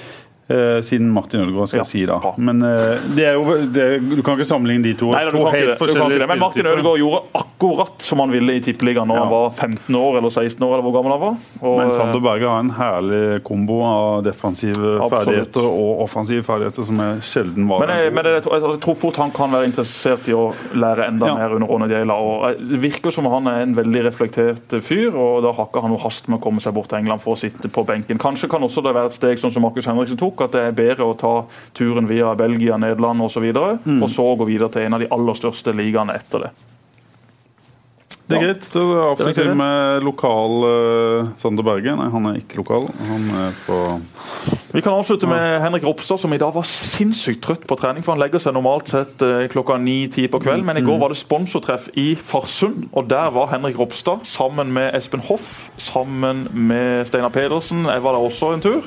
[0.50, 1.86] Uh, siden Martin Ødegaard, skal ja.
[1.86, 2.00] si.
[2.10, 2.16] da.
[2.42, 5.12] Men uh, det er jo, det, du kan ikke sammenligne de to.
[5.14, 9.20] Nei, to helt forskjellige Men Martin Ødegaard gjorde akkurat som han ville i Tippeligaen når
[9.20, 9.26] ja.
[9.28, 10.74] han var 15 år eller 16 år.
[10.74, 11.36] eller hvor gammel han var.
[11.62, 15.14] Og, men Sander Berge har en herlig kombo av defensive absolutt.
[15.28, 17.86] ferdigheter og offensive ferdigheter som er sjelden var.
[17.86, 21.12] Men, jeg, men jeg, jeg, jeg, tror fort han kan være interessert i å lære
[21.12, 21.38] enda ja.
[21.44, 22.18] mer under Ronny Deila.
[22.18, 25.94] og Det virker som han er en veldig reflektert fyr, og da har ikke han
[25.94, 28.18] noe hast med å komme seg bort til England for å sitte på benken.
[28.18, 30.76] Kanskje kan også det være et steg sånn som Markus Henriksen tok at det er
[30.78, 31.34] bedre å ta
[31.78, 33.46] turen via Belgia, Nederland osv.
[33.52, 34.00] Mm.
[34.00, 36.52] For så gå videre til en av de aller største ligaene etter det.
[38.30, 38.66] Det er greit.
[38.70, 41.96] Da avslutter vi med lokal uh, Sander Berge.
[41.98, 42.86] Nei, han er ikke lokal.
[43.10, 43.78] Han er på
[44.76, 48.06] Vi kan avslutte med Henrik Ropstad, som i dag var sinnssykt trøtt på trening.
[48.06, 51.02] for Han legger seg normalt sett uh, klokka ni-ti på kveld, men i går mm.
[51.02, 52.86] var det sponsortreff i Farsund.
[52.94, 57.88] Og der var Henrik Ropstad sammen med Espen Hoff, sammen med Steinar Pedersen.
[57.90, 58.86] Jeg var der også en tur.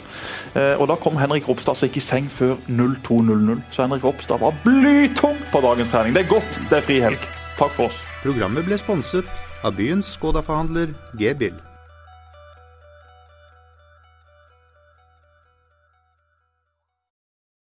[0.55, 3.59] Uh, og da kom Henrik Ropstad altså ikke i seng før 02.00.
[3.74, 6.14] Så Henrik Ropstad var blytung på dagens trening.
[6.14, 7.31] Det er godt det er frihelg.
[7.59, 8.05] Takk for oss.
[8.23, 9.27] Programmet ble sponset
[9.66, 11.57] av byens Skoda-forhandler G-Bill.